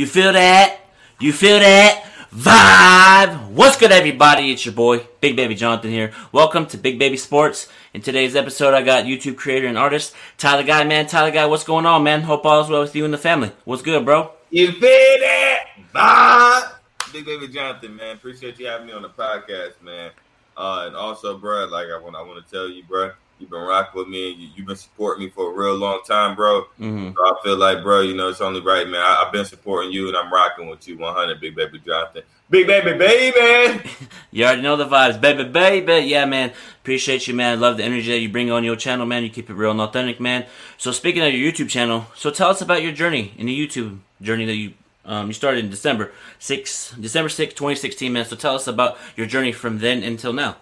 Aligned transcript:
You 0.00 0.06
feel 0.06 0.32
that? 0.32 0.80
You 1.18 1.30
feel 1.30 1.58
that? 1.58 2.06
Vibe! 2.34 3.50
What's 3.50 3.76
good, 3.76 3.92
everybody? 3.92 4.50
It's 4.50 4.64
your 4.64 4.72
boy, 4.72 5.06
Big 5.20 5.36
Baby 5.36 5.54
Jonathan 5.54 5.90
here. 5.90 6.14
Welcome 6.32 6.64
to 6.68 6.78
Big 6.78 6.98
Baby 6.98 7.18
Sports. 7.18 7.68
In 7.92 8.00
today's 8.00 8.34
episode, 8.34 8.72
I 8.72 8.80
got 8.80 9.04
YouTube 9.04 9.36
creator 9.36 9.66
and 9.66 9.76
artist 9.76 10.14
Tyler 10.38 10.62
Guy, 10.62 10.84
man. 10.84 11.06
Tyler 11.06 11.30
Guy, 11.30 11.44
what's 11.44 11.64
going 11.64 11.84
on, 11.84 12.02
man? 12.02 12.22
Hope 12.22 12.46
all 12.46 12.62
is 12.62 12.70
well 12.70 12.80
with 12.80 12.96
you 12.96 13.04
and 13.04 13.12
the 13.12 13.18
family. 13.18 13.52
What's 13.66 13.82
good, 13.82 14.06
bro? 14.06 14.32
You 14.48 14.72
feel 14.72 14.80
that? 14.80 15.64
Vibe! 15.94 17.12
Big 17.12 17.26
Baby 17.26 17.48
Jonathan, 17.48 17.94
man. 17.94 18.16
Appreciate 18.16 18.58
you 18.58 18.68
having 18.68 18.86
me 18.86 18.94
on 18.94 19.02
the 19.02 19.10
podcast, 19.10 19.82
man. 19.82 20.12
Uh, 20.56 20.84
and 20.86 20.96
also, 20.96 21.36
bro, 21.36 21.66
like 21.66 21.88
I 21.88 22.00
want, 22.02 22.16
I 22.16 22.22
want 22.22 22.42
to 22.42 22.50
tell 22.50 22.70
you, 22.70 22.84
bro, 22.84 23.12
you've 23.40 23.50
been 23.50 23.60
rocking 23.60 23.98
with 23.98 24.08
me, 24.08 24.30
you, 24.30 24.48
have 24.58 24.66
been 24.66 24.76
supporting 24.76 25.24
me 25.24 25.30
for 25.30 25.52
a 25.52 25.56
real 25.56 25.74
long 25.74 26.00
time, 26.06 26.36
bro. 26.36 26.62
Mm-hmm. 26.78 27.12
So 27.16 27.24
I 27.24 27.42
feel 27.42 27.56
like, 27.56 27.82
bro, 27.82 28.00
you 28.02 28.14
know, 28.14 28.28
it's 28.28 28.40
only 28.40 28.60
right, 28.60 28.86
man. 28.86 29.00
I, 29.00 29.24
have 29.24 29.32
been 29.32 29.44
supporting 29.44 29.92
you, 29.92 30.08
and 30.08 30.16
I'm 30.16 30.32
rocking 30.32 30.68
with 30.68 30.86
you, 30.86 30.98
100, 30.98 31.40
Big 31.40 31.56
Baby 31.56 31.80
Jonathan. 31.84 32.22
Big 32.50 32.66
baby, 32.66 32.98
baby. 32.98 33.80
you 34.32 34.44
already 34.44 34.62
know 34.62 34.76
the 34.76 34.84
vibes, 34.84 35.20
baby, 35.20 35.44
baby. 35.44 36.04
Yeah, 36.08 36.24
man. 36.24 36.52
Appreciate 36.82 37.28
you, 37.28 37.34
man. 37.34 37.60
Love 37.60 37.76
the 37.76 37.84
energy 37.84 38.10
that 38.10 38.18
you 38.18 38.28
bring 38.28 38.50
on 38.50 38.64
your 38.64 38.74
channel, 38.74 39.06
man. 39.06 39.22
You 39.22 39.30
keep 39.30 39.48
it 39.48 39.54
real 39.54 39.70
and 39.70 39.80
authentic, 39.80 40.18
man. 40.18 40.46
So 40.76 40.90
speaking 40.90 41.22
of 41.22 41.32
your 41.32 41.52
YouTube 41.52 41.68
channel, 41.68 42.06
so 42.16 42.32
tell 42.32 42.50
us 42.50 42.60
about 42.60 42.82
your 42.82 42.90
journey 42.90 43.34
in 43.38 43.46
the 43.46 43.56
YouTube 43.56 44.00
journey 44.20 44.46
that 44.46 44.56
you 44.56 44.74
um, 45.04 45.28
you 45.28 45.32
started 45.32 45.64
in 45.64 45.70
December 45.70 46.12
six, 46.38 46.92
December 47.00 47.28
6, 47.28 47.54
2016, 47.54 48.12
man. 48.12 48.24
So 48.24 48.34
tell 48.34 48.56
us 48.56 48.66
about 48.66 48.98
your 49.16 49.26
journey 49.26 49.52
from 49.52 49.78
then 49.78 50.02
until 50.02 50.32
now. 50.32 50.56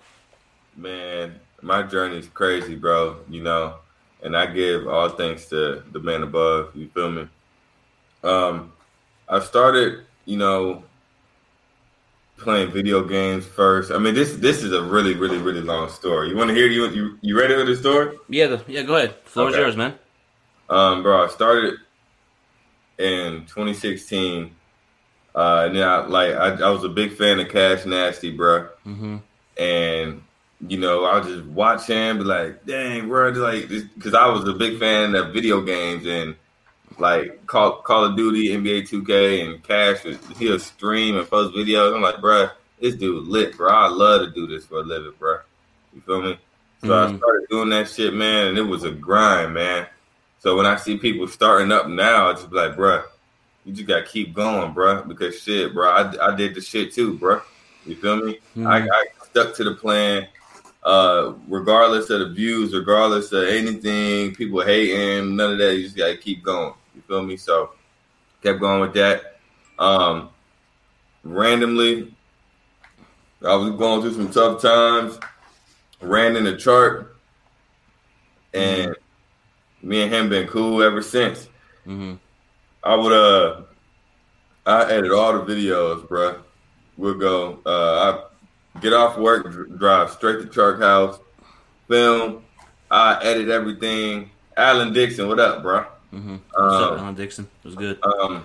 Man, 0.77 1.41
my 1.63 1.83
journey 1.83 2.19
is 2.19 2.29
crazy, 2.29 2.77
bro. 2.77 3.17
You 3.29 3.43
know, 3.43 3.77
and 4.23 4.37
I 4.37 4.47
give 4.47 4.87
all 4.87 5.09
thanks 5.09 5.47
to 5.47 5.83
the 5.93 6.01
man 6.01 6.23
above. 6.23 6.75
You 6.75 6.89
feel 6.89 7.11
me? 7.11 7.29
Um, 8.23 8.73
I 9.29 9.41
started, 9.41 10.05
you 10.25 10.37
know, 10.37 10.85
playing 12.37 12.71
video 12.71 13.05
games 13.05 13.45
first. 13.45 13.91
I 13.91 13.99
mean, 13.99 14.15
this 14.15 14.35
this 14.37 14.63
is 14.63 14.73
a 14.73 14.83
really, 14.83 15.15
really, 15.15 15.39
really 15.39 15.61
long 15.61 15.89
story. 15.89 16.31
You 16.31 16.37
want 16.37 16.49
to 16.49 16.55
hear 16.55 16.67
you 16.67 16.89
you 16.89 17.19
you 17.21 17.39
ready 17.39 17.55
for 17.55 17.65
the 17.65 17.77
story? 17.77 18.17
Yeah, 18.29 18.47
the, 18.49 18.65
yeah. 18.67 18.83
Go 18.83 18.97
ahead. 18.97 19.15
Floor 19.25 19.49
okay. 19.49 19.57
is 19.57 19.61
yours, 19.61 19.77
man. 19.77 19.95
Um, 20.71 21.03
bro, 21.03 21.25
I 21.25 21.29
started 21.29 21.75
in 22.99 23.47
2016. 23.47 24.55
Uh, 25.35 25.65
and 25.67 25.77
then 25.77 25.87
I 25.87 26.07
like 26.07 26.35
I, 26.35 26.49
I 26.67 26.71
was 26.71 26.85
a 26.85 26.89
big 26.89 27.17
fan 27.17 27.39
of 27.39 27.49
Cash 27.49 27.87
Nasty, 27.87 28.33
bro. 28.33 28.69
Mm-hmm. 28.87 29.17
And 29.57 30.23
you 30.67 30.79
know, 30.79 31.05
I'll 31.05 31.23
just 31.23 31.45
watch 31.47 31.87
him, 31.87 32.19
be 32.19 32.25
like, 32.25 32.65
dang, 32.65 33.09
bro, 33.09 33.31
like, 33.31 33.69
because 33.69 34.15
I 34.15 34.27
was 34.29 34.47
a 34.49 34.53
big 34.53 34.79
fan 34.79 35.15
of 35.15 35.33
video 35.33 35.61
games 35.61 36.07
and 36.07 36.35
like 36.99 37.47
Call 37.47 37.77
Call 37.83 38.07
of 38.07 38.17
Duty, 38.17 38.49
NBA 38.49 38.89
2K, 38.89 39.45
and 39.45 39.63
Cash. 39.63 40.05
He'll 40.37 40.59
stream 40.59 41.17
and 41.17 41.29
post 41.29 41.55
videos. 41.55 41.95
I'm 41.95 42.03
like, 42.03 42.21
bro, 42.21 42.49
this 42.81 42.97
dude 42.97 43.29
lit, 43.29 43.57
bro. 43.57 43.71
I 43.71 43.89
love 43.89 44.23
to 44.23 44.31
do 44.33 44.47
this 44.47 44.67
for 44.67 44.79
a 44.79 44.83
living, 44.83 45.13
bro. 45.19 45.39
You 45.95 46.01
feel 46.01 46.23
me? 46.23 46.39
So 46.81 46.89
mm-hmm. 46.89 47.15
I 47.15 47.19
started 47.19 47.49
doing 47.49 47.69
that 47.71 47.89
shit, 47.89 48.15
man, 48.15 48.49
and 48.49 48.59
it 48.59 48.63
was 48.63 48.85
a 48.85 48.91
grind, 48.91 49.55
man. 49.55 49.87
So 50.41 50.57
when 50.57 50.67
I 50.67 50.77
see 50.77 50.97
people 50.97 51.27
starting 51.27 51.73
up 51.73 51.89
now, 51.89 52.29
I 52.29 52.33
just 52.33 52.51
be 52.51 52.57
like, 52.57 52.77
bro, 52.77 53.03
you 53.65 53.73
just 53.73 53.89
gotta 53.89 54.05
keep 54.05 54.35
going, 54.35 54.73
bro, 54.73 55.03
because 55.03 55.41
shit, 55.41 55.75
bro, 55.75 55.89
I, 55.89 56.33
I 56.33 56.37
did 56.37 56.55
the 56.55 56.61
shit 56.61 56.93
too, 56.93 57.15
bro. 57.15 57.43
You 57.85 57.97
feel 57.97 58.17
me? 58.17 58.35
Mm-hmm. 58.57 58.67
I, 58.67 58.89
I 58.89 59.07
stuck 59.25 59.55
to 59.57 59.65
the 59.65 59.75
plan 59.75 60.29
uh, 60.89 61.35
regardless 61.49 62.09
of 62.09 62.21
the 62.21 62.29
views, 62.31 62.73
regardless 62.73 63.31
of 63.33 63.47
anything, 63.47 64.35
people 64.35 64.63
hating, 64.63 65.37
none 65.37 65.53
of 65.53 65.59
that. 65.59 65.77
You 65.77 65.83
just 65.83 65.99
gotta 65.99 66.17
keep 66.17 66.43
going. 66.43 66.73
You 66.95 67.03
feel 67.03 67.23
me? 67.23 67.37
So 67.37 67.73
kept 68.43 68.59
going 68.59 68.81
with 68.81 68.95
that. 68.95 69.39
Um, 69.79 70.31
randomly, 71.23 72.15
I 73.45 73.55
was 73.57 73.73
going 73.73 74.01
through 74.01 74.15
some 74.15 74.31
tough 74.31 74.63
times. 74.63 75.19
Ran 76.01 76.37
in 76.37 76.45
the 76.45 76.57
chart, 76.57 77.15
and 78.55 78.93
mm-hmm. 78.93 79.89
me 79.89 80.03
and 80.03 80.15
him 80.15 80.31
been 80.31 80.49
cool 80.49 80.83
ever 80.83 81.03
since. 81.03 81.51
Mm-hmm. 81.87 82.15
I 82.83 82.95
would 82.95 83.13
uh, 83.13 83.61
I 84.65 84.91
edit 84.91 85.13
all 85.13 85.35
the 85.35 85.55
videos, 85.55 86.09
bro. 86.09 86.39
We'll 86.97 87.13
go. 87.13 87.59
Uh, 87.67 88.23
I 88.23 88.28
get 88.81 88.93
off 88.93 89.19
work, 89.19 89.79
drive 89.79 90.11
straight 90.11 90.41
to 90.41 90.47
Chark 90.47 90.81
House, 90.81 91.19
film. 91.89 92.45
I 92.91 93.23
edit 93.23 93.49
everything. 93.49 94.31
Alan 94.57 94.93
Dixon, 94.93 95.29
what 95.29 95.39
up, 95.41 95.63
bro? 95.63 95.85
Mm-hmm. 96.13 96.37
Um, 96.57 96.99
Alan 96.99 97.15
Dixon? 97.15 97.49
It 97.63 97.67
was 97.67 97.75
good. 97.75 97.99
Um, 98.03 98.45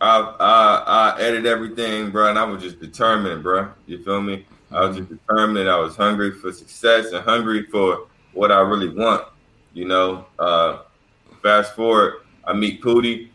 I, 0.00 0.18
I 0.40 0.82
I 0.86 1.20
edit 1.20 1.46
everything, 1.46 2.10
bro, 2.10 2.28
and 2.28 2.38
I 2.38 2.44
was 2.44 2.62
just 2.62 2.80
determined, 2.80 3.42
bro. 3.42 3.70
You 3.86 4.02
feel 4.02 4.20
me? 4.20 4.38
Mm-hmm. 4.38 4.74
I 4.74 4.86
was 4.86 4.96
just 4.96 5.08
mm-hmm. 5.08 5.34
determined. 5.34 5.68
I 5.68 5.78
was 5.78 5.96
hungry 5.96 6.32
for 6.32 6.52
success 6.52 7.12
and 7.12 7.24
hungry 7.24 7.64
for 7.66 8.08
what 8.32 8.50
I 8.50 8.60
really 8.60 8.88
want. 8.88 9.24
You 9.72 9.86
know. 9.86 10.26
Uh, 10.38 10.78
fast 11.42 11.74
forward, 11.74 12.22
I 12.44 12.52
meet 12.52 12.82
Pootie. 12.82 13.28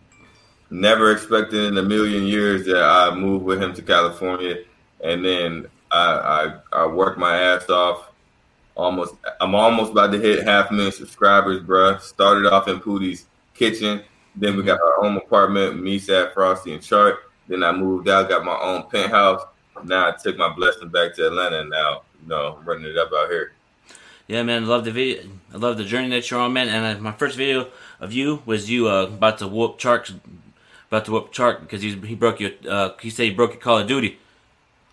Never 0.69 1.11
expected 1.11 1.65
in 1.65 1.77
a 1.77 1.83
million 1.83 2.23
years 2.23 2.65
that 2.65 2.81
I 2.81 3.13
moved 3.15 3.45
with 3.45 3.61
him 3.61 3.73
to 3.75 3.81
California, 3.81 4.63
and 5.03 5.23
then 5.23 5.67
I 5.95 6.53
I, 6.73 6.83
I 6.83 6.87
worked 6.87 7.17
my 7.17 7.39
ass 7.39 7.69
off 7.69 8.11
almost 8.75 9.15
I'm 9.39 9.55
almost 9.55 9.91
about 9.91 10.11
to 10.11 10.19
hit 10.19 10.43
half 10.43 10.71
a 10.71 10.73
million 10.73 10.91
subscribers, 10.91 11.61
bro. 11.61 11.97
Started 11.97 12.51
off 12.51 12.67
in 12.67 12.79
Pootie's 12.79 13.25
kitchen. 13.53 14.03
Then 14.35 14.57
we 14.57 14.63
got 14.63 14.79
our 14.81 15.05
own 15.05 15.15
apartment, 15.15 15.81
me, 15.81 15.97
Sad, 15.97 16.33
Frosty, 16.33 16.73
and 16.73 16.83
Chart. 16.83 17.19
Then 17.47 17.63
I 17.63 17.71
moved 17.71 18.09
out, 18.09 18.27
got 18.27 18.43
my 18.43 18.57
own 18.59 18.89
penthouse. 18.89 19.43
Now 19.83 20.09
I 20.09 20.11
took 20.11 20.37
my 20.37 20.53
blessing 20.53 20.89
back 20.89 21.15
to 21.15 21.27
Atlanta, 21.27 21.63
now 21.65 22.01
you 22.21 22.29
know 22.29 22.59
running 22.65 22.85
it 22.85 22.97
up 22.97 23.11
out 23.13 23.29
here. 23.29 23.53
Yeah, 24.27 24.41
man, 24.43 24.65
love 24.65 24.85
the 24.85 24.91
video. 24.91 25.23
I 25.53 25.57
love 25.57 25.77
the 25.77 25.83
journey 25.83 26.09
that 26.09 26.29
you're 26.29 26.39
on, 26.39 26.51
man. 26.53 26.67
And 26.67 26.97
uh, 26.97 27.01
my 27.01 27.11
first 27.11 27.37
video 27.37 27.67
of 27.99 28.11
you 28.11 28.41
was 28.45 28.69
you 28.69 28.89
uh, 28.89 29.03
about 29.03 29.37
to 29.37 29.47
whoop 29.47 29.77
Chark, 29.77 30.19
about 30.89 31.05
to 31.05 31.11
whoop 31.11 31.31
Chark 31.31 31.61
because 31.61 31.81
he 31.81 31.95
he 31.95 32.15
broke 32.15 32.39
your. 32.39 32.51
Uh, 32.67 32.91
he 33.01 33.09
said 33.09 33.23
he 33.23 33.31
broke 33.31 33.51
your 33.51 33.61
Call 33.61 33.79
of 33.79 33.87
Duty. 33.87 34.17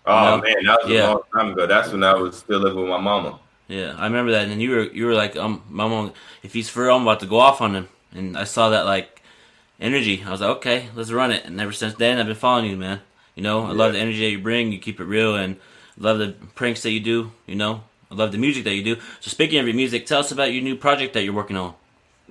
Oh 0.05 0.37
man, 0.37 0.65
that 0.65 0.83
was 0.83 0.91
yeah. 0.91 1.07
a 1.07 1.11
long 1.11 1.21
time 1.33 1.51
ago. 1.51 1.65
That's 1.65 1.91
when 1.91 2.03
I 2.03 2.13
was 2.13 2.37
still 2.37 2.59
living 2.59 2.79
with 2.81 2.89
my 2.89 2.99
mama. 2.99 3.39
Yeah, 3.67 3.95
I 3.97 4.05
remember 4.05 4.31
that. 4.33 4.47
And 4.49 4.61
you 4.61 4.71
were 4.71 4.83
you 4.83 5.05
were 5.05 5.13
like, 5.13 5.35
um, 5.35 5.63
my 5.69 5.87
mom, 5.87 6.13
if 6.41 6.53
he's 6.53 6.69
for 6.69 6.83
real, 6.83 6.95
I'm 6.95 7.03
about 7.03 7.21
to 7.21 7.25
go 7.25 7.39
off 7.39 7.61
on 7.61 7.75
him. 7.75 7.87
And 8.11 8.37
I 8.37 8.43
saw 8.43 8.69
that 8.69 8.85
like 8.85 9.21
energy. 9.79 10.23
I 10.25 10.31
was 10.31 10.41
like, 10.41 10.57
okay, 10.57 10.89
let's 10.95 11.11
run 11.11 11.31
it. 11.31 11.45
And 11.45 11.59
ever 11.59 11.71
since 11.71 11.95
then, 11.95 12.19
I've 12.19 12.27
been 12.27 12.35
following 12.35 12.69
you, 12.69 12.77
man. 12.77 13.01
You 13.35 13.43
know, 13.43 13.65
I 13.65 13.71
love 13.71 13.93
the 13.93 13.99
energy 13.99 14.19
that 14.19 14.31
you 14.31 14.39
bring. 14.39 14.71
You 14.71 14.79
keep 14.79 14.99
it 14.99 15.05
real, 15.05 15.35
and 15.35 15.57
love 15.97 16.19
the 16.19 16.35
pranks 16.55 16.83
that 16.83 16.91
you 16.91 16.99
do. 16.99 17.31
You 17.47 17.55
know, 17.55 17.83
I 18.11 18.15
love 18.15 18.31
the 18.31 18.37
music 18.37 18.65
that 18.65 18.75
you 18.75 18.83
do. 18.83 18.95
So 19.21 19.29
speaking 19.31 19.59
of 19.59 19.65
your 19.65 19.75
music, 19.75 20.05
tell 20.05 20.19
us 20.19 20.31
about 20.31 20.51
your 20.51 20.61
new 20.61 20.75
project 20.75 21.13
that 21.13 21.23
you're 21.23 21.33
working 21.33 21.57
on. 21.57 21.73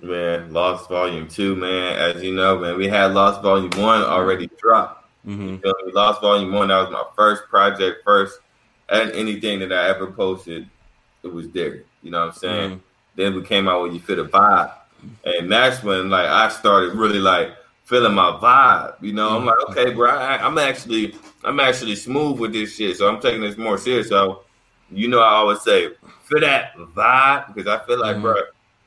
Man, 0.01 0.53
Lost 0.53 0.89
Volume 0.89 1.27
Two, 1.27 1.57
man. 1.57 1.97
As 1.99 2.23
you 2.23 2.35
know, 2.35 2.59
man, 2.59 2.77
we 2.77 2.89
had 2.89 3.15
Lost 3.15 3.41
Volume 3.43 3.71
One 3.83 4.03
already 4.03 4.51
dropped. 4.59 5.02
Mm-hmm. 5.27 5.65
You 5.65 5.93
Lost 5.93 6.21
Volume 6.21 6.53
One. 6.53 6.69
That 6.69 6.81
was 6.81 6.91
my 6.91 7.05
first 7.17 7.45
project, 7.49 8.03
first 8.05 8.41
and 8.89 9.11
anything 9.13 9.61
that 9.61 9.73
I 9.73 9.89
ever 9.89 10.09
posted. 10.09 10.69
It 11.23 11.33
was 11.33 11.49
there. 11.51 11.85
You 12.03 12.11
know 12.11 12.27
what 12.27 12.35
I'm 12.35 12.39
saying? 12.39 12.71
Mm-hmm. 12.71 12.81
Then 13.15 13.35
we 13.35 13.43
came 13.43 13.69
out 13.69 13.83
with 13.83 13.95
You 13.95 14.01
Fit 14.01 14.19
a 14.19 14.25
Vibe 14.25 14.73
and 15.25 15.51
that's 15.51 15.83
when 15.83 16.11
like 16.11 16.27
I 16.27 16.49
started 16.49 16.95
really 16.95 17.19
like 17.19 17.55
feeling 17.85 18.15
my 18.15 18.33
vibe. 18.33 19.03
You 19.03 19.13
know, 19.13 19.37
I'm 19.37 19.45
like, 19.45 19.57
mm-hmm. 19.57 19.79
okay, 19.79 19.95
bro, 19.95 20.11
I, 20.11 20.47
am 20.47 20.59
actually 20.59 21.15
I'm 21.45 21.61
actually 21.61 21.97
smooth 21.97 22.39
with 22.39 22.53
this 22.53 22.77
shit, 22.77 22.97
so 22.97 23.09
I'm 23.09 23.21
taking 23.21 23.41
this 23.41 23.57
more 23.57 23.79
serious. 23.79 24.09
So, 24.09 24.43
you 24.91 25.09
know, 25.09 25.21
I 25.21 25.35
always 25.35 25.63
say 25.63 25.91
feel 26.25 26.41
that 26.41 26.77
vibe 26.77 27.55
because 27.55 27.67
I 27.67 27.85
feel 27.87 28.01
like, 28.01 28.17
mm-hmm. 28.17 28.23
bro, 28.23 28.43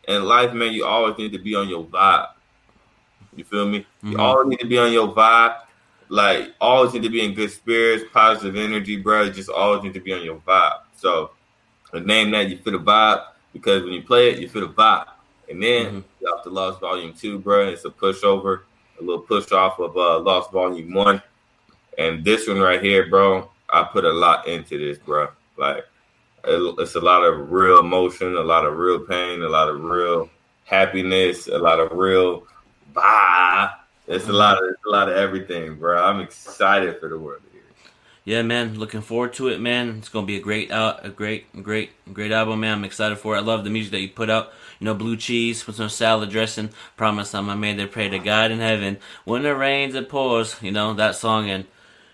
in 0.08 0.24
life, 0.24 0.54
man, 0.54 0.74
you 0.74 0.86
always 0.86 1.18
need 1.18 1.34
to 1.34 1.40
be 1.40 1.56
on 1.56 1.68
your 1.68 1.84
vibe. 1.84 2.30
You 3.36 3.44
feel 3.44 3.68
me? 3.68 3.80
Mm-hmm. 3.80 4.12
You 4.12 4.20
always 4.20 4.48
need 4.48 4.60
to 4.60 4.68
be 4.68 4.78
on 4.78 4.92
your 4.92 5.10
vibe. 5.10 5.58
Like, 6.10 6.54
always 6.62 6.94
need 6.94 7.04
to 7.04 7.10
be 7.10 7.24
in 7.24 7.34
good 7.34 7.52
spirits, 7.52 8.06
positive 8.14 8.56
energy, 8.56 8.98
bro. 8.98 9.30
Just 9.30 9.50
always 9.50 9.84
need 9.84 9.94
to 9.94 10.00
be 10.00 10.14
on 10.14 10.24
your 10.24 10.38
vibe. 10.38 10.82
So, 10.96 11.32
the 11.92 12.00
name 12.00 12.32
that 12.32 12.50
you 12.50 12.58
feel 12.58 12.74
the 12.74 12.80
vibe 12.80 13.26
because 13.54 13.84
when 13.84 13.94
you 13.94 14.02
play 14.02 14.32
it, 14.32 14.40
you 14.40 14.50
feel 14.50 14.68
the 14.68 14.74
vibe. 14.74 15.08
And 15.50 15.64
then 15.64 15.86
mm-hmm. 15.86 16.26
off 16.26 16.44
the 16.44 16.50
Lost 16.50 16.82
Volume 16.82 17.14
Two, 17.14 17.40
bro. 17.40 17.70
It's 17.70 17.86
a 17.86 17.90
pushover, 17.90 18.62
a 19.00 19.04
little 19.04 19.22
push 19.22 19.52
off 19.52 19.80
of 19.80 19.96
uh, 19.96 20.20
Lost 20.20 20.52
Volume 20.52 20.94
One. 20.94 21.22
And 21.98 22.26
this 22.26 22.48
one 22.48 22.60
right 22.60 22.84
here, 22.84 23.08
bro, 23.08 23.50
I 23.70 23.84
put 23.84 24.04
a 24.04 24.12
lot 24.12 24.48
into 24.48 24.78
this, 24.78 24.98
bro. 24.98 25.30
Like 25.58 25.86
it's 26.44 26.96
a 26.96 27.00
lot 27.00 27.24
of 27.24 27.52
real 27.52 27.80
emotion, 27.80 28.36
a 28.36 28.44
lot 28.44 28.66
of 28.66 28.78
real 28.78 29.00
pain, 29.00 29.42
a 29.42 29.50
lot 29.50 29.70
of 29.70 29.82
real 29.82 30.30
happiness, 30.66 31.48
a 31.48 31.58
lot 31.58 31.80
of 31.80 31.92
real 31.98 32.44
bah. 32.94 33.72
It's 34.08 34.28
a 34.28 34.34
lot 34.34 34.62
of 34.62 34.70
it's 34.70 34.82
a 34.86 34.90
lot 34.90 35.10
of 35.10 35.16
everything, 35.16 35.76
bro. 35.78 36.04
I'm 36.04 36.20
excited 36.22 37.00
for 37.00 37.10
the 37.10 37.18
world 37.20 37.44
to 37.44 37.50
hear. 37.52 37.64
Yeah, 38.24 38.42
man, 38.42 38.80
looking 38.80 39.02
forward 39.02 39.34
to 39.34 39.50
it, 39.50 39.60
man. 39.60 39.98
It's 40.00 40.10
gonna 40.10 40.26
be 40.26 40.38
a 40.38 40.42
great 40.42 40.72
out, 40.72 41.06
a 41.06 41.10
great, 41.10 41.64
great, 41.64 41.92
great 42.14 42.32
album, 42.32 42.62
man. 42.62 42.80
I'm 42.80 42.84
excited 42.84 43.18
for 43.18 43.36
it. 43.36 43.40
I 43.40 43.42
love 43.42 43.64
the 43.64 43.70
music 43.70 43.92
that 43.92 44.02
you 44.02 44.10
put 44.10 44.30
out. 44.30 44.52
You 44.80 44.86
know, 44.86 44.94
blue 44.96 45.16
cheese 45.18 45.66
with 45.66 45.76
some 45.78 45.90
salad 45.90 46.30
dressing. 46.32 46.70
Promise 46.98 47.34
I'm 47.36 47.50
I 47.50 47.56
made 47.56 47.78
they 47.78 47.86
pray 47.88 48.10
to 48.10 48.20
God 48.20 48.52
in 48.52 48.60
heaven. 48.60 48.98
When 49.26 49.46
it 49.46 49.50
rains, 49.52 49.96
it 49.96 50.10
pours. 50.10 50.62
You 50.62 50.72
know 50.72 50.94
that 50.96 51.16
song 51.16 51.50
and 51.50 51.66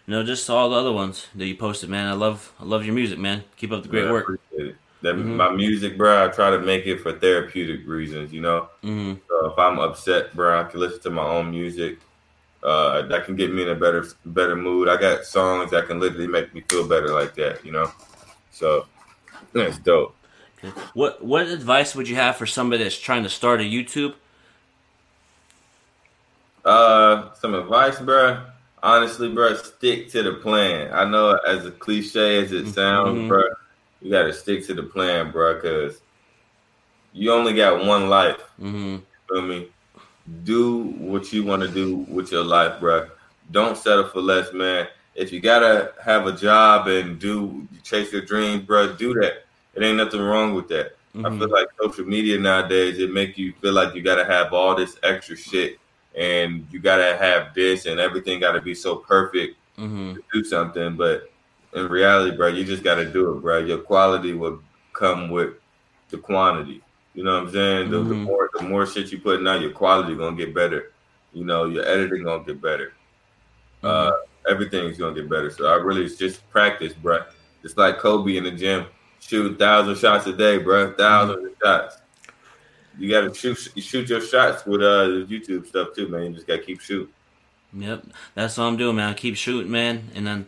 you 0.06 0.14
know 0.14 0.24
just 0.24 0.50
all 0.50 0.70
the 0.70 0.76
other 0.78 0.92
ones 0.92 1.28
that 1.36 1.48
you 1.48 1.56
posted, 1.56 1.90
man. 1.90 2.08
I 2.08 2.14
love, 2.14 2.54
I 2.60 2.66
love 2.66 2.86
your 2.86 2.96
music, 2.96 3.20
man. 3.20 3.44
Keep 3.58 3.72
up 3.72 3.84
the 3.84 3.90
great 3.90 4.04
Yeah, 4.04 4.10
I 4.10 4.12
work. 4.12 4.40
That 5.02 5.16
Mhm. 5.16 5.36
my 5.36 5.50
music, 5.52 5.98
bro. 5.98 6.26
I 6.26 6.28
try 6.30 6.52
to 6.52 6.60
make 6.60 6.86
it 6.86 7.00
for 7.00 7.12
therapeutic 7.14 7.88
reasons. 7.88 8.32
You 8.34 8.42
know, 8.42 8.70
hmm 8.82 9.14
so 9.28 9.52
if 9.52 9.58
I'm 9.58 9.80
upset, 9.80 10.36
bro, 10.36 10.60
I 10.60 10.64
can 10.66 10.80
listen 10.80 11.02
to 11.02 11.10
my 11.10 11.24
own 11.26 11.52
music. 11.52 12.00
Uh, 12.64 13.02
that 13.08 13.26
can 13.26 13.36
get 13.36 13.52
me 13.52 13.64
in 13.64 13.70
a 13.70 13.76
better 13.76 14.06
better 14.26 14.56
mood. 14.56 14.88
I 14.88 14.96
got 14.98 15.24
songs 15.26 15.72
that 15.72 15.88
can 15.88 16.00
literally 16.00 16.28
make 16.28 16.54
me 16.54 16.62
feel 16.70 16.88
better 16.88 17.10
like 17.10 17.34
that. 17.36 17.66
You 17.66 17.72
know, 17.72 17.92
so 18.52 18.86
that's 19.54 19.80
dope. 19.80 20.16
What 20.94 21.24
what 21.24 21.48
advice 21.48 21.96
would 21.96 22.08
you 22.08 22.16
have 22.18 22.36
for 22.38 22.46
somebody 22.46 22.84
that's 22.84 23.00
trying 23.00 23.24
to 23.24 23.30
start 23.30 23.62
a 23.62 23.64
YouTube? 23.64 24.14
Uh, 26.64 27.34
some 27.34 27.56
advice, 27.56 28.00
bro. 28.00 28.46
Honestly, 28.84 29.30
bro, 29.30 29.56
stick 29.56 30.10
to 30.12 30.24
the 30.24 30.34
plan. 30.34 30.92
I 30.94 31.06
know 31.06 31.32
as 31.48 31.66
a 31.66 31.72
cliche 31.72 32.44
as 32.44 32.52
it 32.52 32.68
sounds, 32.68 33.18
Mhm. 33.20 33.28
bro, 33.28 33.44
you 34.02 34.12
got 34.12 34.24
to 34.24 34.34
stick 34.34 34.66
to 34.68 34.74
the 34.74 34.84
plan, 34.84 35.32
bro, 35.32 35.56
because 35.56 36.02
you 37.14 37.32
only 37.32 37.54
got 37.54 37.86
one 37.86 38.10
life. 38.10 38.42
hmm 38.60 38.98
Feel 39.30 39.42
me? 39.42 39.68
Do 40.44 40.78
what 41.00 41.32
you 41.34 41.44
want 41.44 41.62
to 41.64 41.68
do 41.68 41.98
with 42.10 42.32
your 42.32 42.44
life, 42.44 42.80
bro. 42.80 43.10
Don't 43.52 43.78
settle 43.78 44.06
for 44.08 44.22
less, 44.22 44.54
man. 44.54 44.88
If 45.16 45.32
you 45.34 45.40
gotta 45.42 45.94
have 46.04 46.26
a 46.26 46.32
job 46.32 46.88
and 46.88 47.20
do 47.20 47.68
chase 47.84 48.12
your 48.14 48.22
dreams, 48.22 48.64
bro, 48.66 48.94
do 48.96 49.14
that. 49.16 49.46
It 49.76 49.84
ain't 49.84 49.98
nothing 49.98 50.22
wrong 50.22 50.54
with 50.54 50.68
that. 50.70 50.96
I 51.24 51.30
Mhm. 51.30 51.40
feel 51.40 51.50
like 51.50 51.68
social 51.82 52.06
media 52.06 52.40
nowadays 52.40 53.00
it 53.00 53.12
make 53.12 53.38
you 53.38 53.54
feel 53.62 53.74
like 53.74 53.94
you 53.94 54.02
gotta 54.02 54.26
have 54.26 54.54
all 54.54 54.76
this 54.76 54.98
extra 55.04 55.36
shit 55.36 55.80
and 56.16 56.66
you 56.72 56.80
gotta 56.80 57.18
have 57.18 57.54
this 57.54 57.86
and 57.86 58.00
everything 58.00 58.40
gotta 58.40 58.62
be 58.62 58.74
so 58.74 58.96
perfect 58.98 59.58
hmm 59.76 60.14
to 60.14 60.22
do 60.34 60.44
something. 60.44 60.96
But 60.96 61.31
in 61.74 61.88
reality, 61.88 62.36
bro, 62.36 62.48
you 62.48 62.64
just 62.64 62.84
gotta 62.84 63.06
do 63.06 63.32
it, 63.32 63.42
bro. 63.42 63.60
Your 63.60 63.80
quality 63.80 64.34
will 64.34 64.62
come 64.94 65.30
with 65.30 65.54
the 66.10 66.18
quantity. 66.18 66.82
You 67.14 67.24
know 67.24 67.36
what 67.36 67.48
I'm 67.48 67.54
saying? 67.54 67.92
The, 67.92 68.04
the 68.04 68.16
more 68.16 68.50
the 68.54 68.64
more 68.64 68.86
shit 68.86 69.12
you 69.12 69.20
putting 69.20 69.48
out, 69.48 69.62
your 69.62 69.72
quality 69.72 70.16
gonna 70.16 70.36
get 70.36 70.54
better. 70.54 70.92
You 71.34 71.46
know, 71.46 71.66
your 71.66 71.86
editing 71.86 72.24
gonna 72.24 72.44
get 72.44 72.62
better. 72.62 72.94
Uh, 73.84 74.12
everything's 74.50 74.98
gonna 74.98 75.16
get 75.16 75.30
better. 75.30 75.50
So 75.50 75.68
I 75.68 75.76
really 75.76 76.04
it's 76.06 76.16
just 76.16 76.48
practice, 76.50 76.94
bro. 76.94 77.24
It's 77.64 77.78
like 77.78 78.00
Kobe 78.00 78.38
in 78.38 78.44
the 78.44 78.52
gym, 78.52 78.86
shoot 79.20 79.58
thousand 79.60 79.98
shots 79.98 80.28
a 80.28 80.34
day, 80.34 80.58
bro. 80.58 80.94
1000s 80.94 81.46
of 81.46 81.52
shots. 81.64 81.98
You 82.98 83.10
gotta 83.10 83.34
shoot 83.34 83.56
shoot 83.78 84.10
your 84.10 84.22
shots 84.22 84.66
with 84.66 84.82
uh 84.82 85.08
the 85.08 85.28
YouTube 85.30 85.68
stuff 85.68 85.90
too, 85.96 86.08
man. 86.08 86.24
You 86.24 86.34
just 86.34 86.48
gotta 86.48 86.62
keep 86.62 86.82
shooting. 86.82 87.14
Yep, 87.74 88.06
that's 88.36 88.58
what 88.58 88.66
I'm 88.66 88.78
doing, 88.78 88.98
man. 88.98 89.10
I 89.10 89.14
keep 89.14 89.38
shooting, 89.38 89.72
man, 89.72 90.10
and 90.14 90.28
then 90.28 90.48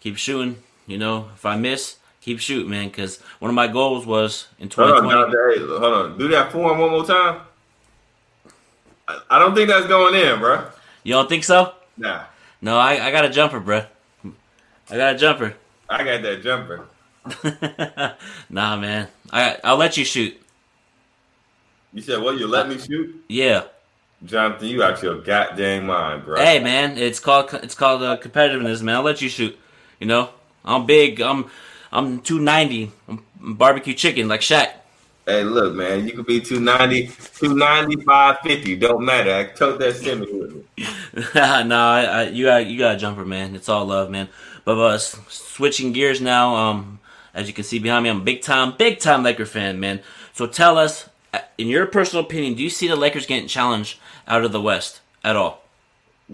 keep 0.00 0.16
shooting. 0.16 0.62
You 0.86 0.98
know, 0.98 1.30
if 1.34 1.46
I 1.46 1.56
miss, 1.56 1.96
keep 2.20 2.40
shooting, 2.40 2.70
man. 2.70 2.88
Because 2.88 3.20
one 3.38 3.50
of 3.50 3.54
my 3.54 3.68
goals 3.68 4.06
was 4.06 4.48
in 4.58 4.70
Hold 4.70 4.90
on, 4.90 5.02
2020. 5.02 5.58
Hey, 5.58 5.78
hold 5.78 5.94
on. 5.94 6.18
Do 6.18 6.28
that 6.28 6.52
form 6.52 6.78
one 6.78 6.90
more 6.90 7.04
time. 7.04 7.40
I, 9.08 9.20
I 9.30 9.38
don't 9.38 9.54
think 9.54 9.68
that's 9.68 9.86
going 9.86 10.14
in, 10.14 10.38
bro. 10.38 10.66
You 11.02 11.14
don't 11.14 11.28
think 11.28 11.44
so? 11.44 11.74
Nah, 11.96 12.24
No, 12.60 12.78
I, 12.78 13.06
I 13.06 13.10
got 13.10 13.24
a 13.24 13.30
jumper, 13.30 13.60
bruh. 13.60 13.86
I 14.90 14.96
got 14.96 15.14
a 15.14 15.18
jumper. 15.18 15.54
I 15.88 16.02
got 16.02 16.22
that 16.22 16.42
jumper. 16.42 16.86
nah, 18.50 18.76
man. 18.76 19.08
I 19.32 19.58
I'll 19.64 19.76
let 19.76 19.96
you 19.96 20.04
shoot. 20.04 20.38
You 21.92 22.02
said, 22.02 22.22
"Well, 22.22 22.36
you 22.36 22.46
let 22.46 22.68
me 22.68 22.78
shoot." 22.78 23.24
Yeah. 23.28 23.64
Jonathan, 24.24 24.68
you 24.68 24.82
out 24.82 25.02
your 25.02 25.20
goddamn 25.20 25.86
mind, 25.86 26.24
bro. 26.24 26.36
Hey, 26.36 26.58
man. 26.58 26.98
It's 26.98 27.20
called 27.20 27.52
it's 27.54 27.74
called 27.74 28.02
uh, 28.02 28.16
competitiveness, 28.18 28.82
man. 28.82 28.96
I'll 28.96 29.02
let 29.02 29.22
you 29.22 29.28
shoot. 29.28 29.58
You 30.00 30.06
know, 30.06 30.30
I'm 30.64 30.86
big. 30.86 31.20
I'm 31.20 31.46
I'm 31.92 32.20
290. 32.20 32.90
I'm 33.08 33.24
barbecue 33.54 33.94
chicken 33.94 34.28
like 34.28 34.40
Shaq. 34.40 34.72
Hey, 35.26 35.42
look, 35.42 35.74
man, 35.74 36.06
you 36.06 36.12
could 36.12 36.26
be 36.26 36.38
290, 36.38 37.06
290, 37.06 38.04
550. 38.04 38.76
Don't 38.76 39.02
matter. 39.02 39.32
I 39.32 39.44
told 39.44 39.80
that 39.80 39.96
semi 39.96 40.30
with 40.30 40.54
me. 40.54 40.62
no, 41.34 41.76
I, 41.78 42.04
I, 42.04 42.22
you 42.24 42.44
got 42.44 42.66
you 42.66 42.78
got 42.78 42.96
a 42.96 42.98
jumper, 42.98 43.24
man. 43.24 43.54
It's 43.54 43.68
all 43.68 43.86
love, 43.86 44.10
man. 44.10 44.28
But 44.66 44.78
uh, 44.78 44.94
s- 44.94 45.18
switching 45.28 45.92
gears 45.92 46.20
now, 46.20 46.54
um, 46.56 47.00
as 47.32 47.48
you 47.48 47.54
can 47.54 47.64
see 47.64 47.78
behind 47.78 48.04
me, 48.04 48.10
I'm 48.10 48.20
a 48.20 48.24
big 48.24 48.42
time, 48.42 48.74
big 48.76 48.98
time 48.98 49.22
Laker 49.22 49.46
fan, 49.46 49.80
man. 49.80 50.00
So 50.34 50.46
tell 50.46 50.76
us, 50.76 51.08
uh, 51.32 51.40
in 51.56 51.68
your 51.68 51.86
personal 51.86 52.24
opinion, 52.24 52.54
do 52.54 52.62
you 52.62 52.70
see 52.70 52.88
the 52.88 52.96
Lakers 52.96 53.24
getting 53.24 53.48
challenged 53.48 53.98
out 54.28 54.44
of 54.44 54.52
the 54.52 54.60
West 54.60 55.00
at 55.22 55.36
all? 55.36 55.62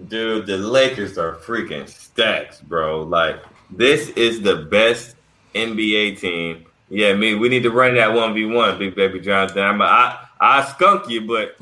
Dude, 0.09 0.47
the 0.47 0.57
Lakers 0.57 1.17
are 1.17 1.37
freaking 1.37 1.89
stacks, 1.89 2.61
bro. 2.61 3.03
Like, 3.03 3.41
this 3.71 4.09
is 4.11 4.43
the 4.43 4.57
best 4.57 5.17
NBA 5.55 6.19
team. 6.21 6.67
Yeah, 6.89 7.15
me, 7.15 7.35
we 7.35 7.49
need 7.49 7.63
to 7.63 7.71
run 7.71 7.95
that 7.95 8.11
1v1, 8.11 8.79
Big 8.79 8.97
Baby 8.97 9.21
Jonathan. 9.21 9.63
I'm, 9.63 9.83
I, 9.83 10.19
I 10.41 10.65
skunk 10.65 11.09
you, 11.09 11.21
but 11.23 11.57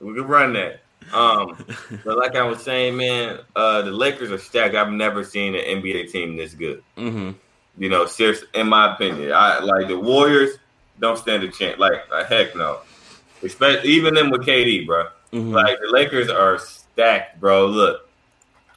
we 0.00 0.14
can 0.14 0.26
run 0.26 0.52
that. 0.52 0.82
Um, 1.12 1.64
but 2.04 2.16
like 2.16 2.36
I 2.36 2.42
was 2.42 2.62
saying, 2.62 2.96
man, 2.96 3.40
uh, 3.56 3.82
the 3.82 3.90
Lakers 3.90 4.30
are 4.30 4.38
stacked. 4.38 4.74
I've 4.74 4.92
never 4.92 5.24
seen 5.24 5.54
an 5.54 5.82
NBA 5.82 6.12
team 6.12 6.36
this 6.36 6.54
good. 6.54 6.82
Mm-hmm. 6.96 7.32
You 7.82 7.88
know, 7.88 8.06
serious 8.06 8.44
in 8.54 8.68
my 8.68 8.94
opinion. 8.94 9.32
I 9.32 9.60
like 9.60 9.88
the 9.88 9.98
Warriors 9.98 10.58
don't 11.00 11.18
stand 11.18 11.42
a 11.44 11.48
chance. 11.48 11.78
Like, 11.78 12.02
uh, 12.12 12.24
heck 12.24 12.56
no. 12.56 12.80
Especially 13.42 13.88
even 13.90 14.14
them 14.14 14.30
with 14.30 14.42
KD, 14.42 14.86
bro. 14.86 15.06
Mm-hmm. 15.32 15.52
Like 15.52 15.78
the 15.80 15.88
Lakers 15.92 16.28
are 16.28 16.58
stacked, 16.58 17.40
bro. 17.40 17.66
Look, 17.66 18.08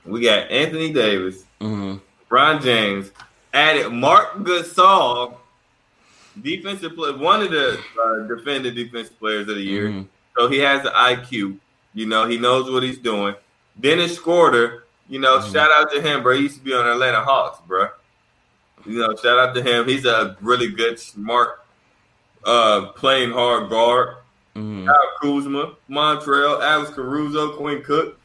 we 0.06 0.22
got 0.22 0.51
Anthony 0.51 0.94
Davis, 0.94 1.45
mm-hmm. 1.60 1.98
Ron 2.31 2.62
James, 2.62 3.12
added 3.54 3.92
Marc 3.92 4.38
Gasol, 4.38 5.36
defensive 6.42 6.95
player, 6.95 7.16
one 7.18 7.42
of 7.42 7.51
the 7.51 7.78
uh, 8.01 8.19
defending 8.33 8.74
defensive 8.74 9.19
players 9.19 9.48
of 9.50 9.56
the 9.56 9.62
year. 9.62 9.89
Mhm. 9.89 10.07
So 10.38 10.48
he 10.48 10.60
has 10.60 10.81
the 10.81 10.92
IQ. 10.92 11.57
You 11.94 12.06
know, 12.06 12.25
he 12.25 12.38
knows 12.38 12.72
what 12.72 12.83
he's 12.83 12.98
doing. 12.98 13.36
Dennis 13.80 14.16
Schroeder, 14.16 14.86
you 15.10 15.19
know, 15.19 15.39
Mhm. 15.39 15.51
shout 15.51 15.69
out 15.72 15.92
to 15.92 16.01
him, 16.01 16.24
bro. 16.24 16.36
He 16.36 16.44
used 16.44 16.57
to 16.57 16.63
be 16.63 16.74
on 16.74 16.88
Atlanta 16.88 17.22
Hawks, 17.22 17.60
bro. 17.68 17.89
You 18.86 19.00
know, 19.00 19.13
shout 19.18 19.38
out 19.38 19.54
to 19.56 19.62
him. 19.62 19.88
He's 19.88 20.06
a 20.06 20.38
really 20.42 20.69
good, 20.69 21.00
smart, 21.00 21.59
uh, 22.45 22.88
playing 22.95 23.31
hard 23.33 23.69
guard. 23.69 24.16
Mm-hmm. 24.56 24.88
Kyle 24.88 25.11
Kuzma, 25.21 25.71
Montrezl, 25.90 26.61
Alex 26.61 26.92
Caruso, 26.92 27.57
Quinn 27.57 27.81
Cook, 27.83 28.18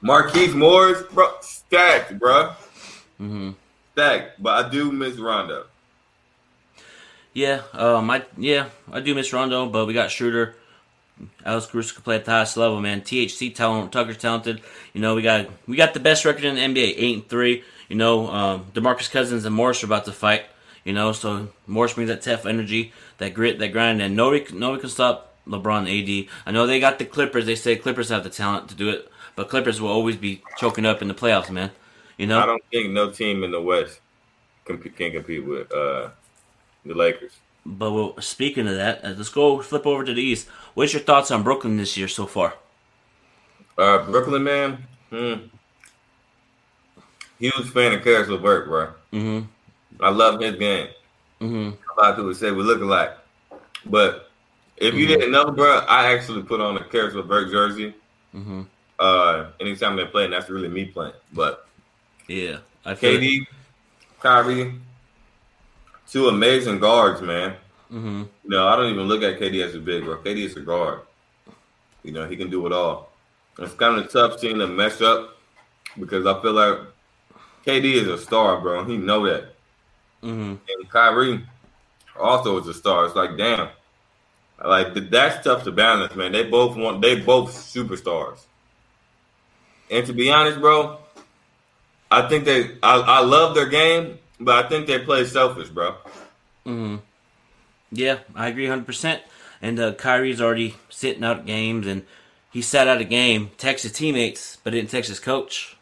Marquise 0.00 0.54
Morris, 0.54 1.02
bro, 1.12 1.30
stacked, 1.40 2.18
bro, 2.18 2.50
Mm-hmm. 3.22 3.50
stacked. 3.92 4.42
But 4.42 4.66
I 4.66 4.68
do 4.68 4.90
miss 4.90 5.16
Rondo. 5.16 5.66
Yeah, 7.32 7.62
um, 7.72 8.10
I 8.10 8.24
yeah, 8.36 8.68
I 8.90 9.00
do 9.00 9.14
miss 9.14 9.32
Rondo, 9.32 9.68
but 9.68 9.86
we 9.86 9.94
got 9.94 10.10
Schroeder. 10.10 10.56
Alex 11.44 11.66
Caruso 11.66 11.94
can 11.94 12.02
play 12.02 12.16
at 12.16 12.24
the 12.24 12.32
highest 12.32 12.56
level, 12.56 12.80
man. 12.80 13.00
THT 13.00 13.54
talent, 13.54 13.92
Tucker's 13.92 14.16
talented. 14.16 14.60
You 14.92 15.00
know, 15.00 15.14
we 15.14 15.22
got 15.22 15.48
we 15.68 15.76
got 15.76 15.94
the 15.94 16.00
best 16.00 16.24
record 16.24 16.44
in 16.44 16.56
the 16.56 16.60
NBA, 16.60 16.94
eight 16.96 17.14
and 17.14 17.28
three. 17.28 17.62
You 17.88 17.96
know, 17.96 18.28
um, 18.28 18.66
Demarcus 18.74 19.10
Cousins 19.10 19.44
and 19.44 19.54
Morris 19.54 19.82
are 19.82 19.86
about 19.86 20.04
to 20.06 20.12
fight. 20.12 20.46
You 20.84 20.92
know, 20.92 21.12
so 21.12 21.48
Morris 21.66 21.94
brings 21.94 22.08
that 22.08 22.22
tough 22.22 22.44
energy, 22.44 22.92
that 23.18 23.34
grit, 23.34 23.60
that 23.60 23.72
grind, 23.72 24.02
and 24.02 24.16
nobody 24.16 24.44
nobody 24.52 24.80
can 24.80 24.90
stop 24.90 25.36
LeBron, 25.46 25.82
AD. 25.86 26.28
I 26.44 26.50
know 26.50 26.66
they 26.66 26.80
got 26.80 26.98
the 26.98 27.04
Clippers. 27.04 27.46
They 27.46 27.54
say 27.54 27.76
Clippers 27.76 28.08
have 28.08 28.24
the 28.24 28.30
talent 28.30 28.68
to 28.70 28.74
do 28.74 28.88
it, 28.90 29.10
but 29.36 29.48
Clippers 29.48 29.80
will 29.80 29.90
always 29.90 30.16
be 30.16 30.42
choking 30.58 30.84
up 30.84 31.00
in 31.00 31.08
the 31.08 31.14
playoffs, 31.14 31.50
man. 31.50 31.70
You 32.22 32.28
know, 32.28 32.38
I 32.38 32.46
don't 32.46 32.62
think 32.70 32.92
no 32.92 33.10
team 33.10 33.42
in 33.42 33.50
the 33.50 33.60
West 33.60 33.98
can, 34.64 34.78
can 34.78 35.10
compete 35.10 35.44
with 35.44 35.66
uh, 35.74 36.10
the 36.86 36.94
Lakers. 36.94 37.32
But 37.66 37.90
well, 37.90 38.20
speaking 38.20 38.68
of 38.68 38.76
that, 38.76 39.04
uh, 39.04 39.08
let's 39.16 39.28
go 39.28 39.60
flip 39.60 39.88
over 39.88 40.04
to 40.04 40.14
the 40.14 40.22
East. 40.22 40.46
What's 40.74 40.92
your 40.92 41.02
thoughts 41.02 41.32
on 41.32 41.42
Brooklyn 41.42 41.76
this 41.76 41.96
year 41.96 42.06
so 42.06 42.26
far? 42.26 42.54
Uh, 43.76 44.04
Brooklyn 44.08 44.44
man, 44.44 44.86
hmm. 45.10 45.34
huge 47.40 47.70
fan 47.70 47.92
of 47.92 48.04
Caris 48.04 48.28
LeVert, 48.28 48.66
bro. 48.68 48.92
Mm-hmm. 49.12 50.04
I 50.04 50.10
love 50.10 50.40
his 50.40 50.54
game. 50.54 50.90
Mm-hmm. 51.40 51.70
A 51.98 52.00
lot 52.00 52.10
of 52.10 52.16
people 52.18 52.34
say 52.34 52.52
we 52.52 52.62
look 52.62 52.82
alike, 52.82 53.18
but 53.86 54.30
if 54.76 54.94
you 54.94 55.06
Mhm. 55.06 55.08
didn't 55.08 55.32
know, 55.32 55.50
bro, 55.50 55.78
I 55.88 56.12
actually 56.12 56.44
put 56.44 56.60
on 56.60 56.76
a 56.76 56.84
Caris 56.84 57.14
LeVert 57.14 57.50
jersey. 57.50 57.96
Mm-hmm. 58.32 58.62
Uh, 59.00 59.46
anytime 59.58 59.96
they 59.96 60.04
play, 60.04 60.22
and 60.22 60.32
that's 60.32 60.48
really 60.48 60.68
me 60.68 60.84
playing. 60.84 61.14
But 61.32 61.66
Yeah, 62.28 62.58
I. 62.84 62.94
KD, 62.94 63.46
Kyrie, 64.20 64.74
two 66.08 66.28
amazing 66.28 66.78
guards, 66.78 67.20
man. 67.20 67.56
Mm-hmm. 67.92 68.22
Know, 68.44 68.68
I 68.68 68.76
don't 68.76 68.92
even 68.92 69.06
look 69.06 69.22
at 69.22 69.38
KD 69.38 69.64
as 69.64 69.74
a 69.74 69.80
big 69.80 70.04
bro. 70.04 70.16
KD 70.18 70.46
is 70.46 70.56
a 70.56 70.60
guard. 70.60 71.00
You 72.02 72.12
know, 72.12 72.26
he 72.26 72.36
can 72.36 72.50
do 72.50 72.66
it 72.66 72.72
all. 72.72 73.10
It's 73.58 73.74
kind 73.74 73.98
of 73.98 74.10
tough 74.10 74.38
seeing 74.38 74.58
them 74.58 74.76
mess 74.76 75.00
up 75.00 75.36
because 75.98 76.26
I 76.26 76.40
feel 76.40 76.52
like 76.52 76.78
KD 77.66 77.94
is 77.94 78.08
a 78.08 78.18
star, 78.18 78.60
bro. 78.60 78.84
He 78.84 78.96
know 78.96 79.26
that. 79.26 79.54
Mm-hmm. 80.22 80.54
And 80.68 80.90
Kyrie 80.90 81.44
also 82.18 82.58
is 82.60 82.66
a 82.66 82.74
star. 82.74 83.04
It's 83.04 83.14
like, 83.14 83.36
damn. 83.36 83.68
Like 84.64 84.94
that's 85.10 85.44
tough 85.44 85.64
to 85.64 85.72
balance, 85.72 86.14
man. 86.14 86.32
They 86.32 86.44
both 86.44 86.76
want 86.76 87.02
they 87.02 87.20
both 87.20 87.50
superstars. 87.50 88.38
And 89.90 90.06
to 90.06 90.12
be 90.12 90.30
honest, 90.30 90.60
bro, 90.60 90.98
I 92.12 92.28
think 92.28 92.44
they 92.44 92.76
I, 92.82 92.98
I 92.98 93.20
love 93.20 93.54
their 93.54 93.68
game, 93.68 94.18
but 94.38 94.64
I 94.64 94.68
think 94.68 94.86
they 94.86 94.98
play 94.98 95.24
selfish, 95.24 95.70
bro. 95.70 95.96
Mm-hmm. 96.66 96.96
Yeah, 97.90 98.18
I 98.34 98.48
agree 98.48 98.66
100%. 98.66 99.20
And 99.60 99.78
uh, 99.78 99.92
Kyrie's 99.94 100.40
already 100.40 100.74
sitting 100.88 101.24
out 101.24 101.46
games, 101.46 101.86
and 101.86 102.04
he 102.50 102.60
sat 102.62 102.88
out 102.88 103.00
a 103.00 103.04
game, 103.04 103.50
text 103.58 103.84
his 103.84 103.92
teammates, 103.92 104.58
but 104.62 104.70
didn't 104.70 104.90
text 104.90 105.08
his 105.08 105.20
coach. 105.20 105.76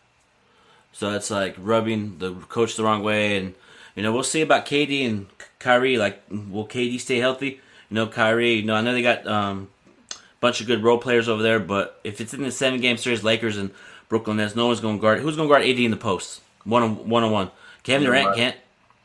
So 0.93 1.11
it's 1.13 1.31
like 1.31 1.57
rubbing 1.59 2.19
the 2.19 2.35
coach 2.35 2.77
the 2.77 2.85
wrong 2.85 3.03
way. 3.03 3.37
And, 3.39 3.55
you 3.97 4.03
know, 4.03 4.13
we'll 4.13 4.23
see 4.23 4.43
about 4.43 4.67
KD 4.67 5.07
and 5.07 5.27
Kyrie. 5.59 5.97
Like, 5.97 6.23
will 6.31 6.67
KD 6.67 7.01
stay 7.01 7.19
healthy? 7.19 7.61
You 7.89 7.95
know, 7.95 8.07
Kyrie, 8.07 8.55
you 8.55 8.65
know, 8.65 8.75
I 8.75 8.83
know 8.83 8.93
they 8.93 9.03
got 9.03 9.27
um, 9.27 9.69
a 10.13 10.17
bunch 10.41 10.61
of 10.61 10.67
good 10.67 10.83
role 10.83 10.99
players 10.99 11.29
over 11.29 11.43
there, 11.43 11.59
but 11.59 12.01
if 12.05 12.21
it's 12.21 12.35
in 12.35 12.43
the 12.43 12.53
seven 12.53 12.81
game 12.81 12.99
series, 12.99 13.25
Lakers 13.25 13.57
and 13.57 13.71
Brooklyn 14.11 14.37
Nets, 14.37 14.55
no 14.55 14.67
one's 14.67 14.81
going 14.81 14.99
to 14.99 15.01
guard. 15.01 15.21
Who's 15.21 15.37
going 15.37 15.49
to 15.49 15.53
guard 15.53 15.65
AD 15.65 15.79
in 15.79 15.93
the 15.93 15.97
post? 15.97 16.43
One 16.65 16.83
on 16.83 17.09
one. 17.09 17.23
On 17.23 17.31
one. 17.31 17.51
Kevin 17.85 18.07
Durant 18.07 18.37
can't. 18.37 18.57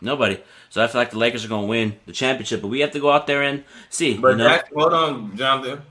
Nobody. 0.01 0.41
So 0.69 0.83
I 0.83 0.87
feel 0.87 0.99
like 0.99 1.11
the 1.11 1.17
Lakers 1.17 1.45
are 1.45 1.47
going 1.47 1.61
to 1.61 1.67
win 1.67 1.95
the 2.05 2.11
championship, 2.11 2.61
but 2.61 2.67
we 2.67 2.81
have 2.81 2.91
to 2.91 2.99
go 2.99 3.11
out 3.11 3.27
there 3.27 3.43
and 3.43 3.63
see. 3.89 4.17
But 4.17 4.31
you 4.31 4.37
know? 4.39 4.59
hold 4.73 4.93
on, 4.93 5.37
Jonathan. 5.37 5.81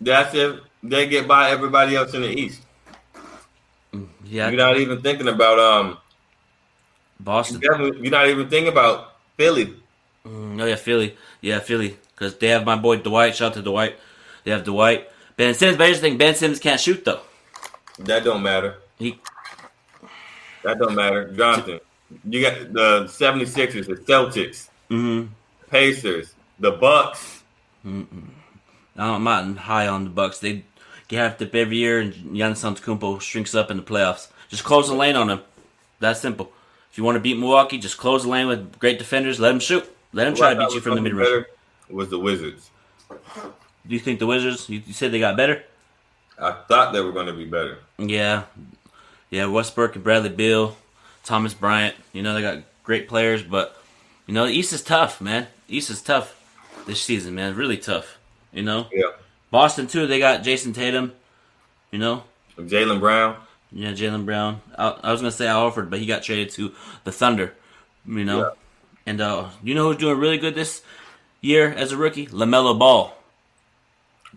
That's 0.00 0.34
if 0.34 0.60
they 0.82 1.08
get 1.08 1.26
by 1.26 1.50
everybody 1.50 1.96
else 1.96 2.14
in 2.14 2.22
the 2.22 2.28
East. 2.28 2.62
yeah, 4.24 4.48
You're 4.48 4.52
not 4.52 4.76
even 4.76 5.02
thinking 5.02 5.26
about 5.26 5.58
um 5.58 5.98
Boston. 7.18 7.60
You're 7.62 8.10
not 8.10 8.28
even 8.28 8.48
thinking 8.48 8.70
about 8.70 9.16
Philly. 9.36 9.74
Mm, 10.24 10.60
oh 10.60 10.66
yeah, 10.66 10.76
Philly. 10.76 11.16
Yeah, 11.40 11.58
Philly. 11.58 11.96
Because 12.14 12.36
they 12.38 12.48
have 12.48 12.64
my 12.64 12.76
boy 12.76 12.96
Dwight. 12.98 13.34
Shout 13.34 13.52
out 13.52 13.54
to 13.54 13.62
Dwight. 13.62 13.96
They 14.44 14.50
have 14.50 14.64
Dwight. 14.64 15.08
Ben 15.36 15.54
Simmons. 15.54 15.78
But 15.78 15.86
here's 15.86 16.00
the 16.00 16.08
thing: 16.08 16.18
Ben 16.18 16.34
Simmons 16.34 16.60
can't 16.60 16.80
shoot 16.80 17.04
though. 17.04 17.20
That 18.00 18.24
don't 18.24 18.42
matter. 18.42 18.76
He 18.98 19.18
That 20.62 20.78
don't 20.78 20.94
matter. 20.94 21.30
Jonathan, 21.32 21.80
you 22.28 22.42
got 22.42 22.72
the 22.72 23.04
76ers, 23.04 23.86
the 23.86 23.94
Celtics, 23.94 24.68
mm-hmm. 24.90 25.32
Pacers, 25.70 26.34
the 26.58 26.72
Bucks. 26.72 27.42
I'm 27.84 29.24
not 29.24 29.56
high 29.56 29.86
on 29.86 30.04
the 30.04 30.10
Bucks. 30.10 30.38
They 30.38 30.64
get 31.08 31.38
hyped 31.38 31.46
up 31.46 31.54
every 31.54 31.76
year, 31.76 32.00
and 32.00 32.12
Giannis 32.14 32.64
Antetokounmpo 32.64 33.20
shrinks 33.20 33.54
up 33.54 33.70
in 33.70 33.76
the 33.76 33.82
playoffs. 33.82 34.28
Just 34.48 34.64
close 34.64 34.88
the 34.88 34.94
lane 34.94 35.16
on 35.16 35.28
them. 35.28 35.42
That's 35.98 36.20
simple. 36.20 36.52
If 36.90 36.98
you 36.98 37.04
want 37.04 37.16
to 37.16 37.20
beat 37.20 37.38
Milwaukee, 37.38 37.78
just 37.78 37.98
close 37.98 38.24
the 38.24 38.30
lane 38.30 38.48
with 38.48 38.78
great 38.78 38.98
defenders. 38.98 39.38
Let 39.38 39.50
them 39.50 39.60
shoot. 39.60 39.88
Let 40.12 40.24
them 40.24 40.34
try 40.34 40.54
to 40.54 40.60
beat 40.60 40.72
you 40.72 40.80
from 40.80 40.96
the 40.96 41.00
mid 41.00 41.14
range. 41.14 41.46
Was 41.88 42.08
the 42.08 42.18
Wizards? 42.18 42.70
Do 43.10 43.94
you 43.94 43.98
think 43.98 44.18
the 44.18 44.26
Wizards? 44.26 44.68
You, 44.68 44.82
you 44.84 44.92
said 44.92 45.12
they 45.12 45.20
got 45.20 45.36
better. 45.36 45.64
I 46.40 46.52
thought 46.68 46.92
they 46.92 47.00
were 47.00 47.12
going 47.12 47.26
to 47.26 47.32
be 47.32 47.44
better. 47.44 47.78
Yeah, 47.98 48.44
yeah. 49.28 49.46
Westbrook 49.46 49.94
and 49.94 50.04
Bradley 50.04 50.30
Beal, 50.30 50.76
Thomas 51.24 51.54
Bryant. 51.54 51.94
You 52.12 52.22
know 52.22 52.34
they 52.34 52.42
got 52.42 52.62
great 52.82 53.08
players, 53.08 53.42
but 53.42 53.76
you 54.26 54.34
know 54.34 54.46
the 54.46 54.52
East 54.52 54.72
is 54.72 54.82
tough, 54.82 55.20
man. 55.20 55.46
East 55.68 55.90
is 55.90 56.02
tough 56.02 56.36
this 56.86 57.02
season, 57.02 57.34
man. 57.34 57.54
Really 57.54 57.76
tough. 57.76 58.18
You 58.52 58.62
know. 58.62 58.86
Yeah. 58.92 59.10
Boston 59.50 59.86
too. 59.86 60.06
They 60.06 60.18
got 60.18 60.42
Jayson 60.42 60.72
Tatum. 60.72 61.12
You 61.90 61.98
know. 61.98 62.24
Jaylen 62.56 63.00
Brown. 63.00 63.36
Yeah, 63.72 63.92
Jaylen 63.92 64.24
Brown. 64.24 64.60
I, 64.76 64.88
I, 65.02 65.12
was 65.12 65.20
gonna 65.20 65.32
say 65.32 65.46
Al 65.46 65.70
Horford, 65.70 65.90
but 65.90 65.98
he 65.98 66.06
got 66.06 66.22
traded 66.22 66.50
to 66.50 66.74
the 67.04 67.12
Thunder. 67.12 67.54
You 68.06 68.24
know. 68.24 68.38
Yeah. 68.38 68.50
And 69.06 69.20
uh, 69.20 69.48
you 69.62 69.74
know 69.74 69.88
who's 69.88 69.96
doing 69.96 70.18
really 70.18 70.38
good 70.38 70.54
this 70.54 70.82
year 71.40 71.68
as 71.68 71.92
a 71.92 71.96
rookie? 71.96 72.26
Lamelo 72.26 72.78
Ball. 72.78 73.16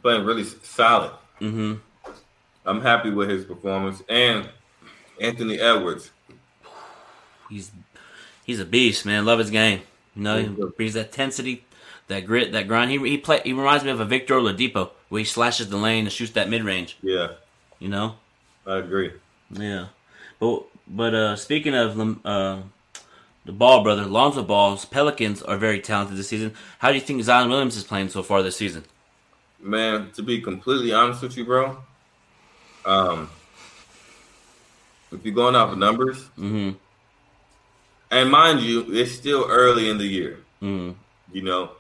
Playing 0.02 0.26
really 0.26 0.44
solid. 0.44 1.12
Mm-hmm. 1.40 1.76
I'm 2.66 2.82
happy 2.82 3.10
with 3.10 3.30
his 3.30 3.46
performance 3.46 4.02
and 4.08 4.50
Anthony 5.20 5.60
Edwards. 5.60 6.12
He's 7.50 7.72
he's 8.46 8.60
a 8.60 8.66
beast, 8.66 9.06
man. 9.06 9.26
Love 9.26 9.40
his 9.40 9.50
game. 9.50 9.82
You 10.16 10.24
know, 10.24 10.38
he 10.38 10.48
brings 10.78 10.94
that 10.94 11.08
intensity, 11.08 11.66
that 12.08 12.26
grit, 12.26 12.52
that 12.52 12.68
grind. 12.68 12.92
He 12.92 12.98
he 13.00 13.18
play. 13.18 13.42
He 13.44 13.54
reminds 13.54 13.84
me 13.84 13.92
of 13.92 14.00
a 14.00 14.06
Victor 14.06 14.36
Oladipo, 14.36 14.92
where 15.10 15.20
he 15.20 15.26
slashes 15.26 15.70
the 15.70 15.78
lane 15.78 16.06
and 16.06 16.12
shoots 16.12 16.32
that 16.34 16.50
mid 16.50 16.64
range. 16.64 16.98
Yeah, 17.02 17.34
You 17.80 17.90
know. 17.90 18.16
I 18.66 18.78
agree. 18.78 19.12
Yeah, 19.52 19.88
but 20.40 20.64
but 20.88 21.14
uh, 21.14 21.36
speaking 21.36 21.76
of 21.76 21.98
them, 21.98 22.22
uh, 22.24 22.62
the 23.46 23.52
Ball 23.52 23.84
brother, 23.84 24.06
Lonzo 24.06 24.44
Ball's 24.44 24.86
Pelicans 24.86 25.42
are 25.42 25.58
very 25.58 25.80
talented 25.82 26.18
this 26.18 26.30
season. 26.30 26.54
How 26.80 26.90
do 26.90 26.96
you 26.96 27.02
think 27.02 27.22
Zion 27.24 27.50
Williams 27.50 27.76
is 27.76 27.84
playing 27.84 28.10
so 28.10 28.24
far 28.24 28.42
this 28.42 28.56
season? 28.56 28.86
Man, 29.60 30.12
to 30.12 30.22
be 30.22 30.42
completely 30.42 30.94
honest 30.94 31.22
with 31.22 31.38
you, 31.38 31.46
bro, 31.46 31.78
um, 32.86 33.30
if 35.12 35.24
you're 35.26 35.34
going 35.34 35.56
off 35.56 35.72
of 35.72 35.78
numbers, 35.78 36.18
Mm-hmm. 36.38 36.72
and 38.12 38.32
mind 38.32 38.62
you, 38.62 38.86
it's 38.94 39.12
still 39.12 39.46
early 39.50 39.90
in 39.90 39.98
the 39.98 40.06
year, 40.06 40.40
Mm-hmm. 40.62 40.98
you 41.36 41.42
know, 41.42 41.72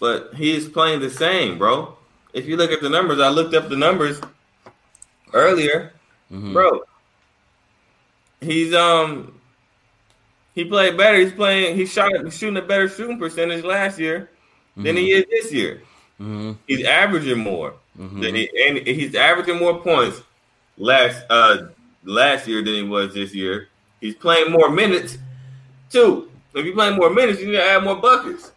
but 0.00 0.32
he's 0.34 0.68
playing 0.68 1.00
the 1.00 1.10
same, 1.10 1.58
bro. 1.58 1.96
If 2.32 2.46
you 2.46 2.56
look 2.56 2.70
at 2.70 2.80
the 2.80 2.88
numbers, 2.90 3.20
I 3.20 3.28
looked 3.28 3.54
up 3.54 3.68
the 3.68 3.76
numbers 3.76 4.20
earlier, 5.32 5.92
Mhm. 6.32 6.52
bro. 6.52 6.82
He's 8.40 8.72
um, 8.74 9.40
he 10.54 10.64
played 10.64 10.96
better. 10.96 11.18
He's 11.18 11.32
playing. 11.32 11.76
He 11.76 11.86
shot. 11.86 12.12
He's 12.24 12.36
shooting 12.36 12.56
a 12.56 12.62
better 12.62 12.88
shooting 12.88 13.18
percentage 13.18 13.64
last 13.64 13.98
year 13.98 14.30
than 14.76 14.96
he 14.96 15.10
is 15.12 15.24
this 15.30 15.52
year. 15.52 15.82
Mm-hmm. 16.20 16.52
He's 16.68 16.84
averaging 16.84 17.38
more. 17.38 17.74
Mhm. 17.98 18.20
Than 18.22 18.34
he, 18.36 18.48
and 18.68 18.86
he's 18.86 19.14
averaging 19.16 19.58
more 19.58 19.80
points 19.80 20.22
last 20.78 21.24
uh 21.28 21.68
last 22.04 22.46
year 22.46 22.62
than 22.62 22.74
he 22.74 22.82
was 22.82 23.12
this 23.12 23.34
year. 23.34 23.68
He's 24.00 24.14
playing 24.14 24.52
more 24.52 24.70
minutes 24.70 25.18
too. 25.90 26.30
If 26.54 26.64
you're 26.64 26.74
playing 26.74 26.96
more 26.96 27.10
minutes, 27.10 27.40
you 27.40 27.46
need 27.46 27.52
to 27.52 27.62
add 27.62 27.84
more 27.84 27.96
buckets. 27.96 28.52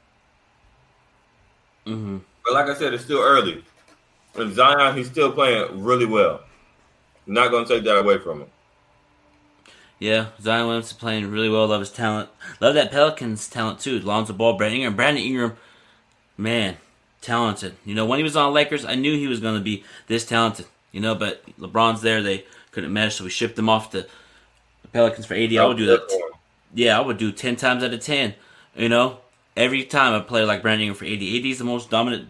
Mm-hmm. 1.86 2.18
But 2.46 2.54
like 2.54 2.68
I 2.68 2.74
said, 2.76 2.94
it's 2.94 3.04
still 3.04 3.22
early. 3.22 3.64
And 4.36 4.54
Zion, 4.54 4.96
he's 4.96 5.10
still 5.10 5.32
playing 5.32 5.84
really 5.84 6.06
well. 6.06 6.42
not 7.26 7.52
gonna 7.52 7.66
take 7.66 7.84
that 7.84 7.98
away 7.98 8.18
from 8.20 8.42
him. 8.42 8.48
Yeah, 10.00 10.28
Zion 10.42 10.66
Williams 10.66 10.88
is 10.88 10.94
playing 10.94 11.30
really 11.30 11.50
well. 11.50 11.68
Love 11.68 11.82
his 11.82 11.92
talent. 11.92 12.30
Love 12.60 12.74
that 12.74 12.92
Pelicans 12.92 13.48
talent 13.48 13.80
too. 13.80 14.00
Lonzo 14.00 14.34
Ball, 14.34 14.58
Brandon 14.58 14.80
Ingram. 14.80 14.96
Brandon 14.96 15.24
Ingram, 15.24 15.58
man, 16.38 16.78
talented. 17.22 17.76
You 17.86 17.94
know, 17.94 18.06
when 18.06 18.18
he 18.18 18.24
was 18.24 18.36
on 18.36 18.52
Lakers, 18.52 18.84
I 18.84 18.96
knew 18.96 19.16
he 19.16 19.28
was 19.28 19.40
going 19.40 19.54
to 19.54 19.62
be 19.62 19.84
this 20.08 20.26
talented. 20.26 20.66
You 20.92 21.00
know, 21.02 21.16
but 21.16 21.44
LeBron's 21.60 22.02
there. 22.02 22.22
They 22.22 22.46
couldn't 22.72 22.92
mesh, 22.92 23.16
so 23.16 23.24
we 23.24 23.30
shipped 23.30 23.56
them 23.56 23.70
off 23.70 23.92
to 23.92 24.08
the 24.82 24.88
Pelicans 24.90 25.26
for 25.26 25.34
AD. 25.34 25.56
I 25.56 25.66
would 25.66 25.78
do 25.78 25.86
that. 25.88 26.32
Yeah, 26.74 26.98
I 26.98 27.02
would 27.02 27.18
do 27.18 27.32
ten 27.32 27.56
times 27.56 27.84
out 27.84 27.94
of 27.94 28.00
ten. 28.00 28.34
You 28.76 28.90
know, 28.90 29.20
every 29.56 29.84
time 29.84 30.14
I 30.14 30.20
play 30.20 30.44
like 30.44 30.62
Brandon 30.62 30.88
Ingram 30.88 30.98
for 30.98 31.06
AD. 31.06 31.14
AD 31.14 31.46
is 31.46 31.58
the 31.58 31.64
most 31.64 31.90
dominant 31.90 32.28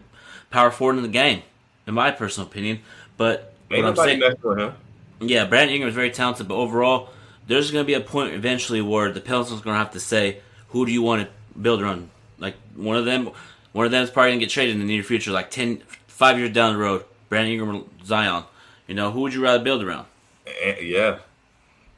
power 0.50 0.72
forward 0.72 0.98
in 0.98 1.04
the 1.04 1.10
game, 1.10 1.44
in 1.88 1.94
my 1.94 2.12
personal 2.12 2.48
opinion. 2.48 2.80
But 3.18 3.54
Ain't 3.72 3.84
what 3.84 3.90
I'm 3.90 3.96
saying, 3.96 4.20
messing 4.20 4.40
with 4.44 4.60
him. 4.60 4.74
yeah, 5.20 5.46
Brandon 5.46 5.76
Ingram 5.76 5.90
is 5.90 5.96
very 5.96 6.12
talented, 6.12 6.48
but 6.48 6.56
overall, 6.56 7.10
there's 7.48 7.72
going 7.72 7.84
to 7.84 7.88
be 7.88 7.94
a 7.94 8.02
point 8.02 8.34
eventually 8.34 8.82
where 8.82 9.12
the 9.12 9.22
Pelicans 9.22 9.62
are 9.62 9.64
going 9.64 9.76
to 9.76 9.80
have 9.80 9.92
to 9.92 10.00
say, 10.00 10.40
who 10.70 10.86
do 10.86 10.92
you 10.92 11.02
want 11.02 11.24
to 11.24 11.60
build 11.60 11.82
around? 11.82 12.10
Like 12.38 12.56
one 12.76 12.98
of 12.98 13.06
them, 13.06 13.30
one 13.72 13.86
of 13.86 13.92
them 13.92 14.04
is 14.04 14.10
probably 14.10 14.32
going 14.32 14.40
to 14.40 14.46
get 14.46 14.52
traded 14.52 14.76
in 14.76 14.82
the 14.82 14.88
near 14.88 15.04
future, 15.04 15.32
like 15.32 15.52
10, 15.52 15.84
five 16.08 16.38
years 16.38 16.52
down 16.54 16.74
the 16.74 16.80
road. 16.80 17.06
Brandon 17.30 17.54
Ingram, 17.54 17.76
or 17.76 17.84
Zion. 18.06 18.44
You 18.92 18.96
know, 18.96 19.10
who 19.10 19.22
would 19.22 19.34
you 19.34 19.42
rather 19.42 19.64
build 19.64 19.82
around? 19.82 20.06
Eh, 20.46 20.82
Yeah. 20.82 21.20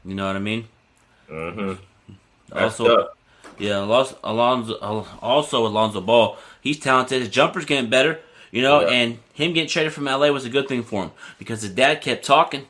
You 0.04 0.14
know 0.14 0.28
what 0.28 0.36
I 0.36 0.38
mean? 0.38 0.68
Mm-hmm. 1.28 1.72
Also, 2.56 3.08
yeah, 3.58 3.78
Alonzo, 3.82 4.16
Alonzo, 4.22 4.78
also 5.20 5.66
Alonzo 5.66 6.00
Ball. 6.00 6.36
He's 6.60 6.78
talented. 6.78 7.18
His 7.20 7.30
jumper's 7.30 7.64
getting 7.64 7.90
better. 7.90 8.20
You 8.52 8.62
know, 8.62 8.82
Yeah. 8.82 8.90
and 8.94 9.18
him 9.32 9.52
getting 9.54 9.68
traded 9.68 9.92
from 9.92 10.04
LA 10.04 10.30
was 10.30 10.44
a 10.44 10.48
good 10.48 10.68
thing 10.68 10.84
for 10.84 11.02
him 11.02 11.10
because 11.36 11.62
his 11.62 11.72
dad 11.72 12.00
kept 12.00 12.24
talking. 12.24 12.66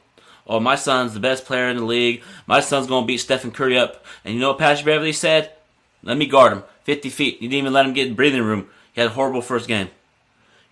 Oh, 0.46 0.58
my 0.58 0.74
son's 0.74 1.12
the 1.12 1.20
best 1.20 1.44
player 1.44 1.68
in 1.68 1.76
the 1.76 1.84
league. 1.84 2.22
My 2.46 2.60
son's 2.60 2.86
gonna 2.86 3.04
beat 3.04 3.18
Stephen 3.18 3.50
Curry 3.50 3.76
up. 3.76 4.02
And 4.24 4.32
you 4.32 4.40
know 4.40 4.48
what 4.52 4.58
Patrick 4.58 4.86
Beverley 4.86 5.12
said? 5.12 5.52
Let 6.02 6.16
me 6.16 6.24
guard 6.26 6.54
him. 6.54 6.62
Fifty 6.84 7.10
feet. 7.10 7.42
You 7.42 7.48
didn't 7.50 7.58
even 7.58 7.74
let 7.74 7.84
him 7.84 7.92
get 7.92 8.06
in 8.06 8.14
breathing 8.14 8.40
room. 8.42 8.70
He 8.94 9.02
had 9.02 9.10
a 9.10 9.14
horrible 9.14 9.42
first 9.42 9.68
game. 9.68 9.90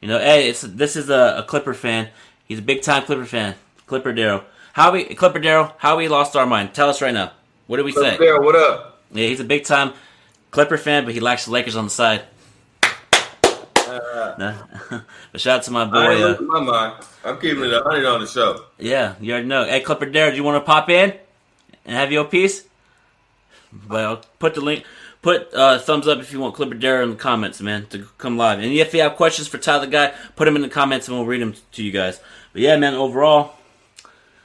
You 0.00 0.08
know, 0.08 0.18
hey, 0.18 0.48
it's 0.48 0.62
this 0.62 0.96
is 0.96 1.10
a, 1.10 1.34
a 1.36 1.42
Clipper 1.42 1.74
fan. 1.74 2.08
He's 2.46 2.58
a 2.58 2.62
big 2.62 2.82
time 2.82 3.04
Clipper 3.04 3.24
fan. 3.24 3.54
Clipper 3.86 4.12
Darrell. 4.12 4.44
How 4.72 4.92
we 4.92 5.04
Clipper 5.14 5.38
Darrell? 5.38 5.74
How 5.78 5.96
we 5.96 6.08
lost 6.08 6.36
our 6.36 6.46
mind? 6.46 6.74
Tell 6.74 6.88
us 6.88 7.02
right 7.02 7.14
now. 7.14 7.32
What 7.66 7.76
did 7.78 7.86
we 7.86 7.92
say? 7.92 8.16
There, 8.16 8.40
what 8.40 8.56
up? 8.56 9.00
Yeah, 9.12 9.26
he's 9.26 9.40
a 9.40 9.44
big 9.44 9.64
time 9.64 9.92
Clipper 10.50 10.76
fan, 10.78 11.04
but 11.04 11.14
he 11.14 11.20
likes 11.20 11.44
the 11.46 11.50
Lakers 11.50 11.76
on 11.76 11.84
the 11.84 11.90
side. 11.90 12.22
Uh, 12.82 14.34
Nah. 14.38 14.54
but 15.32 15.40
shout 15.40 15.58
out 15.58 15.62
to 15.64 15.70
my 15.70 15.82
I 15.82 15.86
boy. 15.86 16.24
Uh, 16.24 16.40
my 16.42 16.60
mind. 16.60 17.04
I'm 17.24 17.38
keeping 17.38 17.64
it 17.64 17.82
hundred 17.82 18.06
on 18.06 18.20
the 18.20 18.26
show. 18.26 18.64
yeah, 18.78 19.14
you 19.20 19.32
already 19.32 19.48
know. 19.48 19.64
Hey, 19.64 19.80
Clipper 19.80 20.06
Dare, 20.06 20.30
do 20.30 20.36
you 20.36 20.44
want 20.44 20.56
to 20.62 20.66
pop 20.66 20.88
in 20.88 21.12
and 21.84 21.96
have 21.96 22.10
your 22.10 22.24
piece? 22.24 22.64
Well, 23.88 24.22
put 24.38 24.54
the 24.54 24.60
link, 24.60 24.84
put 25.22 25.54
uh, 25.54 25.78
thumbs 25.78 26.06
up 26.06 26.18
if 26.18 26.32
you 26.32 26.40
want 26.40 26.54
Clipper 26.54 26.74
Darrell 26.74 27.04
in 27.04 27.10
the 27.10 27.16
comments, 27.16 27.60
man, 27.60 27.86
to 27.86 28.06
come 28.18 28.36
live. 28.36 28.58
And 28.58 28.72
if 28.72 28.92
you 28.92 29.00
have 29.00 29.16
questions 29.16 29.48
for 29.48 29.58
Tyler 29.58 29.86
Guy, 29.86 30.12
put 30.36 30.44
them 30.44 30.56
in 30.56 30.62
the 30.62 30.68
comments 30.68 31.08
and 31.08 31.16
we'll 31.16 31.26
read 31.26 31.40
them 31.40 31.54
to 31.72 31.82
you 31.82 31.92
guys. 31.92 32.20
But 32.52 32.62
yeah, 32.62 32.76
man, 32.76 32.94
overall, 32.94 33.54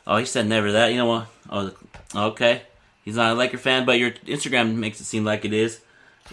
oh, 0.05 0.17
he 0.17 0.25
said 0.25 0.47
never 0.47 0.71
that. 0.71 0.91
You 0.91 0.97
know 0.97 1.07
what? 1.07 1.27
Oh, 1.49 1.73
okay. 2.15 2.61
He's 3.03 3.15
not 3.15 3.31
a 3.31 3.35
Laker 3.35 3.57
fan, 3.57 3.85
but 3.85 3.99
your 3.99 4.11
Instagram 4.11 4.75
makes 4.75 5.01
it 5.01 5.05
seem 5.05 5.25
like 5.25 5.45
it 5.45 5.53
is. 5.53 5.81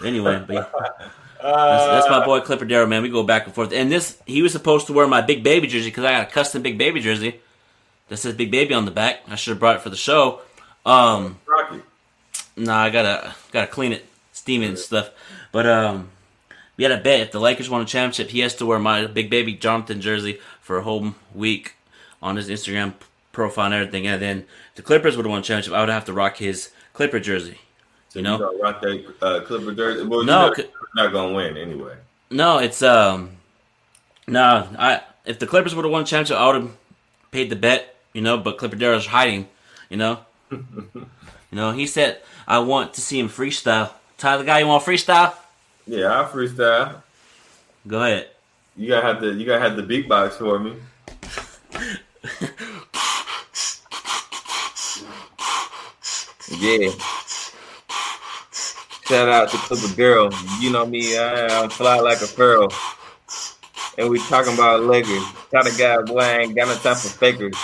Anyway, 0.03 0.43
but 0.45 0.71
that's, 1.41 1.85
that's, 1.85 2.09
my 2.09 2.23
boy 2.25 2.41
Clipper 2.41 2.65
Darrell, 2.65 2.87
man. 2.87 3.01
We 3.01 3.09
go 3.09 3.23
back 3.23 3.45
and 3.45 3.55
forth. 3.55 3.71
And 3.71 3.91
this, 3.91 4.21
he 4.25 4.41
was 4.41 4.51
supposed 4.51 4.87
to 4.87 4.93
wear 4.93 5.07
my 5.07 5.21
Big 5.21 5.43
Baby 5.43 5.67
jersey 5.67 5.89
because 5.89 6.03
I 6.03 6.11
got 6.11 6.27
a 6.27 6.31
custom 6.31 6.61
Big 6.61 6.77
Baby 6.77 6.99
jersey 6.99 7.39
that 8.09 8.17
says 8.17 8.35
Big 8.35 8.51
Baby 8.51 8.73
on 8.73 8.85
the 8.85 8.91
back. 8.91 9.21
I 9.27 9.35
should 9.35 9.51
have 9.51 9.59
brought 9.59 9.77
it 9.77 9.81
for 9.81 9.89
the 9.89 9.95
show. 9.95 10.41
Um, 10.85 11.39
Rocky. 11.47 11.81
Nah, 12.57 12.83
I 12.83 12.89
gotta 12.89 13.35
gotta 13.51 13.67
clean 13.67 13.93
it, 13.93 14.05
steam 14.35 14.61
it 14.61 14.67
and 14.67 14.77
stuff. 14.77 15.11
But 15.51 15.65
um, 15.65 16.09
we 16.77 16.83
had 16.83 16.91
a 16.91 16.97
bet 16.97 17.21
if 17.21 17.31
the 17.31 17.39
Lakers 17.39 17.69
won 17.69 17.81
a 17.81 17.85
championship, 17.85 18.29
he 18.29 18.41
has 18.41 18.53
to 18.55 18.65
wear 18.65 18.79
my 18.79 19.07
Big 19.07 19.29
Baby 19.29 19.53
Jonathan 19.53 20.01
jersey 20.01 20.39
for 20.59 20.77
a 20.77 20.83
whole 20.83 21.15
week 21.33 21.75
on 22.21 22.35
his 22.35 22.49
Instagram 22.49 22.93
profile 23.31 23.67
and 23.67 23.73
everything. 23.73 24.05
And 24.05 24.21
then 24.21 24.45
the 24.75 24.81
Clippers 24.81 25.15
would 25.15 25.25
have 25.25 25.31
won 25.31 25.39
a 25.39 25.43
championship. 25.43 25.73
I 25.73 25.79
would 25.79 25.89
have 25.89 26.05
to 26.05 26.13
rock 26.13 26.37
his 26.37 26.71
Clipper 26.93 27.19
jersey. 27.19 27.59
So 28.09 28.19
you 28.19 28.23
know, 28.23 28.51
you 28.51 28.61
rock 28.61 28.81
that 28.81 29.13
uh, 29.21 29.41
Clipper 29.41 29.73
jersey. 29.73 30.05
Well, 30.05 30.23
no, 30.23 30.53
you 30.57 30.65
not 30.95 31.11
gonna 31.11 31.33
win 31.33 31.57
anyway. 31.57 31.95
No, 32.29 32.59
it's 32.59 32.81
um, 32.81 33.31
no. 34.27 34.67
I 34.77 35.01
if 35.25 35.39
the 35.39 35.47
Clippers 35.47 35.75
would 35.75 35.85
have 35.85 35.91
won 35.91 36.03
a 36.03 36.05
championship, 36.05 36.37
I 36.37 36.47
would 36.47 36.61
have 36.61 36.71
paid 37.31 37.49
the 37.49 37.55
bet. 37.55 37.95
You 38.13 38.21
know, 38.21 38.37
but 38.37 38.57
Clipper 38.57 38.77
Darrell's 38.77 39.07
hiding. 39.07 39.47
You 39.89 39.97
know, 39.97 40.19
you 40.51 41.07
know. 41.51 41.71
He 41.71 41.85
said, 41.85 42.21
"I 42.47 42.59
want 42.59 42.93
to 42.93 43.01
see 43.01 43.19
him 43.19 43.27
freestyle." 43.27 43.91
Tyler, 44.17 44.43
guy, 44.43 44.59
you 44.59 44.67
want 44.67 44.83
freestyle? 44.83 45.33
Yeah, 45.85 46.21
I 46.21 46.25
freestyle. 46.25 47.01
Go 47.87 48.01
ahead. 48.01 48.29
You 48.77 48.89
gotta 48.89 49.07
have 49.07 49.21
the 49.21 49.33
you 49.33 49.45
gotta 49.45 49.61
have 49.61 49.77
the 49.77 49.83
beatbox 49.83 50.33
for 50.33 50.59
me. 50.59 50.75
yeah. 56.59 56.89
Shout 59.05 59.29
out 59.29 59.49
to 59.51 59.57
Clipper 59.57 59.95
Girl. 59.95 60.29
You 60.59 60.71
know 60.71 60.85
me, 60.85 61.17
I, 61.17 61.63
am 61.63 61.69
fly 61.69 61.99
like 61.99 62.21
a 62.21 62.27
pearl. 62.27 62.69
And 63.97 64.09
we 64.09 64.19
talking 64.19 64.53
about 64.55 64.81
Lakers. 64.81 65.23
Kind 65.51 65.67
of 65.67 65.77
guy, 65.77 66.01
boy, 66.01 66.19
I 66.19 66.39
ain't 66.39 66.55
got 66.55 66.67
no 66.67 66.75
time 66.75 66.95
for 66.95 67.09
fakers. 67.09 67.55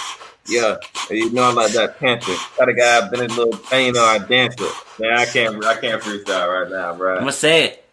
Yeah, 0.47 0.77
you 1.09 1.31
know 1.31 1.43
I'm 1.43 1.55
like 1.55 1.71
that 1.73 1.99
panther. 1.99 2.33
Kind 2.57 2.71
of 2.71 2.77
guy, 2.77 3.09
been 3.09 3.19
a 3.31 3.33
little 3.33 3.57
pain 3.57 3.95
on 3.95 4.21
our 4.21 4.27
dancer. 4.27 4.65
Man, 4.99 5.13
I 5.13 5.25
can't, 5.25 5.63
I 5.63 5.75
can't 5.79 6.01
freestyle 6.01 6.61
right 6.61 6.69
now, 6.69 6.95
bro. 6.95 7.13
I'm 7.13 7.19
gonna 7.19 7.31
say 7.31 7.65
it. 7.65 7.85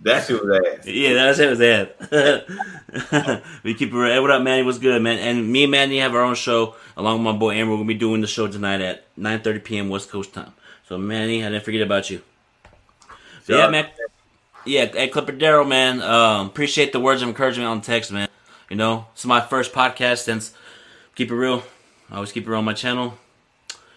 That's 0.00 0.28
who 0.28 0.38
was 0.38 0.60
ass. 0.64 0.86
Yeah, 0.86 1.14
that's 1.14 1.38
it 1.38 1.50
was 1.50 1.60
ass. 1.60 3.42
we 3.64 3.74
keep 3.74 3.92
it 3.92 3.96
real. 3.96 4.22
What 4.22 4.30
up, 4.30 4.42
Manny? 4.42 4.62
What's 4.62 4.78
good, 4.78 5.02
man? 5.02 5.18
And 5.18 5.50
me 5.50 5.64
and 5.64 5.70
Manny 5.72 5.98
have 5.98 6.14
our 6.14 6.22
own 6.22 6.36
show 6.36 6.76
along 6.96 7.18
with 7.18 7.34
my 7.34 7.38
boy 7.38 7.54
Amber. 7.54 7.72
We're 7.72 7.78
gonna 7.78 7.88
be 7.88 7.94
doing 7.94 8.20
the 8.20 8.26
show 8.26 8.46
tonight 8.46 8.80
at 8.80 9.04
9:30 9.16 9.64
p.m. 9.64 9.88
West 9.88 10.10
Coast 10.10 10.32
time. 10.32 10.52
So 10.88 10.96
Manny, 10.96 11.44
I 11.44 11.50
didn't 11.50 11.64
forget 11.64 11.82
about 11.82 12.10
you. 12.10 12.22
yeah, 13.46 13.68
man. 13.68 13.88
Yeah, 14.64 14.86
hey 14.86 15.08
Clipper 15.08 15.32
Darrell, 15.32 15.64
man. 15.64 16.00
Um, 16.00 16.46
appreciate 16.46 16.92
the 16.92 17.00
words 17.00 17.22
of 17.22 17.28
encouragement 17.28 17.68
on 17.68 17.80
text, 17.80 18.12
man. 18.12 18.28
You 18.70 18.76
know, 18.76 19.06
it's 19.14 19.24
my 19.24 19.40
first 19.40 19.72
podcast 19.72 20.18
since 20.18 20.52
keep 21.18 21.32
it 21.32 21.34
real. 21.34 21.64
I 22.12 22.14
always 22.14 22.30
keep 22.30 22.46
it 22.46 22.48
real 22.48 22.60
on 22.60 22.64
my 22.64 22.72
channel. 22.72 23.18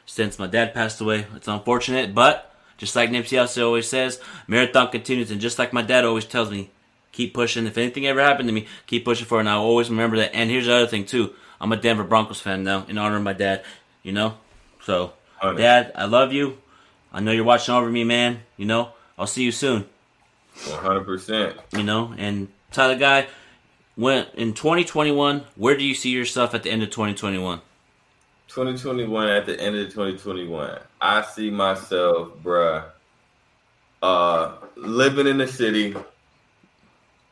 Since 0.08 0.40
my 0.40 0.48
dad 0.48 0.74
passed 0.74 1.00
away, 1.00 1.28
it's 1.36 1.48
unfortunate, 1.48 2.16
but 2.16 2.52
just 2.80 2.96
like 2.96 3.12
Nipsey 3.12 3.38
Hussle 3.38 3.64
always 3.64 3.88
says, 3.88 4.20
marathon 4.48 4.90
continues, 4.90 5.30
and 5.30 5.40
just 5.40 5.60
like 5.60 5.72
my 5.72 5.84
dad 5.84 6.04
always 6.04 6.26
tells 6.26 6.50
me, 6.50 6.72
keep 7.12 7.36
pushing. 7.36 7.68
If 7.68 7.78
anything 7.78 8.08
ever 8.08 8.22
happened 8.22 8.50
to 8.50 8.54
me, 8.54 8.66
keep 8.88 9.06
pushing 9.06 9.28
for 9.28 9.38
it. 9.38 9.42
And 9.42 9.50
I 9.50 9.54
always 9.54 9.92
remember 9.92 10.18
that. 10.18 10.34
And 10.34 10.50
here's 10.50 10.66
the 10.66 10.74
other 10.74 10.88
thing 10.88 11.06
too. 11.06 11.36
I'm 11.62 11.72
a 11.72 11.78
Denver 11.78 12.04
Broncos 12.04 12.42
fan 12.42 12.64
now, 12.64 12.86
in 12.88 12.98
honor 12.98 13.18
of 13.18 13.24
my 13.24 13.34
dad. 13.34 13.64
You 14.02 14.14
know, 14.14 14.40
so 14.82 15.14
Dad, 15.42 15.92
I 15.94 16.06
love 16.06 16.34
you. 16.34 16.58
I 17.14 17.20
know 17.20 17.32
you're 17.32 17.44
watching 17.44 17.76
over 17.76 17.88
me, 17.88 18.04
man. 18.04 18.40
You 18.58 18.66
know, 18.66 18.94
I'll 19.16 19.28
see 19.28 19.44
you 19.44 19.52
soon. 19.52 19.86
100%. 20.58 21.56
You 21.78 21.84
know, 21.84 22.16
and 22.18 22.48
Tyler 22.72 22.98
Guy, 22.98 23.28
when 24.02 24.26
in 24.34 24.54
2021, 24.54 25.44
where 25.56 25.78
do 25.78 25.84
you 25.84 25.94
see 25.94 26.10
yourself 26.10 26.56
at 26.56 26.64
the 26.64 26.72
end 26.72 26.82
of 26.82 26.90
2021? 26.90 27.62
2021, 28.48 29.30
at 29.30 29.46
the 29.46 29.58
end 29.62 29.76
of 29.76 29.90
2021, 29.90 30.80
I 31.00 31.22
see 31.22 31.52
myself, 31.52 32.30
bruh, 32.44 32.84
uh, 34.02 34.54
living 34.76 35.28
in 35.28 35.38
the 35.38 35.48
city 35.48 35.96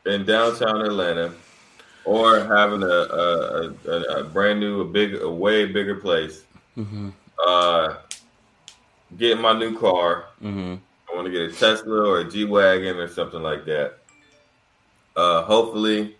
in 0.06 0.24
downtown 0.24 0.82
Atlanta 0.82 1.34
or 2.04 2.44
having 2.44 2.84
a, 2.84 2.86
a, 2.86 3.74
a, 3.88 4.02
a 4.20 4.24
brand 4.24 4.60
new, 4.60 4.80
a 4.80 4.84
big, 4.84 5.20
a 5.20 5.28
way 5.28 5.66
bigger 5.66 5.96
place. 5.96 6.44
Mm-hmm. 6.78 7.10
Uh, 7.44 7.96
getting 9.18 9.42
my 9.42 9.58
new 9.58 9.76
car. 9.76 10.26
Mm-hmm. 10.40 10.76
I 11.10 11.16
want 11.16 11.26
to 11.26 11.32
get 11.32 11.50
a 11.50 11.52
Tesla 11.52 12.08
or 12.08 12.20
a 12.20 12.30
G 12.30 12.44
wagon 12.44 12.96
or 12.96 13.08
something 13.08 13.42
like 13.42 13.64
that. 13.64 13.98
Uh, 15.16 15.42
hopefully, 15.42 16.16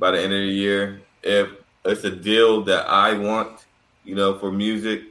by 0.00 0.10
the 0.10 0.20
end 0.20 0.32
of 0.32 0.40
the 0.40 0.46
year, 0.46 1.02
if 1.22 1.50
it's 1.84 2.02
a 2.04 2.10
deal 2.10 2.64
that 2.64 2.88
I 2.88 3.16
want, 3.16 3.66
you 4.04 4.14
know, 4.14 4.36
for 4.38 4.50
music, 4.50 5.02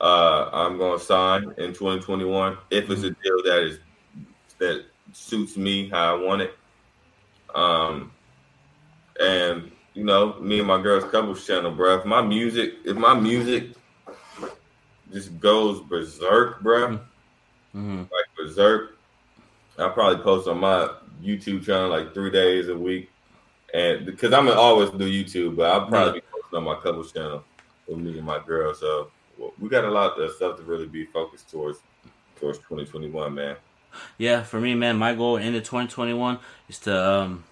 uh, 0.00 0.48
I'm 0.52 0.78
going 0.78 0.98
to 0.98 1.04
sign 1.04 1.42
in 1.58 1.74
2021. 1.74 2.56
If 2.70 2.88
it's 2.88 3.02
a 3.02 3.10
mm-hmm. 3.10 3.22
deal 3.22 3.42
that 3.44 3.62
is 3.64 3.78
that 4.58 4.84
suits 5.12 5.56
me 5.56 5.88
how 5.88 6.16
I 6.16 6.22
want 6.22 6.42
it, 6.42 6.56
um, 7.54 8.12
and 9.20 9.70
you 9.94 10.04
know, 10.04 10.38
me 10.40 10.60
and 10.60 10.68
my 10.68 10.80
girl's 10.80 11.10
couples 11.10 11.46
channel, 11.46 11.72
bro. 11.72 11.98
If 11.98 12.06
my 12.06 12.22
music, 12.22 12.74
if 12.84 12.96
my 12.96 13.12
music 13.12 13.72
just 15.12 15.38
goes 15.40 15.80
berserk, 15.80 16.62
bro. 16.62 17.00
Mm-hmm. 17.74 17.98
Like 17.98 18.26
berserk. 18.36 18.96
I'll 19.78 19.90
probably 19.90 20.22
post 20.22 20.46
on 20.46 20.60
my 20.60 20.88
YouTube 21.22 21.64
channel 21.64 21.88
like 21.88 22.14
three 22.14 22.30
days 22.30 22.68
a 22.68 22.76
week, 22.76 23.10
and 23.74 24.06
because 24.06 24.32
I'm 24.32 24.46
gonna 24.46 24.60
always 24.60 24.90
do 24.90 24.98
YouTube, 25.10 25.56
but 25.56 25.70
I'll 25.70 25.86
probably 25.86 26.20
be 26.20 26.26
posting 26.32 26.58
on 26.58 26.64
my 26.64 26.74
couple 26.76 27.04
channel 27.04 27.44
with 27.86 27.98
me 27.98 28.16
and 28.18 28.26
my 28.26 28.40
girl. 28.44 28.74
So 28.74 29.10
well, 29.38 29.52
we 29.58 29.68
got 29.68 29.84
a 29.84 29.90
lot 29.90 30.18
of 30.20 30.32
stuff 30.32 30.56
to 30.58 30.62
really 30.62 30.86
be 30.86 31.06
focused 31.06 31.50
towards 31.50 31.80
towards 32.36 32.58
2021, 32.58 33.34
man. 33.34 33.56
Yeah, 34.18 34.42
for 34.42 34.60
me, 34.60 34.74
man, 34.74 34.96
my 34.96 35.14
goal 35.14 35.36
into 35.36 35.58
2021 35.60 36.38
is 36.68 36.78
to 36.80 37.10
um, 37.10 37.44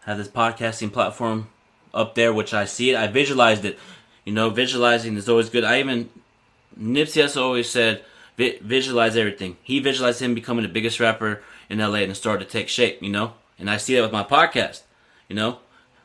have 0.00 0.18
this 0.18 0.28
podcasting 0.28 0.92
platform 0.92 1.48
up 1.92 2.14
there, 2.14 2.32
which 2.32 2.54
I 2.54 2.64
see 2.64 2.90
it. 2.90 2.96
I 2.96 3.06
visualized 3.06 3.64
it. 3.64 3.78
You 4.24 4.32
know, 4.32 4.50
visualizing 4.50 5.16
is 5.16 5.28
always 5.28 5.50
good. 5.50 5.64
I 5.64 5.80
even 5.80 6.08
Nipsey 6.78 7.20
has 7.20 7.36
always 7.36 7.68
said, 7.68 8.04
visualize 8.36 9.16
everything. 9.16 9.56
He 9.62 9.80
visualized 9.80 10.20
him 10.20 10.34
becoming 10.34 10.62
the 10.62 10.68
biggest 10.68 11.00
rapper 11.00 11.42
in 11.68 11.78
LA 11.78 11.98
and 11.98 12.16
started 12.16 12.44
to 12.44 12.50
take 12.50 12.68
shape, 12.68 13.02
you 13.02 13.10
know? 13.10 13.34
And 13.58 13.70
I 13.70 13.76
see 13.76 13.94
that 13.94 14.02
with 14.02 14.12
my 14.12 14.24
podcast, 14.24 14.82
you 15.32 15.36
know? 15.36 15.58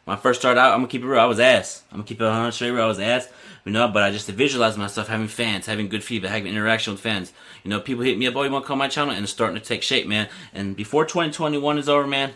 When 0.06 0.16
I 0.16 0.20
first 0.22 0.40
started 0.40 0.58
out, 0.58 0.72
I'm 0.72 0.80
gonna 0.80 0.88
keep 0.88 1.04
it 1.04 1.06
real. 1.06 1.20
I 1.20 1.26
was 1.26 1.42
ass. 1.42 1.84
I'm 1.92 1.98
gonna 1.98 2.08
keep 2.08 2.22
it 2.22 2.24
100 2.24 2.52
straight 2.54 2.72
real. 2.72 2.86
I 2.86 2.88
was 2.88 2.98
ass, 2.98 3.28
you 3.66 3.74
know. 3.74 3.90
But 3.90 4.04
I 4.04 4.12
just 4.12 4.30
visualize 4.30 4.78
myself 4.78 5.10
having 5.10 5.28
fans, 5.28 5.66
having 5.66 5.90
good 5.90 6.02
feedback, 6.02 6.32
having 6.32 6.48
interaction 6.48 6.94
with 6.94 7.02
fans. 7.02 7.34
You 7.66 7.70
know, 7.70 7.82
people 7.82 8.06
hit 8.06 8.18
me 8.18 8.26
up, 8.26 8.38
oh, 8.38 8.44
you 8.44 8.52
want 8.52 8.63
to 8.63 8.68
come 8.68 8.76
on 8.76 8.86
my 8.86 8.88
channel, 8.88 9.13
and 9.13 9.24
it's 9.24 9.34
starting 9.34 9.60
to 9.60 9.66
take 9.66 9.84
shape, 9.84 10.08
man. 10.08 10.30
And 10.54 10.78
before 10.78 11.04
2021 11.04 11.78
is 11.78 11.90
over, 11.90 12.08
man, 12.08 12.32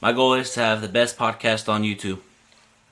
my 0.00 0.12
goal 0.12 0.34
is 0.34 0.52
to 0.52 0.60
have 0.60 0.80
the 0.80 0.88
best 0.88 1.18
podcast 1.18 1.68
on 1.68 1.82
YouTube. 1.82 2.20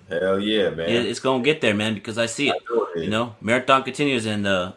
Hell 0.09 0.41
yeah, 0.41 0.71
man! 0.71 0.89
It, 0.89 1.07
it's 1.07 1.21
gonna 1.21 1.45
get 1.45 1.61
there, 1.61 1.75
man, 1.75 1.95
because 1.95 2.19
I 2.19 2.27
see 2.27 2.49
it. 2.49 2.57
you 2.97 3.11
know, 3.11 3.37
marathon 3.41 3.85
continues, 3.85 4.27
and 4.27 4.45
uh, 4.45 4.73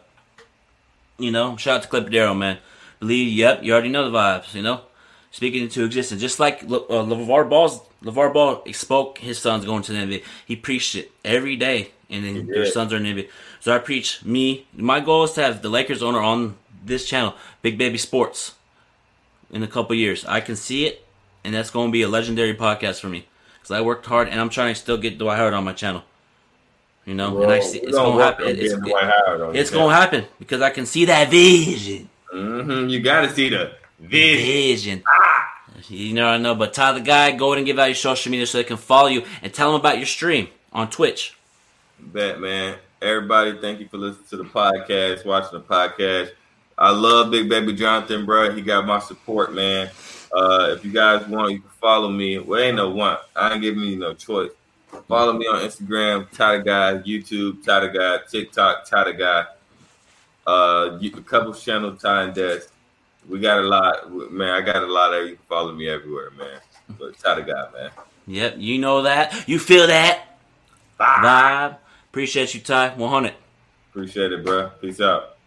you 1.18 1.32
know, 1.32 1.56
shout 1.56 1.78
out 1.78 1.82
to 1.82 1.88
Clip 1.88 2.08
Darrell, 2.08 2.36
man. 2.36 2.58
Believe, 3.00 3.32
yep, 3.32 3.64
you 3.64 3.72
already 3.72 3.88
know 3.88 4.08
the 4.08 4.16
vibes. 4.16 4.54
You 4.54 4.62
know, 4.62 4.82
speaking 5.30 5.62
into 5.62 5.84
existence, 5.84 6.20
just 6.20 6.40
like 6.40 6.62
uh, 6.64 6.66
LeVar 6.66 7.48
Ball's 7.48 7.80
LeVar 8.02 8.32
Ball 8.32 8.62
spoke 8.72 9.18
his 9.18 9.38
son's 9.38 9.64
going 9.64 9.82
to 9.82 9.92
the 9.92 9.98
NBA. 9.98 10.24
He 10.46 10.56
preached 10.56 10.94
it 10.94 11.10
every 11.24 11.56
day, 11.56 11.90
and 12.10 12.24
then 12.24 12.46
their 12.46 12.66
sons 12.66 12.92
are 12.92 12.96
in 12.96 13.02
the 13.02 13.14
NBA. 13.14 13.28
So 13.60 13.74
I 13.74 13.78
preach 13.78 14.24
me. 14.24 14.66
My 14.74 15.00
goal 15.00 15.24
is 15.24 15.32
to 15.32 15.42
have 15.42 15.62
the 15.62 15.68
Lakers 15.68 16.02
owner 16.02 16.20
on 16.20 16.56
this 16.84 17.06
channel, 17.08 17.34
Big 17.62 17.76
Baby 17.76 17.98
Sports, 17.98 18.54
in 19.50 19.62
a 19.62 19.66
couple 19.66 19.96
years. 19.96 20.24
I 20.24 20.40
can 20.40 20.56
see 20.56 20.86
it, 20.86 21.04
and 21.44 21.54
that's 21.54 21.70
going 21.70 21.88
to 21.88 21.92
be 21.92 22.02
a 22.02 22.08
legendary 22.08 22.54
podcast 22.54 23.00
for 23.00 23.08
me 23.08 23.26
because 23.68 23.70
I 23.70 23.80
worked 23.80 24.06
hard 24.06 24.28
and 24.28 24.40
I'm 24.40 24.48
trying 24.48 24.74
to 24.74 24.80
still 24.80 24.96
get 24.96 25.18
Dwight 25.18 25.36
Howard 25.36 25.54
on 25.54 25.64
my 25.64 25.72
channel. 25.72 26.02
You 27.04 27.14
know, 27.14 27.32
well, 27.32 27.44
and 27.44 27.52
I 27.52 27.60
see 27.60 27.78
it's 27.78 27.96
gonna 27.96 28.22
happen. 28.22 28.48
It's, 28.48 28.74
it, 28.74 29.56
it's 29.56 29.70
gonna 29.70 29.94
happen 29.94 30.26
because 30.38 30.60
I 30.60 30.68
can 30.68 30.84
see 30.84 31.06
that 31.06 31.30
vision. 31.30 32.10
Mm-hmm. 32.32 32.90
You 32.90 33.00
got 33.00 33.22
to 33.22 33.30
see 33.30 33.48
the 33.48 33.72
vision. 33.98 35.00
vision. 35.00 35.02
You 35.88 36.14
know, 36.14 36.26
I 36.26 36.38
know, 36.38 36.54
but 36.54 36.74
tell 36.74 36.94
the 36.94 37.00
guy, 37.00 37.30
go 37.32 37.48
ahead 37.48 37.58
and 37.58 37.66
give 37.66 37.78
out 37.78 37.86
your 37.86 37.94
social 37.94 38.30
media 38.30 38.46
so 38.46 38.58
they 38.58 38.64
can 38.64 38.76
follow 38.76 39.08
you 39.08 39.24
and 39.42 39.52
tell 39.52 39.70
them 39.70 39.80
about 39.80 39.98
your 39.98 40.06
stream 40.06 40.48
on 40.72 40.90
Twitch. 40.90 41.36
Bet, 41.98 42.40
man. 42.40 42.76
Everybody, 43.00 43.56
thank 43.60 43.78
you 43.78 43.86
for 43.86 43.96
listening 43.96 44.26
to 44.30 44.36
the 44.38 44.44
podcast, 44.44 45.24
watching 45.24 45.58
the 45.58 45.64
podcast. 45.64 46.32
I 46.76 46.90
love 46.90 47.30
Big 47.30 47.48
Baby 47.48 47.74
Jonathan, 47.74 48.26
bro. 48.26 48.52
He 48.52 48.60
got 48.60 48.86
my 48.86 48.98
support, 48.98 49.54
man. 49.54 49.88
Uh, 50.32 50.74
if 50.76 50.84
you 50.84 50.92
guys 50.92 51.26
want, 51.26 51.52
you 51.52 51.60
can 51.60 51.70
follow 51.80 52.10
me. 52.10 52.38
Well, 52.38 52.60
ain't 52.60 52.76
no 52.76 52.90
want. 52.90 53.20
I 53.36 53.52
ain't 53.52 53.62
giving 53.62 53.82
you 53.82 53.96
no 53.96 54.14
choice. 54.14 54.50
Follow 55.06 55.32
me 55.32 55.46
on 55.46 55.60
Instagram, 55.60 56.30
Tata 56.30 56.62
Guy, 56.62 56.98
YouTube, 56.98 57.64
Tata 57.64 57.88
Guy, 57.88 58.18
TikTok, 58.28 58.84
Tata 58.88 59.12
Guy. 59.12 59.44
Uh, 60.46 60.98
a 61.02 61.10
couple 61.22 61.52
channel 61.54 61.94
time 61.94 62.32
desk. 62.32 62.72
We 63.28 63.40
got 63.40 63.58
a 63.58 63.62
lot, 63.62 64.10
man. 64.32 64.50
I 64.50 64.60
got 64.62 64.82
a 64.82 64.86
lot 64.86 65.12
of 65.12 65.26
you 65.26 65.36
can 65.36 65.44
follow 65.48 65.72
me 65.72 65.88
everywhere, 65.88 66.30
man. 66.30 66.60
But 66.98 67.18
shout 67.20 67.36
to 67.36 67.42
God, 67.42 67.72
man. 67.74 67.90
Yep, 68.26 68.54
you 68.58 68.78
know 68.78 69.02
that. 69.02 69.48
You 69.48 69.58
feel 69.58 69.86
that 69.86 70.38
vibe. 70.98 71.16
vibe. 71.16 71.76
Appreciate 72.10 72.54
you, 72.54 72.60
Ty. 72.60 72.94
100. 72.94 73.34
Appreciate 73.90 74.32
it, 74.32 74.44
bro. 74.44 74.70
Peace 74.80 75.00
out. 75.00 75.37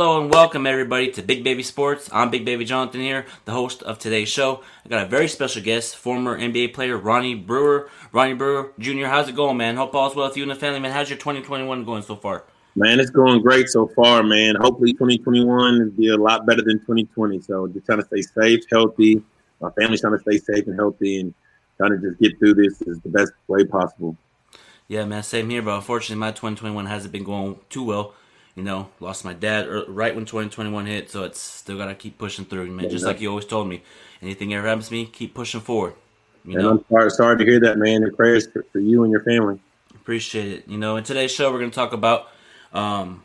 Hello 0.00 0.18
and 0.18 0.32
welcome 0.32 0.66
everybody 0.66 1.10
to 1.10 1.20
Big 1.20 1.44
Baby 1.44 1.62
Sports. 1.62 2.08
I'm 2.10 2.30
Big 2.30 2.46
Baby 2.46 2.64
Jonathan 2.64 3.02
here, 3.02 3.26
the 3.44 3.52
host 3.52 3.82
of 3.82 3.98
today's 3.98 4.30
show. 4.30 4.62
I 4.82 4.88
got 4.88 5.04
a 5.04 5.06
very 5.06 5.28
special 5.28 5.62
guest, 5.62 5.94
former 5.94 6.38
NBA 6.38 6.72
player 6.72 6.96
Ronnie 6.96 7.34
Brewer. 7.34 7.90
Ronnie 8.10 8.32
Brewer 8.32 8.72
Jr., 8.78 9.04
how's 9.04 9.28
it 9.28 9.36
going, 9.36 9.58
man? 9.58 9.76
Hope 9.76 9.94
all's 9.94 10.16
well 10.16 10.28
with 10.28 10.38
you 10.38 10.42
and 10.42 10.50
the 10.50 10.54
family, 10.54 10.80
man. 10.80 10.92
How's 10.92 11.10
your 11.10 11.18
2021 11.18 11.84
going 11.84 12.02
so 12.02 12.16
far? 12.16 12.44
Man, 12.74 12.98
it's 12.98 13.10
going 13.10 13.42
great 13.42 13.68
so 13.68 13.88
far, 13.88 14.22
man. 14.22 14.54
Hopefully 14.54 14.94
2021 14.94 15.78
will 15.78 15.90
be 15.90 16.08
a 16.08 16.16
lot 16.16 16.46
better 16.46 16.62
than 16.62 16.78
2020. 16.78 17.38
So 17.42 17.68
just 17.68 17.84
trying 17.84 18.00
to 18.00 18.06
stay 18.06 18.22
safe, 18.22 18.64
healthy. 18.70 19.22
My 19.60 19.68
family's 19.78 20.00
trying 20.00 20.16
to 20.16 20.20
stay 20.20 20.38
safe 20.38 20.66
and 20.66 20.76
healthy 20.76 21.20
and 21.20 21.34
trying 21.76 21.90
to 21.90 21.98
just 21.98 22.18
get 22.18 22.38
through 22.38 22.54
this 22.54 22.80
is 22.80 23.00
the 23.00 23.10
best 23.10 23.32
way 23.48 23.66
possible. 23.66 24.16
Yeah, 24.88 25.04
man, 25.04 25.22
same 25.24 25.50
here, 25.50 25.60
but 25.60 25.76
unfortunately 25.76 26.20
my 26.20 26.30
2021 26.30 26.86
hasn't 26.86 27.12
been 27.12 27.22
going 27.24 27.58
too 27.68 27.82
well 27.84 28.14
you 28.60 28.66
know, 28.66 28.90
lost 29.00 29.24
my 29.24 29.32
dad 29.32 29.66
right 29.88 30.14
when 30.14 30.26
2021 30.26 30.84
hit, 30.84 31.10
so 31.10 31.24
it's 31.24 31.40
still 31.40 31.78
gotta 31.78 31.94
keep 31.94 32.18
pushing 32.18 32.44
through, 32.44 32.70
man. 32.70 32.84
Yeah, 32.84 32.90
Just 32.90 33.06
like 33.06 33.18
you 33.18 33.30
always 33.30 33.46
told 33.46 33.66
me, 33.66 33.82
anything 34.20 34.52
ever 34.52 34.68
happens 34.68 34.88
to 34.88 34.92
me, 34.92 35.06
keep 35.06 35.32
pushing 35.32 35.62
forward. 35.62 35.94
You 36.44 36.58
and 36.58 36.62
know? 36.62 36.70
I'm 36.72 36.84
sorry, 36.90 37.10
sorry 37.10 37.38
to 37.38 37.44
hear 37.44 37.58
that, 37.60 37.78
man. 37.78 38.02
And 38.02 38.14
prayers 38.14 38.48
for, 38.48 38.62
for, 38.70 38.78
you 38.78 39.02
and 39.02 39.10
your 39.10 39.22
family. 39.22 39.58
Appreciate 39.94 40.48
it. 40.48 40.68
You 40.68 40.76
know, 40.76 40.96
in 40.96 41.04
today's 41.04 41.32
show, 41.32 41.50
we're 41.50 41.58
gonna 41.58 41.70
talk 41.70 41.94
about 41.94 42.28
um, 42.74 43.22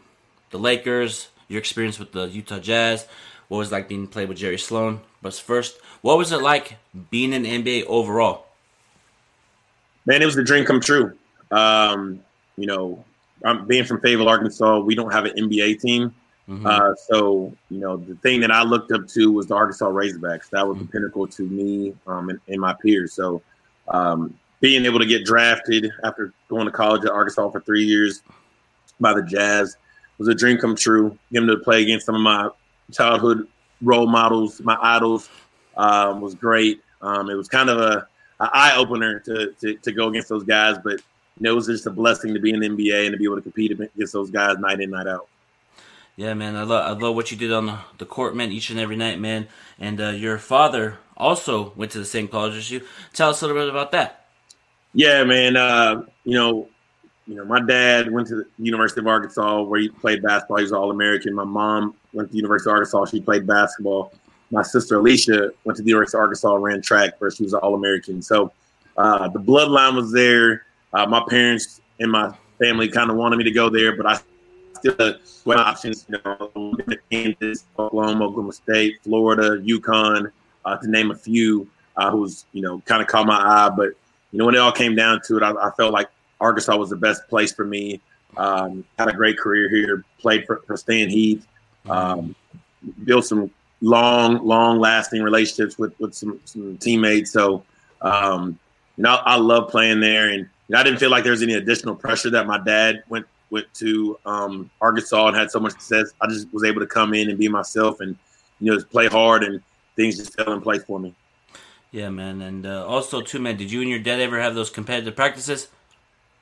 the 0.52 0.58
Lakers, 0.58 1.28
your 1.50 1.60
experience 1.60 2.00
with 2.00 2.14
the 2.14 2.30
Utah 2.30 2.60
Jazz, 2.60 3.06
what 3.50 3.58
was 3.58 3.74
like 3.74 3.90
being 3.90 4.08
played 4.08 4.30
with 4.30 4.38
Jerry 4.38 4.58
Sloan. 4.58 5.02
But 5.22 5.34
first, 5.34 5.78
what 6.00 6.18
was 6.18 6.32
it 6.32 6.42
like 6.42 6.78
being 7.12 7.34
in 7.34 7.44
the 7.44 7.62
NBA 7.62 7.88
overall? 7.88 8.46
Man, 10.06 10.22
it 10.22 10.26
was 10.26 10.36
the 10.36 10.46
dream 10.46 10.64
come 10.64 10.80
true. 10.80 11.12
Um, 11.52 12.22
you 12.56 12.68
know, 12.68 13.04
I'm 13.46 13.66
being 13.66 13.86
from 13.86 14.02
Fayetteville, 14.02 14.28
Arkansas. 14.28 14.80
We 14.80 14.96
don't 14.96 15.12
have 15.12 15.26
an 15.26 15.34
NBA 15.38 15.80
team. 15.80 16.14
Mm-hmm. 16.50 16.66
Uh, 16.66 16.94
so, 16.96 17.56
you 17.70 17.80
know, 17.80 17.98
the 17.98 18.16
thing 18.16 18.40
that 18.42 18.52
I 18.52 18.64
looked 18.64 18.92
up 18.92 19.08
to 19.10 19.32
was 19.32 19.48
the 19.48 19.56
Arkansas 19.56 19.90
Razorbacks. 19.90 20.50
That 20.52 20.68
was 20.68 20.78
mm-hmm. 20.78 20.86
the 20.86 20.92
pinnacle 20.92 21.28
to 21.28 21.44
me 21.44 21.96
um, 22.06 22.30
and, 22.30 22.40
and, 22.48 22.60
my 22.60 22.74
peers. 22.74 23.14
So, 23.14 23.42
um, 23.88 24.38
being 24.62 24.86
able 24.86 25.00
to 25.00 25.06
get 25.06 25.26
drafted 25.26 25.92
after 26.04 26.34
going 26.50 26.66
to 26.66 26.72
college 26.72 27.04
at 27.06 27.12
Arkansas 27.12 27.50
for 27.50 27.62
three 27.62 27.84
years 27.84 28.22
by 29.00 29.14
the 29.14 29.22
Jazz 29.24 29.78
was 30.18 30.28
a 30.28 30.36
dream 30.36 30.58
come 30.58 30.76
true. 30.76 31.18
Getting 31.32 31.50
to 31.50 31.58
play 31.58 31.84
against 31.84 32.06
some 32.06 32.16
of 32.16 32.22
my 32.22 32.50
childhood 32.92 33.48
role 33.82 34.08
models, 34.08 34.62
my 34.62 34.78
idols, 34.82 35.30
um, 35.78 36.22
was 36.22 36.36
great. 36.36 36.82
Um, 37.02 37.30
it 37.30 37.36
was 37.36 37.48
kind 37.48 37.70
of 37.70 37.80
a, 37.80 38.08
a 38.40 38.50
eye 38.54 38.76
opener 38.78 39.20
to, 39.20 39.54
to, 39.62 39.76
to 39.76 39.92
go 39.92 40.08
against 40.08 40.30
those 40.30 40.44
guys, 40.44 40.78
but 40.84 41.02
you 41.38 41.44
know, 41.44 41.52
it 41.52 41.56
was 41.56 41.68
just 41.68 41.86
a 41.86 41.92
blessing 41.92 42.34
to 42.34 42.40
be 42.40 42.52
in 42.52 42.60
the 42.60 42.70
NBA 42.70 43.06
and 43.06 43.14
to 43.14 43.18
be 43.18 43.26
able 43.26 43.36
to 43.36 43.42
compete 43.42 43.72
against 43.72 44.14
those 44.14 44.30
guys 44.30 44.58
night 44.58 44.80
in, 44.80 44.92
night 44.92 45.08
out. 45.08 45.28
Yeah, 46.16 46.34
man, 46.34 46.56
I 46.56 46.64
love 46.64 46.86
I 46.86 46.98
love 46.98 47.16
what 47.16 47.30
you 47.30 47.38
did 47.38 47.52
on 47.52 47.66
the, 47.66 47.80
the 47.98 48.06
court, 48.06 48.36
man, 48.36 48.52
each 48.52 48.70
and 48.70 48.80
every 48.80 48.96
night, 48.96 49.20
man. 49.20 49.48
And 49.78 50.00
uh, 50.00 50.10
your 50.10 50.38
father 50.38 50.98
also 51.18 51.74
went 51.76 51.92
to 51.92 52.00
the 52.00 52.06
same 52.06 52.30
college 52.30 52.56
as 52.56 52.72
you. 52.72 52.82
Tell 53.12 53.30
us 53.32 53.42
a 53.42 53.48
little 53.48 53.62
bit 53.62 53.70
about 53.70 53.92
that. 53.92 54.28
Yeah, 54.94 55.26
man. 55.26 55.58
Uh, 55.58 56.04
you 56.24 56.36
know, 56.36 56.70
you 57.28 57.36
know, 57.36 57.44
my 57.44 57.60
dad 57.60 58.10
went 58.12 58.30
to 58.30 58.36
the 58.36 58.46
University 58.60 59.02
of 59.02 59.08
Arkansas 59.08 59.64
where 59.64 59.82
he 59.82 59.90
played 59.90 60.24
basketball. 60.24 60.58
He 60.58 60.64
was 60.64 60.72
All 60.72 60.90
American. 60.90 61.34
My 61.34 61.44
mom 61.44 61.96
went 62.14 62.30
to 62.30 62.32
the 62.32 62.38
University 62.38 62.70
of 62.70 62.76
Arkansas. 62.76 63.06
She 63.06 63.20
played 63.20 63.46
basketball. 63.46 64.14
My 64.52 64.62
sister 64.62 64.98
Alicia 65.00 65.52
went 65.66 65.76
to 65.78 65.84
the 65.84 65.90
University 65.90 66.18
of 66.18 66.22
Arkansas, 66.22 66.56
ran 66.56 66.82
track, 66.82 67.20
where 67.20 67.30
she 67.30 67.44
was 67.44 67.54
All 67.54 67.76
American. 67.76 68.22
So 68.22 68.54
uh, 68.96 69.28
the 69.28 69.40
bloodline 69.40 69.96
was 69.96 70.14
there. 70.14 70.64
Uh, 70.96 71.06
my 71.06 71.22
parents 71.30 71.82
and 72.00 72.10
my 72.10 72.34
family 72.58 72.88
kind 72.88 73.10
of 73.10 73.18
wanted 73.18 73.36
me 73.36 73.44
to 73.44 73.52
go 73.52 73.70
there, 73.70 73.98
but 73.98 74.06
I 74.06 74.20
still 74.76 74.96
had 74.98 75.20
options. 75.60 76.06
You 76.08 76.20
know, 76.24 76.74
Kansas, 77.12 77.66
Oklahoma, 77.78 78.26
Oklahoma 78.26 78.54
State, 78.54 79.04
Florida, 79.04 79.62
UConn, 79.62 80.32
uh, 80.64 80.78
to 80.78 80.90
name 80.90 81.12
a 81.12 81.16
few. 81.16 81.70
Uh, 81.98 82.12
who's 82.12 82.46
you 82.52 82.62
know 82.62 82.82
kind 82.86 83.02
of 83.02 83.08
caught 83.08 83.26
my 83.26 83.38
eye, 83.38 83.70
but 83.70 83.90
you 84.32 84.40
know 84.40 84.46
when 84.46 84.56
it 84.56 84.58
all 84.58 84.72
came 84.72 84.96
down 84.96 85.22
to 85.26 85.38
it, 85.38 85.44
I, 85.44 85.52
I 85.52 85.72
felt 85.72 85.94
like 85.94 86.10
Arkansas 86.42 86.76
was 86.76 86.90
the 86.90 86.98
best 86.98 87.28
place 87.30 87.54
for 87.54 87.66
me. 87.66 88.02
Um, 88.38 88.84
had 88.98 89.08
a 89.08 89.14
great 89.14 89.38
career 89.38 89.70
here. 89.70 90.04
Played 90.20 90.46
for, 90.46 90.62
for 90.68 90.76
Stan 90.76 91.10
Heath. 91.10 91.46
Um, 91.90 92.36
built 93.06 93.26
some 93.26 93.50
long, 93.82 94.46
long 94.46 94.80
lasting 94.80 95.24
relationships 95.24 95.78
with 95.78 95.98
with 96.00 96.14
some, 96.14 96.40
some 96.46 96.78
teammates. 96.78 97.32
So 97.32 97.64
um, 98.02 98.60
you 98.98 99.04
know 99.04 99.12
I, 99.12 99.34
I 99.34 99.36
love 99.38 99.70
playing 99.70 100.02
there 100.02 100.30
and 100.30 100.50
I 100.74 100.84
didn't 100.84 101.00
feel 101.00 101.12
like 101.12 101.24
there 101.24 101.32
was 101.32 101.44
any 101.44 101.54
additional 101.54 101.96
pressure 101.96 102.30
that 102.32 102.48
my 102.48 102.58
dad 102.58 103.04
went 103.10 103.28
went 103.52 103.72
to 103.76 104.18
um, 104.26 104.70
Arkansas 104.82 105.28
and 105.28 105.36
had 105.36 105.52
so 105.52 105.60
much 105.60 105.74
success. 105.74 106.12
I 106.22 106.28
just 106.28 106.52
was 106.52 106.64
able 106.64 106.82
to 106.82 106.88
come 106.88 107.14
in 107.14 107.30
and 107.30 107.38
be 107.38 107.48
myself 107.48 108.00
and 108.00 108.18
you 108.60 108.72
know 108.72 108.78
just 108.78 108.90
play 108.90 109.08
hard 109.08 109.44
and 109.44 109.62
things 109.96 110.18
just 110.18 110.34
fell 110.34 110.54
in 110.54 110.62
place 110.62 110.84
for 110.84 111.00
me. 111.00 111.14
Yeah, 111.92 112.10
man, 112.10 112.42
and 112.42 112.66
uh, 112.66 112.86
also 112.86 113.22
too, 113.22 113.40
man. 113.40 113.58
Did 113.58 113.72
you 113.72 113.82
and 113.82 113.90
your 113.90 114.00
dad 114.00 114.20
ever 114.20 114.40
have 114.42 114.56
those 114.56 114.70
competitive 114.70 115.16
practices? 115.16 115.70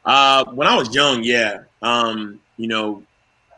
Uh, 0.06 0.46
when 0.46 0.68
I 0.68 0.76
was 0.76 0.94
young, 0.96 1.24
yeah. 1.24 1.64
Um, 1.82 2.40
you 2.58 2.68
know, 2.68 3.04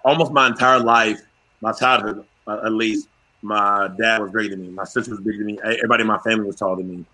almost 0.04 0.32
my 0.32 0.48
entire 0.48 0.80
life, 0.80 1.22
my 1.62 1.72
childhood, 1.72 2.26
uh, 2.48 2.62
at 2.66 2.74
least, 2.74 3.08
my 3.42 3.90
dad 4.00 4.22
was 4.22 4.32
greater 4.32 4.56
than 4.56 4.66
me. 4.66 4.70
My 4.70 4.84
sister 4.84 5.12
was 5.12 5.22
bigger 5.22 5.38
than 5.38 5.48
me. 5.48 5.60
Everybody 5.64 6.02
in 6.02 6.08
my 6.08 6.18
family 6.20 6.46
was 6.46 6.56
taller 6.56 6.78
than 6.78 6.90
me 6.90 7.06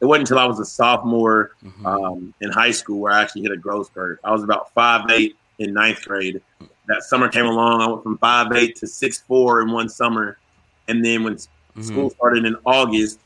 it 0.00 0.06
wasn't 0.06 0.28
until 0.28 0.38
I 0.38 0.46
was 0.46 0.60
a 0.60 0.64
sophomore 0.64 1.52
mm-hmm. 1.64 1.86
um, 1.86 2.34
in 2.40 2.50
high 2.50 2.70
school 2.70 3.00
where 3.00 3.12
I 3.12 3.22
actually 3.22 3.42
hit 3.42 3.52
a 3.52 3.56
growth 3.56 3.86
spurt. 3.86 4.20
I 4.22 4.30
was 4.30 4.42
about 4.42 4.72
five 4.72 5.10
eight 5.10 5.36
in 5.58 5.74
ninth 5.74 6.04
grade. 6.04 6.40
That 6.86 7.02
summer 7.02 7.28
came 7.28 7.46
along. 7.46 7.82
I 7.82 7.86
went 7.88 8.02
from 8.02 8.18
five 8.18 8.52
eight 8.52 8.76
to 8.76 8.86
six 8.86 9.18
four 9.18 9.60
in 9.60 9.72
one 9.72 9.88
summer, 9.88 10.38
and 10.86 11.04
then 11.04 11.24
when 11.24 11.34
mm-hmm. 11.34 11.82
school 11.82 12.10
started 12.10 12.44
in 12.44 12.56
August, 12.64 13.18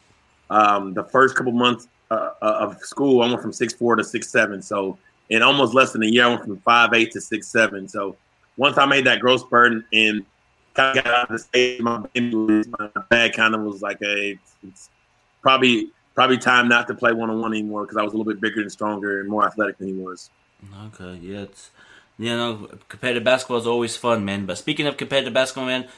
um, 0.50 0.94
the 0.94 1.04
first 1.04 1.36
couple 1.36 1.52
months 1.52 1.88
uh, 2.10 2.30
uh 2.40 2.58
of 2.60 2.78
school, 2.80 3.22
I 3.22 3.28
went 3.28 3.42
from 3.42 3.52
six 3.52 3.74
four 3.74 3.96
to 3.96 4.04
six 4.04 4.28
seven. 4.30 4.62
So 4.62 4.98
in 5.28 5.42
almost 5.42 5.74
less 5.74 5.92
than 5.92 6.02
a 6.02 6.06
year, 6.06 6.24
I 6.24 6.28
went 6.28 6.44
from 6.44 6.56
five 6.58 6.94
eight 6.94 7.12
to 7.12 7.20
six 7.20 7.48
seven. 7.48 7.86
So 7.88 8.16
once 8.56 8.78
I 8.78 8.86
made 8.86 9.06
that 9.06 9.20
growth 9.20 9.42
spurt 9.42 9.72
and, 9.72 9.84
and 9.92 10.26
kind 10.74 10.98
of 10.98 11.04
got 11.04 11.14
out 11.14 11.30
of 11.30 11.32
the 11.32 11.38
stage, 11.38 11.80
my, 11.80 11.98
my 12.14 13.02
dad 13.10 13.34
kind 13.34 13.54
of 13.54 13.62
was 13.62 13.82
like, 13.82 14.00
a 14.02 14.38
it's 14.66 14.90
probably 15.42 15.90
probably 16.14 16.38
time 16.38 16.68
not 16.68 16.86
to 16.88 16.94
play 16.94 17.12
one 17.12 17.30
on 17.30 17.40
one 17.40 17.52
anymore 17.52 17.82
because 17.84 17.96
I 17.96 18.02
was 18.02 18.12
a 18.12 18.16
little 18.16 18.30
bit 18.30 18.40
bigger 18.40 18.60
and 18.60 18.70
stronger 18.70 19.20
and 19.20 19.28
more 19.28 19.46
athletic 19.46 19.78
than 19.78 19.88
he 19.88 19.94
was. 19.94 20.30
Okay, 20.86 21.18
yeah, 21.22 21.40
it's 21.40 21.70
you 22.18 22.36
know 22.36 22.68
competitive 22.88 23.24
basketball 23.24 23.58
is 23.58 23.66
always 23.66 23.96
fun, 23.96 24.24
man. 24.24 24.46
But 24.46 24.58
speaking 24.58 24.86
of 24.86 24.96
competitive 24.96 25.34
basketball, 25.34 25.66
man, 25.66 25.88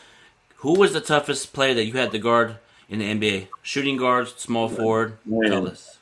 who 0.56 0.78
was 0.78 0.92
the 0.92 1.00
toughest 1.00 1.52
player 1.52 1.74
that 1.74 1.84
you 1.84 1.92
had 1.94 2.10
to 2.12 2.18
guard 2.18 2.56
in 2.88 3.00
the 3.00 3.04
NBA? 3.04 3.48
Shooting 3.62 3.96
guard, 3.96 4.28
small 4.28 4.68
forward. 4.68 5.18
Man. 5.26 5.50
Tell 5.50 5.68
us. 5.68 5.98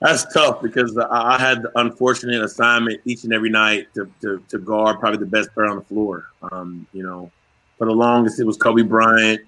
That's 0.00 0.32
tough 0.32 0.62
because 0.62 0.96
I 0.96 1.38
had 1.38 1.62
the 1.62 1.78
unfortunate 1.78 2.42
assignment 2.42 3.02
each 3.04 3.24
and 3.24 3.34
every 3.34 3.50
night 3.50 3.92
to, 3.94 4.10
to, 4.22 4.42
to 4.48 4.58
guard 4.58 4.98
probably 4.98 5.18
the 5.18 5.26
best 5.26 5.52
player 5.52 5.68
on 5.68 5.76
the 5.76 5.84
floor. 5.84 6.26
Um, 6.50 6.86
you 6.94 7.02
know, 7.02 7.30
for 7.76 7.86
the 7.86 7.92
longest 7.92 8.40
it 8.40 8.44
was 8.44 8.56
Kobe 8.56 8.82
Bryant, 8.82 9.42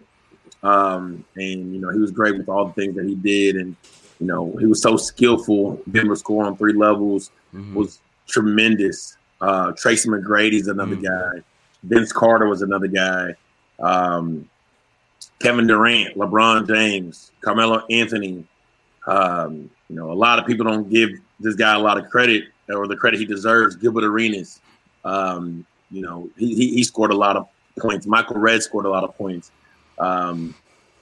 um, 0.62 1.24
and 1.36 1.74
you 1.74 1.80
know, 1.80 1.90
he 1.90 1.98
was 1.98 2.10
great 2.10 2.36
with 2.36 2.48
all 2.48 2.66
the 2.66 2.72
things 2.72 2.94
that 2.96 3.06
he 3.06 3.14
did, 3.14 3.56
and 3.56 3.76
you 4.20 4.26
know, 4.26 4.54
he 4.58 4.66
was 4.66 4.80
so 4.80 4.96
skillful. 4.96 5.80
Denver 5.90 6.16
score 6.16 6.44
on 6.44 6.56
three 6.56 6.74
levels 6.74 7.30
mm-hmm. 7.54 7.74
was 7.74 8.00
tremendous. 8.28 9.16
Uh, 9.40 9.72
Tracy 9.72 10.08
McGrady's 10.08 10.68
another 10.68 10.96
mm-hmm. 10.96 11.38
guy. 11.38 11.44
Vince 11.82 12.12
Carter 12.12 12.46
was 12.46 12.62
another 12.62 12.86
guy. 12.86 13.34
Um, 13.80 14.48
Kevin 15.40 15.66
Durant, 15.66 16.16
LeBron 16.16 16.68
James, 16.68 17.32
Carmelo 17.40 17.84
Anthony. 17.90 18.46
Um, 19.06 19.68
you 19.88 19.96
know, 19.96 20.12
a 20.12 20.14
lot 20.14 20.38
of 20.38 20.46
people 20.46 20.64
don't 20.64 20.88
give 20.88 21.10
this 21.40 21.56
guy 21.56 21.74
a 21.74 21.78
lot 21.78 21.98
of 21.98 22.08
credit 22.08 22.44
or 22.72 22.86
the 22.86 22.96
credit 22.96 23.18
he 23.18 23.26
deserves. 23.26 23.74
Gilbert 23.74 24.04
Arenas, 24.04 24.60
um, 25.04 25.66
you 25.90 26.02
know, 26.02 26.30
he, 26.36 26.54
he, 26.54 26.74
he 26.74 26.84
scored 26.84 27.10
a 27.10 27.16
lot 27.16 27.36
of 27.36 27.48
points. 27.78 28.06
Michael 28.06 28.38
Redd 28.38 28.62
scored 28.62 28.86
a 28.86 28.90
lot 28.90 29.02
of 29.02 29.16
points. 29.16 29.50
Um, 30.02 30.54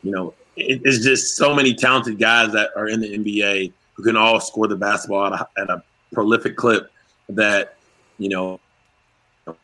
you 0.03 0.11
know, 0.11 0.35
it, 0.57 0.83
it's 0.85 1.03
just 1.03 1.37
so 1.37 1.55
many 1.55 1.75
talented 1.75 2.19
guys 2.19 2.53
that 2.53 2.71
are 2.77 2.89
in 2.89 3.01
the 3.01 3.19
NBA 3.19 3.73
who 3.95 4.03
can 4.03 4.17
all 4.17 4.41
score 4.41 4.69
the 4.69 4.77
basketball 4.77 5.33
at 5.33 5.41
a, 5.41 5.61
at 5.61 5.71
a 5.71 5.83
prolific 6.13 6.57
clip. 6.57 6.91
That 7.29 7.77
you 8.19 8.29
know, 8.29 8.61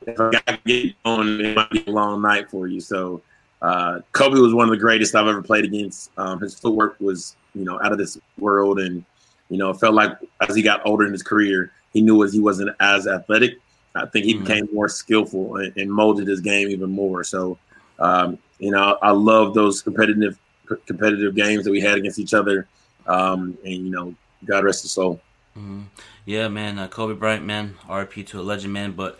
if 0.06 0.18
a 0.18 0.30
guy 0.30 0.58
get 0.64 0.94
on, 1.04 1.40
it 1.40 1.56
might 1.56 1.70
be 1.70 1.84
a 1.86 1.90
long 1.90 2.22
night 2.22 2.50
for 2.50 2.66
you. 2.66 2.80
So. 2.80 3.22
Uh, 3.62 4.00
Kobe 4.12 4.38
was 4.38 4.52
one 4.52 4.64
of 4.64 4.70
the 4.70 4.76
greatest 4.76 5.14
I've 5.14 5.26
ever 5.26 5.42
played 5.42 5.64
against. 5.64 6.10
Um, 6.18 6.38
his 6.40 6.54
footwork 6.54 7.00
was, 7.00 7.36
you 7.54 7.64
know, 7.64 7.80
out 7.82 7.90
of 7.90 7.96
this 7.96 8.18
world, 8.36 8.78
and 8.78 9.02
you 9.48 9.56
know, 9.56 9.70
it 9.70 9.80
felt 9.80 9.94
like 9.94 10.12
as 10.46 10.54
he 10.54 10.62
got 10.62 10.82
older 10.84 11.06
in 11.06 11.12
his 11.12 11.22
career, 11.22 11.72
he 11.92 12.02
knew 12.02 12.22
as 12.22 12.32
he 12.32 12.40
wasn't 12.40 12.76
as 12.80 13.06
athletic. 13.06 13.58
I 13.94 14.06
think 14.06 14.26
he 14.26 14.34
mm-hmm. 14.34 14.44
became 14.44 14.68
more 14.72 14.88
skillful 14.88 15.56
and, 15.56 15.74
and, 15.76 15.90
molded 15.90 16.28
his 16.28 16.40
game 16.40 16.68
even 16.68 16.90
more. 16.90 17.24
So, 17.24 17.58
um, 17.98 18.38
you 18.58 18.70
know, 18.70 18.98
I 19.02 19.10
love 19.10 19.54
those 19.54 19.82
competitive 19.82 20.38
competitive 20.86 21.34
games 21.34 21.64
that 21.64 21.70
we 21.70 21.80
had 21.80 21.98
against 21.98 22.18
each 22.18 22.34
other. 22.34 22.66
Um, 23.06 23.56
and 23.64 23.72
you 23.72 23.90
know, 23.90 24.14
God 24.44 24.64
rest 24.64 24.82
his 24.82 24.92
soul. 24.92 25.20
Mm-hmm. 25.56 25.82
Yeah, 26.24 26.48
man, 26.48 26.78
uh, 26.78 26.88
Kobe 26.88 27.14
Bryant, 27.14 27.44
man, 27.44 27.76
RP 27.88 28.26
to 28.28 28.40
a 28.40 28.42
legend, 28.42 28.72
man. 28.72 28.92
But 28.92 29.18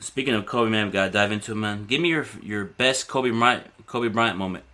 speaking 0.00 0.34
of 0.34 0.46
Kobe, 0.46 0.70
man, 0.70 0.86
we 0.86 0.92
gotta 0.92 1.10
dive 1.10 1.32
into 1.32 1.52
it, 1.52 1.56
man. 1.56 1.86
Give 1.86 2.00
me 2.00 2.10
your 2.10 2.26
your 2.42 2.64
best 2.64 3.08
Kobe 3.08 3.30
Bryant 3.30 3.66
Kobe 3.86 4.08
Bryant 4.08 4.36
moment. 4.36 4.64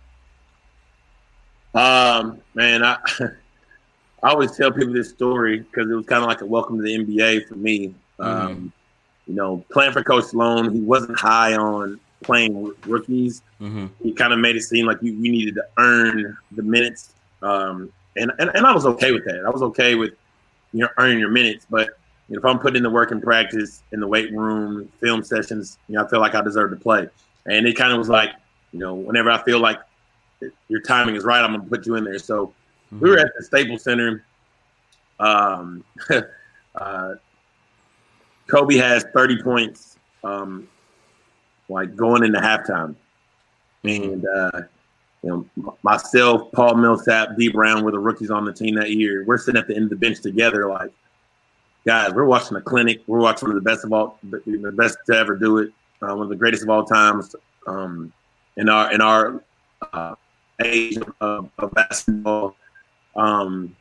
Um, 1.73 2.39
man, 2.53 2.83
I 2.83 2.97
I 4.23 4.29
always 4.29 4.55
tell 4.55 4.71
people 4.71 4.93
this 4.93 5.09
story 5.09 5.59
because 5.59 5.89
it 5.89 5.93
was 5.93 6.05
kind 6.05 6.23
of 6.23 6.27
like 6.27 6.41
a 6.41 6.45
welcome 6.45 6.77
to 6.77 6.83
the 6.83 6.97
NBA 6.97 7.47
for 7.47 7.55
me. 7.55 7.95
Mm-hmm. 8.19 8.23
Um, 8.23 8.73
you 9.27 9.35
know, 9.35 9.63
playing 9.71 9.93
for 9.93 10.03
Coach 10.03 10.25
Sloan, 10.25 10.73
he 10.73 10.81
wasn't 10.81 11.17
high 11.17 11.55
on 11.55 11.99
playing 12.21 12.73
rookies. 12.85 13.41
Mm-hmm. 13.61 13.87
He 14.01 14.13
kind 14.13 14.33
of 14.33 14.39
made 14.39 14.55
it 14.55 14.63
seem 14.63 14.85
like 14.85 14.97
you, 15.01 15.13
you 15.13 15.31
needed 15.31 15.55
to 15.55 15.65
earn 15.77 16.37
the 16.51 16.63
minutes. 16.63 17.13
Um, 17.41 17.91
and, 18.15 18.31
and, 18.39 18.51
and 18.53 18.65
I 18.65 18.73
was 18.73 18.85
okay 18.85 19.11
with 19.11 19.25
that. 19.25 19.43
I 19.45 19.49
was 19.49 19.61
okay 19.61 19.95
with 19.95 20.13
you 20.73 20.81
know 20.81 20.89
earning 20.97 21.19
your 21.19 21.29
minutes, 21.29 21.65
but 21.69 21.89
you 22.27 22.35
know, 22.35 22.39
if 22.39 22.45
I'm 22.45 22.59
putting 22.59 22.77
in 22.77 22.83
the 22.83 22.89
work 22.89 23.11
in 23.11 23.21
practice, 23.21 23.81
in 23.91 23.99
the 23.99 24.07
weight 24.07 24.31
room, 24.31 24.91
film 24.99 25.23
sessions, 25.23 25.79
you 25.87 25.95
know, 25.95 26.05
I 26.05 26.07
feel 26.09 26.19
like 26.19 26.35
I 26.35 26.41
deserve 26.41 26.69
to 26.71 26.77
play. 26.77 27.09
And 27.47 27.65
it 27.65 27.75
kind 27.75 27.91
of 27.91 27.97
was 27.97 28.09
like, 28.09 28.29
you 28.71 28.79
know, 28.79 28.93
whenever 28.93 29.31
I 29.31 29.41
feel 29.43 29.59
like 29.59 29.79
your 30.67 30.81
timing 30.81 31.15
is 31.15 31.23
right, 31.23 31.43
I'm 31.43 31.51
gonna 31.51 31.63
put 31.63 31.87
you 31.87 31.95
in 31.95 32.03
there. 32.03 32.19
So 32.19 32.47
mm-hmm. 32.93 32.99
we 32.99 33.09
were 33.09 33.17
at 33.17 33.31
the 33.37 33.43
Staples 33.43 33.83
Center. 33.83 34.23
Um, 35.19 35.83
uh, 36.75 37.15
Kobe 38.47 38.75
has 38.75 39.05
30 39.13 39.41
points, 39.41 39.97
um, 40.23 40.67
like 41.69 41.95
going 41.95 42.23
into 42.23 42.39
halftime, 42.39 42.95
mm-hmm. 43.83 44.03
and 44.03 44.25
uh, 44.27 44.61
you 45.23 45.45
know 45.55 45.75
myself, 45.83 46.51
Paul 46.51 46.75
Millsap, 46.75 47.37
D 47.37 47.49
Brown 47.49 47.83
were 47.83 47.91
the 47.91 47.99
rookies 47.99 48.31
on 48.31 48.45
the 48.45 48.53
team 48.53 48.75
that 48.75 48.91
year. 48.91 49.23
We're 49.25 49.37
sitting 49.37 49.59
at 49.59 49.67
the 49.67 49.75
end 49.75 49.85
of 49.85 49.89
the 49.91 49.95
bench 49.95 50.21
together, 50.21 50.67
like 50.67 50.91
guys. 51.85 52.13
We're 52.13 52.25
watching 52.25 52.57
a 52.57 52.61
clinic. 52.61 53.01
We're 53.07 53.19
watching 53.19 53.49
one 53.49 53.57
of 53.57 53.63
the 53.63 53.69
best 53.69 53.85
of 53.85 53.93
all, 53.93 54.17
the 54.23 54.73
best 54.75 54.97
to 55.07 55.15
ever 55.15 55.35
do 55.35 55.59
it, 55.59 55.71
uh, 56.01 56.13
one 56.15 56.21
of 56.21 56.29
the 56.29 56.35
greatest 56.35 56.63
of 56.63 56.69
all 56.69 56.85
times 56.85 57.35
um, 57.67 58.11
in 58.57 58.69
our 58.69 58.91
in 58.91 59.01
our 59.01 59.43
uh, 59.93 60.15
age 60.63 60.97
of, 61.21 61.49
of 61.57 61.73
basketball. 61.73 62.55
Um, 63.15 63.75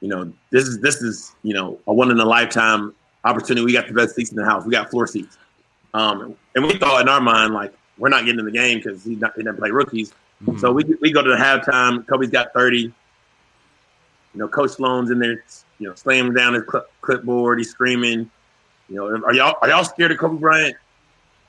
you 0.00 0.08
know, 0.08 0.32
this 0.50 0.66
is 0.66 0.80
this 0.80 1.02
is 1.02 1.34
you 1.42 1.54
know 1.54 1.78
a 1.86 1.92
one 1.92 2.10
in 2.10 2.20
a 2.20 2.24
lifetime 2.24 2.94
opportunity. 3.24 3.64
We 3.64 3.72
got 3.72 3.88
the 3.88 3.94
best 3.94 4.14
seats 4.14 4.30
in 4.30 4.36
the 4.36 4.44
house. 4.44 4.64
We 4.64 4.72
got 4.72 4.90
floor 4.90 5.06
seats. 5.06 5.38
Um, 5.94 6.36
and 6.56 6.64
we 6.64 6.76
thought 6.76 7.00
in 7.00 7.08
our 7.08 7.20
mind, 7.20 7.54
like, 7.54 7.72
we're 7.96 8.08
not 8.08 8.24
getting 8.24 8.40
in 8.40 8.44
the 8.44 8.50
game 8.50 8.78
because 8.78 9.04
he, 9.04 9.10
he 9.10 9.16
doesn't 9.16 9.56
play 9.56 9.70
rookies. 9.70 10.12
Mm-hmm. 10.42 10.58
So 10.58 10.72
we, 10.72 10.84
we 11.00 11.12
go 11.12 11.22
to 11.22 11.30
the 11.30 11.36
halftime. 11.36 12.06
Kobe's 12.06 12.30
got 12.30 12.52
30. 12.52 12.78
You 12.80 12.92
know, 14.34 14.48
Coach 14.48 14.72
Sloan's 14.72 15.12
in 15.12 15.20
there, 15.20 15.44
you 15.78 15.88
know, 15.88 15.94
slamming 15.94 16.34
down 16.34 16.54
his 16.54 16.64
cl- 16.70 16.86
clipboard. 17.00 17.58
He's 17.58 17.70
screaming. 17.70 18.28
You 18.88 18.96
know, 18.96 19.06
are 19.24 19.32
y'all 19.32 19.56
are 19.62 19.68
y'all 19.68 19.84
scared 19.84 20.10
of 20.10 20.18
Kobe 20.18 20.38
Bryant? 20.38 20.76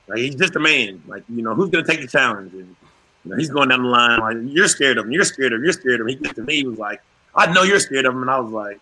Like 0.06 0.18
he's 0.18 0.36
just 0.36 0.54
a 0.54 0.60
man. 0.60 1.02
Like 1.08 1.24
you 1.28 1.42
know, 1.42 1.52
who's 1.52 1.68
gonna 1.68 1.84
take 1.84 2.00
the 2.00 2.06
challenge? 2.06 2.52
And 2.52 2.76
you 3.24 3.30
know, 3.30 3.36
he's 3.36 3.50
going 3.50 3.70
down 3.70 3.82
the 3.82 3.88
line. 3.88 4.20
Like 4.20 4.36
you're 4.44 4.68
scared 4.68 4.98
of 4.98 5.06
him. 5.06 5.12
You're 5.12 5.24
scared 5.24 5.52
of 5.52 5.58
him. 5.58 5.64
You're 5.64 5.72
scared 5.72 6.00
of 6.00 6.06
him. 6.06 6.08
He 6.08 6.14
gets 6.14 6.34
to 6.36 6.42
me. 6.42 6.58
He 6.58 6.66
was 6.66 6.78
like, 6.78 7.02
I 7.34 7.52
know 7.52 7.64
you're 7.64 7.80
scared 7.80 8.06
of 8.06 8.14
him, 8.14 8.22
and 8.22 8.30
I 8.30 8.38
was 8.38 8.52
like, 8.52 8.80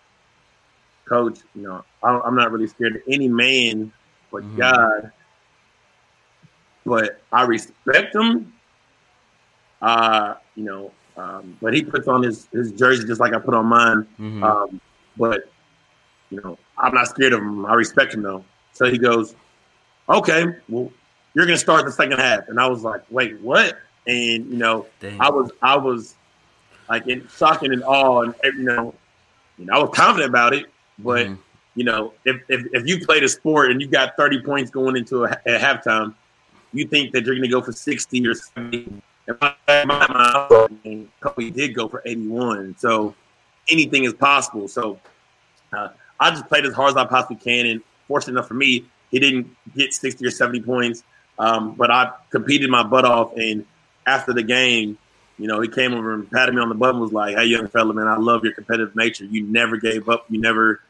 Coach, 1.05 1.39
you 1.55 1.63
know, 1.63 1.83
I'm 2.03 2.35
not 2.35 2.51
really 2.51 2.67
scared 2.67 2.97
of 2.97 3.01
any 3.07 3.27
man 3.27 3.91
but 4.35 4.43
mm-hmm. 4.43 4.57
God. 4.57 5.11
But 6.85 7.21
I 7.31 7.43
respect 7.43 8.15
him. 8.15 8.53
Uh, 9.81 10.35
you 10.55 10.63
know, 10.63 10.91
um, 11.17 11.57
but 11.61 11.73
he 11.73 11.83
puts 11.83 12.07
on 12.07 12.23
his, 12.23 12.47
his 12.51 12.71
jersey 12.71 13.05
just 13.05 13.19
like 13.19 13.33
I 13.33 13.39
put 13.39 13.53
on 13.53 13.65
mine. 13.65 14.07
Mm-hmm. 14.19 14.43
Um, 14.43 14.81
but 15.17 15.49
you 16.29 16.41
know, 16.41 16.57
I'm 16.77 16.93
not 16.93 17.07
scared 17.07 17.33
of 17.33 17.39
him. 17.39 17.65
I 17.65 17.73
respect 17.73 18.13
him 18.13 18.21
though. 18.21 18.43
So 18.73 18.85
he 18.85 18.97
goes, 18.97 19.35
"Okay, 20.09 20.45
well, 20.69 20.91
you're 21.33 21.45
gonna 21.45 21.57
start 21.57 21.85
the 21.85 21.91
second 21.91 22.19
half." 22.19 22.47
And 22.49 22.59
I 22.59 22.67
was 22.67 22.83
like, 22.83 23.01
"Wait, 23.09 23.39
what?" 23.41 23.77
And 24.07 24.45
you 24.49 24.57
know, 24.57 24.87
Dang. 24.99 25.19
I 25.19 25.29
was 25.29 25.51
I 25.61 25.77
was 25.77 26.15
like 26.89 27.07
in 27.07 27.27
shock 27.29 27.63
and 27.63 27.73
in 27.73 27.83
awe, 27.83 28.21
and 28.21 28.35
you 28.43 28.63
know, 28.63 28.93
you 29.57 29.65
know, 29.65 29.73
I 29.73 29.79
was 29.79 29.91
confident 29.93 30.29
about 30.29 30.53
it, 30.53 30.65
but 30.99 31.27
mm-hmm 31.27 31.41
you 31.75 31.83
know, 31.83 32.13
if, 32.23 32.41
if, 32.47 32.65
if 32.73 32.87
you 32.87 33.05
played 33.05 33.23
a 33.23 33.29
sport 33.29 33.69
and 33.69 33.81
you 33.81 33.87
got 33.87 34.15
30 34.17 34.41
points 34.41 34.71
going 34.71 34.95
into 34.95 35.25
a, 35.25 35.29
a 35.45 35.59
halftime, 35.59 36.15
you 36.75 36.87
think 36.87 37.11
that 37.13 37.25
you're 37.25 37.35
going 37.35 37.43
to 37.43 37.49
go 37.49 37.61
for 37.61 37.71
60 37.71 38.27
or 38.27 38.33
70. 38.33 39.01
And 39.27 39.37
my, 39.41 39.55
my 39.85 40.67
mind, 40.83 41.09
Kobe 41.19 41.49
did 41.49 41.73
go 41.73 41.87
for 41.87 42.01
81. 42.05 42.75
So 42.77 43.15
anything 43.69 44.03
is 44.03 44.13
possible. 44.13 44.67
So 44.67 44.99
uh, 45.73 45.89
I 46.19 46.29
just 46.31 46.47
played 46.47 46.65
as 46.65 46.73
hard 46.73 46.91
as 46.91 46.97
I 46.97 47.05
possibly 47.05 47.37
can. 47.37 47.65
And 47.65 47.81
fortunate 48.07 48.33
enough 48.33 48.47
for 48.47 48.53
me, 48.53 48.85
he 49.11 49.19
didn't 49.19 49.55
get 49.75 49.93
60 49.93 50.25
or 50.25 50.31
70 50.31 50.61
points. 50.61 51.03
Um, 51.39 51.75
but 51.75 51.91
I 51.91 52.11
competed 52.29 52.69
my 52.69 52.83
butt 52.83 53.05
off. 53.05 53.33
And 53.37 53.65
after 54.05 54.33
the 54.33 54.43
game, 54.43 54.97
you 55.37 55.47
know, 55.47 55.59
he 55.59 55.67
came 55.67 55.93
over 55.93 56.13
and 56.13 56.29
patted 56.31 56.53
me 56.55 56.61
on 56.61 56.69
the 56.69 56.75
butt 56.75 56.91
and 56.91 57.01
was 57.01 57.11
like, 57.11 57.35
Hey, 57.35 57.45
young 57.45 57.67
fella, 57.67 57.93
man, 57.93 58.07
I 58.07 58.17
love 58.17 58.43
your 58.43 58.53
competitive 58.53 58.95
nature. 58.95 59.25
You 59.25 59.43
never 59.43 59.77
gave 59.77 60.07
up. 60.07 60.25
You 60.29 60.39
never 60.39 60.81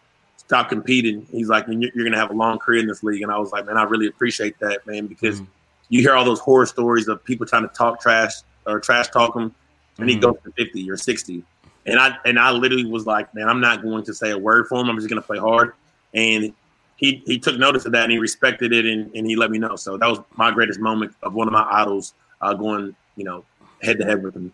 stopped 0.45 0.69
competing. 0.69 1.25
He's 1.31 1.49
like, 1.49 1.65
you're, 1.67 1.91
you're 1.93 2.03
going 2.03 2.11
to 2.11 2.19
have 2.19 2.29
a 2.29 2.35
long 2.35 2.59
career 2.59 2.79
in 2.79 2.87
this 2.87 3.03
league. 3.03 3.21
And 3.21 3.31
I 3.31 3.37
was 3.37 3.51
like, 3.51 3.65
man, 3.65 3.77
I 3.77 3.83
really 3.83 4.07
appreciate 4.07 4.59
that, 4.59 4.85
man, 4.85 5.07
because 5.07 5.41
mm-hmm. 5.41 5.51
You 5.89 6.01
hear 6.01 6.13
all 6.13 6.25
those 6.25 6.39
horror 6.39 6.65
stories 6.65 7.07
of 7.07 7.23
people 7.23 7.45
trying 7.45 7.67
to 7.67 7.73
talk 7.73 8.01
trash 8.01 8.33
or 8.65 8.79
trash 8.79 9.09
talk 9.09 9.35
him, 9.35 9.43
and 9.43 9.53
mm-hmm. 9.97 10.07
he 10.07 10.15
goes 10.15 10.35
to 10.43 10.51
50 10.51 10.89
or 10.89 10.97
60. 10.97 11.43
And 11.85 11.99
I 11.99 12.17
and 12.25 12.39
I 12.39 12.51
literally 12.51 12.85
was 12.85 13.05
like, 13.05 13.33
man, 13.35 13.47
I'm 13.47 13.61
not 13.61 13.83
going 13.83 14.03
to 14.05 14.13
say 14.13 14.31
a 14.31 14.37
word 14.37 14.67
for 14.67 14.79
him. 14.79 14.89
I'm 14.89 14.97
just 14.97 15.09
going 15.09 15.21
to 15.21 15.25
play 15.25 15.37
hard. 15.37 15.73
And 16.13 16.53
he 16.95 17.21
he 17.25 17.37
took 17.37 17.57
notice 17.57 17.85
of 17.85 17.91
that 17.91 18.03
and 18.03 18.11
he 18.11 18.17
respected 18.17 18.73
it 18.73 18.85
and, 18.85 19.13
and 19.15 19.27
he 19.27 19.35
let 19.35 19.51
me 19.51 19.59
know. 19.59 19.75
So 19.75 19.97
that 19.97 20.07
was 20.07 20.19
my 20.35 20.51
greatest 20.51 20.79
moment 20.79 21.13
of 21.21 21.33
one 21.33 21.47
of 21.47 21.53
my 21.53 21.67
idols 21.69 22.13
uh, 22.41 22.53
going, 22.53 22.95
you 23.15 23.23
know, 23.23 23.45
head 23.81 23.99
to 23.99 24.05
head 24.05 24.23
with 24.23 24.35
him. 24.35 24.53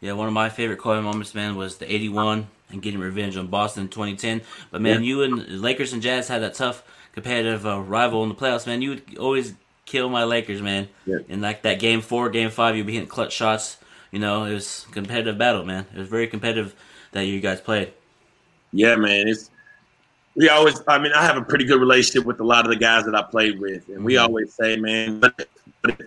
Yeah, 0.00 0.12
one 0.12 0.28
of 0.28 0.34
my 0.34 0.48
favorite 0.48 0.78
Kobe 0.78 1.02
moments, 1.02 1.34
man, 1.34 1.56
was 1.56 1.78
the 1.78 1.92
81 1.92 2.46
and 2.70 2.82
getting 2.82 3.00
revenge 3.00 3.36
on 3.36 3.46
Boston 3.46 3.84
in 3.84 3.88
2010. 3.88 4.42
But 4.70 4.82
man, 4.82 5.02
yeah. 5.02 5.08
you 5.08 5.22
and 5.22 5.60
Lakers 5.60 5.92
and 5.92 6.02
Jazz 6.02 6.28
had 6.28 6.42
that 6.42 6.54
tough 6.54 6.82
competitive 7.12 7.66
uh, 7.66 7.80
rival 7.80 8.22
in 8.22 8.28
the 8.28 8.34
playoffs. 8.34 8.66
Man, 8.66 8.82
you 8.82 8.90
would 8.90 9.18
always 9.18 9.54
kill 9.86 10.08
my 10.08 10.24
Lakers, 10.24 10.60
man. 10.60 10.88
Yeah. 11.06 11.18
And 11.28 11.40
like 11.40 11.62
that 11.62 11.78
game 11.78 12.02
four, 12.02 12.28
game 12.28 12.50
five, 12.50 12.76
you'd 12.76 12.86
be 12.86 12.92
hitting 12.94 13.08
clutch 13.08 13.32
shots. 13.32 13.78
You 14.12 14.18
know, 14.18 14.44
it 14.44 14.54
was 14.54 14.86
competitive 14.92 15.38
battle, 15.38 15.64
man. 15.64 15.86
It 15.94 15.98
was 15.98 16.08
very 16.08 16.26
competitive 16.26 16.74
that 17.12 17.22
you 17.22 17.40
guys 17.40 17.60
played. 17.60 17.92
Yeah, 18.72 18.96
man. 18.96 19.28
It's 19.28 19.50
we 20.34 20.48
always. 20.48 20.82
I 20.86 20.98
mean, 20.98 21.12
I 21.12 21.24
have 21.24 21.36
a 21.36 21.42
pretty 21.42 21.64
good 21.64 21.80
relationship 21.80 22.26
with 22.26 22.40
a 22.40 22.44
lot 22.44 22.64
of 22.66 22.70
the 22.70 22.76
guys 22.76 23.04
that 23.06 23.14
I 23.14 23.22
played 23.22 23.58
with, 23.58 23.88
and 23.88 24.04
we 24.04 24.14
mm-hmm. 24.14 24.24
always 24.24 24.52
say, 24.52 24.76
man, 24.76 25.18
but 25.20 25.48
but 25.82 26.00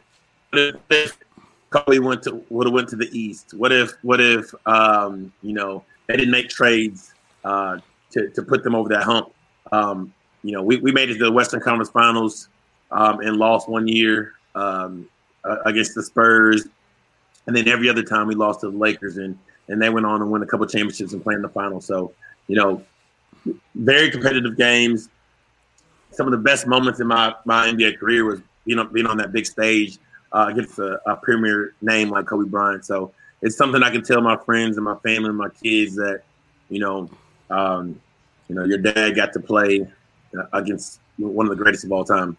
if 0.90 1.18
Kobe 1.72 2.00
went 2.00 2.24
to 2.24 2.44
would 2.50 2.68
have 2.68 2.74
went 2.74 2.90
to 2.90 2.96
the 2.96 3.10
East? 3.18 3.54
What 3.54 3.72
if 3.72 3.94
what 4.04 4.22
if 4.22 4.54
um, 4.66 5.34
you 5.42 5.54
know 5.54 5.84
they 6.08 6.16
didn't 6.16 6.32
make 6.32 6.50
trades 6.50 7.14
uh, 7.44 7.78
to, 8.12 8.30
to 8.30 8.42
put 8.42 8.64
them 8.64 8.76
over 8.76 8.90
that 8.90 9.04
hump. 9.04 9.32
Um, 9.72 10.14
you 10.44 10.54
know, 10.54 10.64
we, 10.64 10.78
we 10.78 10.92
made 10.92 11.10
it 11.10 11.18
to 11.20 11.26
the 11.26 11.32
Western 11.32 11.60
Conference 11.60 11.90
Finals 11.90 12.50
um, 12.92 13.20
and 13.22 13.38
lost 13.38 13.70
one 13.70 13.88
year 13.88 14.34
um, 14.56 15.08
against 15.66 15.96
the 15.96 16.04
Spurs, 16.04 16.68
and 17.48 17.56
then 17.56 17.68
every 17.68 17.90
other 17.90 18.04
time 18.04 18.28
we 18.28 18.36
lost 18.36 18.62
to 18.62 18.72
the 18.72 18.78
Lakers, 18.78 19.18
and 19.18 19.38
and 19.68 19.82
they 19.82 19.90
went 19.90 20.06
on 20.06 20.22
and 20.22 20.32
win 20.32 20.42
a 20.42 20.48
couple 20.48 20.66
championships 20.66 21.14
and 21.14 21.24
play 21.24 21.36
in 21.36 21.42
the 21.42 21.50
final. 21.50 21.80
So, 21.80 22.12
you 22.48 22.56
know, 22.56 22.84
very 23.76 24.10
competitive 24.10 24.58
games. 24.58 25.10
Some 26.12 26.28
of 26.28 26.32
the 26.32 26.40
best 26.40 26.68
moments 26.68 27.00
in 27.00 27.08
my 27.08 27.34
my 27.46 27.68
NBA 27.68 28.00
career 28.00 28.26
was 28.26 28.42
you 28.66 28.76
know 28.76 28.86
being 28.86 29.06
on 29.06 29.18
that 29.18 29.32
big 29.32 29.46
stage 29.46 30.00
uh, 30.32 30.48
against 30.50 30.80
a, 30.80 31.00
a 31.10 31.16
premier 31.16 31.74
name 31.82 32.10
like 32.10 32.26
Kobe 32.26 32.50
Bryant. 32.50 32.86
So 32.86 33.12
it's 33.42 33.56
something 33.56 33.82
I 33.84 33.90
can 33.90 34.04
tell 34.04 34.22
my 34.22 34.38
friends 34.38 34.78
and 34.78 34.84
my 34.84 34.96
family 34.96 35.30
and 35.30 35.38
my 35.38 35.50
kids 35.50 35.96
that, 35.96 36.24
you 36.70 36.80
know, 36.80 37.10
um, 37.50 38.00
you 38.48 38.56
know, 38.56 38.66
your 38.66 38.78
dad 38.78 39.16
got 39.16 39.34
to 39.34 39.40
play 39.40 39.88
uh, 40.38 40.44
against 40.54 41.00
one 41.18 41.46
of 41.46 41.50
the 41.50 41.62
greatest 41.62 41.86
of 41.86 41.92
all 41.92 42.04
time. 42.04 42.38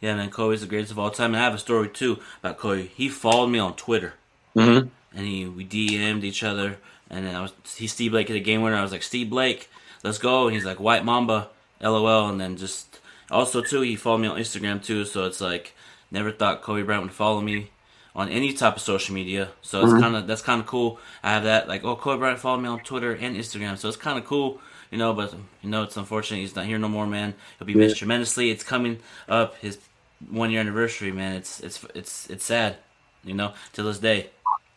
Yeah, 0.00 0.14
man, 0.14 0.30
Kobe's 0.30 0.60
the 0.60 0.66
greatest 0.66 0.92
of 0.92 0.98
all 0.98 1.10
time. 1.10 1.34
And 1.34 1.40
I 1.42 1.44
have 1.44 1.54
a 1.54 1.58
story 1.58 1.88
too 1.88 2.18
about 2.42 2.58
Kobe. 2.58 2.88
He 2.88 3.08
followed 3.08 3.48
me 3.48 3.58
on 3.58 3.74
Twitter, 3.76 4.14
Mm-hmm. 4.56 4.88
and 5.16 5.26
he 5.26 5.46
we 5.46 5.64
DM'd 5.64 6.24
each 6.24 6.42
other. 6.42 6.78
And 7.10 7.26
then 7.26 7.34
I 7.34 7.42
was 7.42 7.52
he 7.76 7.86
Steve 7.86 8.10
Blake 8.12 8.30
at 8.30 8.36
a 8.36 8.40
game 8.40 8.62
winner. 8.62 8.76
I 8.76 8.82
was 8.82 8.92
like 8.92 9.02
Steve 9.02 9.30
Blake, 9.30 9.70
let's 10.02 10.18
go. 10.18 10.46
And 10.46 10.54
he's 10.54 10.64
like 10.64 10.80
White 10.80 11.04
Mamba, 11.04 11.48
LOL. 11.80 12.28
And 12.28 12.40
then 12.40 12.56
just 12.56 13.00
also 13.30 13.62
too, 13.62 13.80
he 13.82 13.96
followed 13.96 14.18
me 14.18 14.28
on 14.28 14.38
Instagram 14.38 14.82
too. 14.82 15.04
So 15.04 15.24
it's 15.24 15.40
like 15.40 15.74
never 16.10 16.30
thought 16.32 16.62
Kobe 16.62 16.82
Bryant 16.82 17.04
would 17.04 17.12
follow 17.12 17.40
me 17.40 17.70
on 18.14 18.28
any 18.28 18.52
type 18.52 18.76
of 18.76 18.82
social 18.82 19.14
media. 19.14 19.50
So 19.62 19.82
it's 19.84 19.92
Mhm. 19.92 20.00
kind 20.00 20.16
of 20.16 20.26
that's 20.26 20.42
kind 20.42 20.60
of 20.60 20.66
cool. 20.66 20.98
I 21.22 21.30
have 21.30 21.44
that 21.44 21.68
like 21.68 21.84
oh 21.84 21.96
Kobe 21.96 22.18
Bryant 22.18 22.38
followed 22.40 22.60
me 22.62 22.68
on 22.68 22.80
Twitter 22.80 23.12
and 23.12 23.36
Instagram. 23.36 23.78
So 23.78 23.88
it's 23.88 23.96
kind 23.96 24.18
of 24.18 24.24
cool. 24.26 24.60
You 24.90 24.98
know, 24.98 25.12
but 25.12 25.34
you 25.62 25.68
know 25.70 25.82
it's 25.82 25.96
unfortunate 25.96 26.38
he's 26.38 26.54
not 26.56 26.64
here 26.66 26.78
no 26.78 26.88
more, 26.88 27.06
man. 27.06 27.34
He'll 27.58 27.66
be 27.66 27.72
Yeah. 27.72 27.78
missed 27.80 27.98
tremendously. 27.98 28.50
It's 28.50 28.62
coming 28.64 28.98
up 29.28 29.56
his 29.58 29.78
one 30.30 30.50
year 30.50 30.60
anniversary, 30.60 31.12
man. 31.12 31.36
It's 31.36 31.60
it's 31.60 31.84
it's 31.94 32.30
it's 32.30 32.44
sad, 32.44 32.76
you 33.24 33.34
know, 33.34 33.52
to 33.74 33.82
this 33.82 33.98
day. 33.98 34.30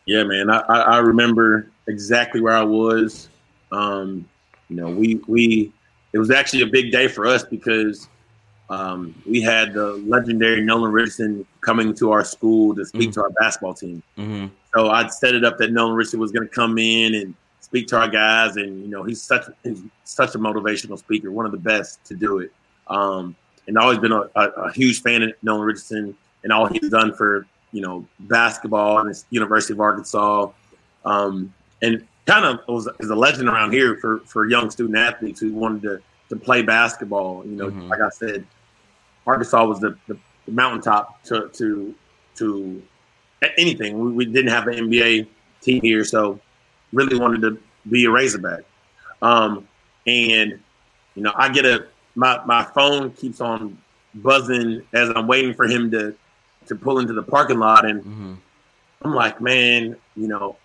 Yeah, 0.06 0.24
man. 0.24 0.50
I, 0.50 0.58
I, 0.58 0.98
remember 0.98 1.70
exactly 1.86 2.40
where 2.40 2.56
I 2.56 2.62
was. 2.62 3.28
Um, 3.70 4.28
you 4.68 4.76
know, 4.76 4.90
we 4.90 5.20
we 5.26 5.72
it 6.12 6.18
was 6.18 6.30
actually 6.30 6.62
a 6.62 6.66
big 6.66 6.90
day 6.90 7.06
for 7.06 7.26
us 7.26 7.44
because 7.44 8.08
um, 8.68 9.14
we 9.26 9.40
had 9.40 9.72
the 9.74 9.92
legendary 10.06 10.62
Nolan 10.62 10.92
Richardson 10.92 11.46
coming 11.60 11.94
to 11.94 12.12
our 12.12 12.24
school 12.24 12.74
to 12.76 12.84
speak 12.84 13.10
Mhm. 13.10 13.14
to 13.14 13.22
our 13.22 13.30
basketball 13.30 13.74
team. 13.74 14.02
hmm 14.16 14.46
So 14.74 14.88
I'd 14.90 15.12
set 15.12 15.34
it 15.34 15.44
up 15.44 15.58
that 15.58 15.72
Nolan 15.72 15.94
Richardson 15.94 16.20
was 16.20 16.32
going 16.32 16.48
to 16.48 16.54
come 16.54 16.78
in 16.78 17.14
and 17.14 17.34
speak 17.60 17.86
to 17.88 17.98
our 17.98 18.08
guys, 18.08 18.56
and 18.56 18.80
you 18.82 18.88
know 18.88 19.02
he's 19.04 19.22
such 19.22 19.44
he's 19.62 19.82
such 20.04 20.34
a 20.34 20.38
motivational 20.38 20.98
speaker, 20.98 21.30
one 21.30 21.46
of 21.46 21.52
the 21.52 21.58
best 21.58 22.04
to 22.06 22.14
do 22.14 22.38
it. 22.38 22.52
Um, 22.88 23.36
and 23.70 23.78
always 23.78 23.98
been 23.98 24.10
a, 24.12 24.28
a, 24.34 24.48
a 24.48 24.72
huge 24.72 25.00
fan 25.00 25.22
of 25.22 25.32
Nolan 25.42 25.62
Richardson 25.62 26.16
and 26.42 26.52
all 26.52 26.66
he's 26.66 26.90
done 26.90 27.14
for 27.14 27.46
you 27.72 27.80
know 27.82 28.04
basketball 28.20 28.98
and 28.98 29.08
his 29.08 29.24
University 29.30 29.72
of 29.74 29.80
Arkansas, 29.80 30.50
um, 31.04 31.54
and 31.80 32.04
kind 32.26 32.44
of 32.44 32.58
was 32.66 32.88
is 32.98 33.10
a 33.10 33.14
legend 33.14 33.48
around 33.48 33.72
here 33.72 33.96
for 33.98 34.18
for 34.26 34.48
young 34.48 34.70
student 34.70 34.98
athletes 34.98 35.40
who 35.40 35.52
wanted 35.54 35.82
to 35.82 36.00
to 36.30 36.36
play 36.36 36.62
basketball. 36.62 37.44
You 37.46 37.52
know, 37.56 37.70
Mhm. 37.70 37.88
like 37.88 38.00
I 38.00 38.08
said, 38.10 38.44
Arkansas 39.26 39.64
was 39.64 39.78
the, 39.80 39.96
the, 40.08 40.16
the 40.46 40.52
mountaintop 40.52 41.22
to 41.24 41.48
to 41.54 41.94
to 42.38 42.82
anything. 43.56 43.98
We, 44.00 44.12
we 44.12 44.24
didn't 44.24 44.50
have 44.50 44.66
an 44.66 44.74
NBA 44.74 45.28
team 45.60 45.80
here, 45.82 46.04
so 46.04 46.40
really 46.92 47.18
wanted 47.18 47.40
to 47.42 47.58
be 47.88 48.04
a 48.04 48.10
Razorback. 48.10 48.64
Um, 49.22 49.68
and 50.08 50.58
you 51.14 51.22
know, 51.22 51.32
I 51.36 51.48
get 51.50 51.64
a 51.64 51.86
my 52.14 52.40
my 52.44 52.64
phone 52.64 53.10
keeps 53.12 53.40
on 53.40 53.78
buzzing 54.16 54.82
as 54.92 55.10
I'm 55.10 55.26
waiting 55.26 55.54
for 55.54 55.66
him 55.66 55.90
to 55.92 56.14
to 56.66 56.74
pull 56.74 56.98
into 56.98 57.12
the 57.12 57.22
parking 57.22 57.58
lot, 57.58 57.84
and 57.84 58.02
hmm 58.02 58.34
I'm 59.02 59.14
like, 59.14 59.40
man, 59.40 59.96
you 60.14 60.28
know, 60.28 60.56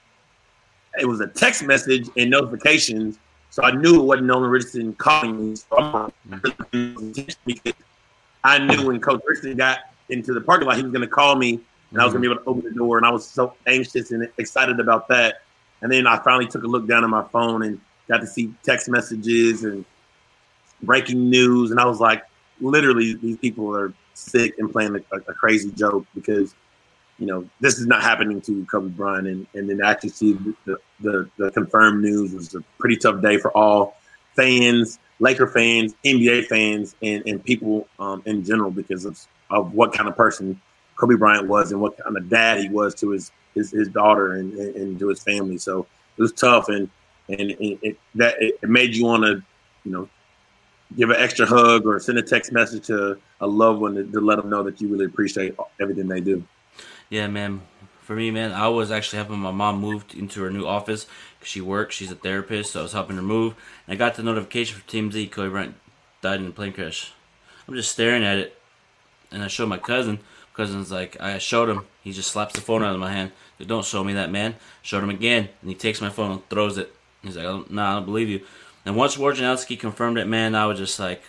it 0.99 1.05
was 1.05 1.21
a 1.21 1.27
text 1.27 1.63
message 1.63 2.09
and 2.17 2.29
notifications, 2.29 3.17
so 3.49 3.63
I 3.63 3.71
knew 3.71 4.01
it 4.01 4.03
wasn't 4.03 4.27
Nolan 4.27 4.49
Richardson 4.49 4.93
calling 4.93 5.51
me. 5.51 5.55
So 5.55 6.11
because 7.45 7.73
I 8.43 8.59
knew 8.59 8.85
when 8.87 8.99
Coach 8.99 9.21
Richardson 9.25 9.55
got 9.55 9.79
into 10.09 10.33
the 10.33 10.41
parking 10.41 10.67
lot, 10.67 10.75
he 10.75 10.83
was 10.83 10.91
going 10.91 11.01
to 11.01 11.07
call 11.07 11.35
me, 11.35 11.59
and 11.91 12.01
I 12.01 12.03
was 12.03 12.13
going 12.13 12.23
to 12.23 12.29
be 12.29 12.33
able 12.33 12.43
to 12.43 12.49
open 12.49 12.63
the 12.69 12.77
door, 12.77 12.97
and 12.97 13.05
I 13.05 13.09
was 13.09 13.25
so 13.25 13.53
anxious 13.67 14.11
and 14.11 14.29
excited 14.37 14.81
about 14.81 15.07
that. 15.07 15.41
And 15.81 15.89
then 15.89 16.07
I 16.07 16.17
finally 16.17 16.47
took 16.47 16.63
a 16.63 16.67
look 16.67 16.87
down 16.87 17.05
at 17.05 17.09
my 17.09 17.23
phone 17.31 17.63
and 17.63 17.79
got 18.09 18.19
to 18.19 18.27
see 18.27 18.53
text 18.63 18.89
messages 18.89 19.63
and 19.63 19.85
breaking 20.85 21.29
news, 21.29 21.71
and 21.71 21.79
I 21.79 21.85
was 21.85 21.99
like, 21.99 22.23
literally, 22.61 23.15
these 23.15 23.37
people 23.37 23.75
are 23.75 23.93
sick 24.13 24.55
and 24.57 24.71
playing 24.71 24.95
a, 24.95 25.15
a 25.15 25.33
crazy 25.33 25.71
joke 25.71 26.05
because 26.15 26.55
you 27.17 27.25
know, 27.25 27.47
this 27.61 27.79
is 27.79 27.87
not 27.87 28.01
happening 28.01 28.41
to 28.41 28.65
Kobe 28.65 28.89
Bryant, 28.89 29.27
and, 29.27 29.47
and 29.53 29.69
then 29.69 29.81
actually 29.81 30.09
see 30.09 30.33
the, 30.65 30.77
the, 30.99 31.29
the 31.37 31.51
confirmed 31.51 32.03
news 32.03 32.33
was 32.33 32.53
a 32.55 32.61
pretty 32.77 32.97
tough 32.97 33.21
day 33.21 33.37
for 33.37 33.55
all 33.55 33.95
fans, 34.35 34.99
Laker 35.19 35.47
fans, 35.47 35.95
NBA 36.03 36.47
fans, 36.47 36.95
and, 37.01 37.23
and 37.25 37.43
people 37.43 37.87
um, 37.99 38.21
in 38.25 38.43
general 38.43 38.69
because 38.69 39.05
of, 39.05 39.17
of 39.49 39.73
what 39.73 39.93
kind 39.93 40.09
of 40.09 40.17
person 40.17 40.59
Kobe 40.97 41.15
Bryant 41.15 41.47
was 41.47 41.71
and 41.71 41.79
what 41.79 41.97
kind 41.97 42.17
of 42.17 42.29
dad 42.29 42.59
he 42.59 42.69
was 42.69 42.93
to 42.95 43.11
his 43.11 43.31
his, 43.53 43.71
his 43.71 43.87
daughter 43.87 44.33
and, 44.33 44.53
and, 44.53 44.75
and 44.75 44.99
to 44.99 45.07
his 45.07 45.23
family. 45.23 45.57
So 45.57 45.87
it 46.17 46.21
was 46.21 46.33
tough, 46.33 46.67
and 46.67 46.89
and 47.29 47.55
it, 47.59 47.97
that 48.15 48.35
it 48.39 48.61
made 48.63 48.93
you 48.93 49.05
want 49.05 49.23
to, 49.23 49.41
you 49.85 49.91
know, 49.91 50.09
give 50.97 51.09
an 51.09 51.17
extra 51.17 51.45
hug 51.45 51.85
or 51.85 51.99
send 51.99 52.17
a 52.17 52.21
text 52.21 52.51
message 52.51 52.87
to 52.87 53.17
a 53.41 53.47
loved 53.47 53.81
one 53.81 53.95
to, 53.95 54.03
to 54.03 54.21
let 54.21 54.37
them 54.37 54.49
know 54.49 54.63
that 54.63 54.79
you 54.79 54.87
really 54.87 55.05
appreciate 55.05 55.55
everything 55.79 56.07
they 56.07 56.21
do. 56.21 56.43
Yeah, 57.09 57.27
man. 57.27 57.61
For 58.01 58.15
me, 58.15 58.29
man, 58.29 58.51
I 58.51 58.67
was 58.67 58.91
actually 58.91 59.17
helping 59.17 59.39
my 59.39 59.51
mom 59.51 59.79
move 59.79 60.05
into 60.15 60.43
her 60.43 60.51
new 60.51 60.65
office 60.67 61.07
because 61.39 61.49
she 61.49 61.61
works. 61.61 61.95
She's 61.95 62.11
a 62.11 62.15
therapist, 62.15 62.73
so 62.73 62.81
I 62.81 62.83
was 62.83 62.91
helping 62.91 63.15
her 63.15 63.21
move. 63.21 63.55
And 63.87 63.93
I 63.93 63.97
got 63.97 64.13
the 64.13 64.21
notification 64.21 64.79
from 64.79 64.87
TMZ. 64.87 65.31
Kobe 65.31 65.49
Bryant 65.49 65.75
died 66.21 66.39
in 66.39 66.47
a 66.47 66.51
plane 66.51 66.71
crash. 66.71 67.13
I'm 67.67 67.73
just 67.73 67.91
staring 67.91 68.23
at 68.23 68.37
it, 68.37 68.59
and 69.31 69.41
I 69.41 69.47
showed 69.47 69.69
my 69.69 69.79
cousin. 69.79 70.19
Cousin's 70.53 70.91
like, 70.91 71.19
I 71.19 71.39
showed 71.39 71.67
him. 71.67 71.81
He 72.03 72.11
just 72.11 72.31
slaps 72.31 72.53
the 72.53 72.61
phone 72.61 72.83
out 72.83 72.93
of 72.93 72.99
my 72.99 73.11
hand. 73.11 73.31
Don't 73.65 73.85
show 73.85 74.03
me 74.03 74.13
that, 74.13 74.31
man. 74.31 74.55
Showed 74.83 75.03
him 75.03 75.09
again, 75.09 75.49
and 75.61 75.69
he 75.69 75.75
takes 75.75 75.99
my 75.99 76.09
phone 76.09 76.31
and 76.31 76.49
throws 76.49 76.77
it. 76.77 76.93
He's 77.23 77.37
like, 77.37 77.45
oh, 77.45 77.65
Nah, 77.69 77.91
I 77.91 77.93
don't 77.95 78.05
believe 78.05 78.29
you. 78.29 78.41
And 78.85 78.95
once 78.95 79.17
Wojnarowski 79.17 79.79
confirmed 79.79 80.17
it, 80.17 80.27
man, 80.27 80.53
I 80.55 80.65
was 80.67 80.77
just 80.77 80.99
like, 80.99 81.23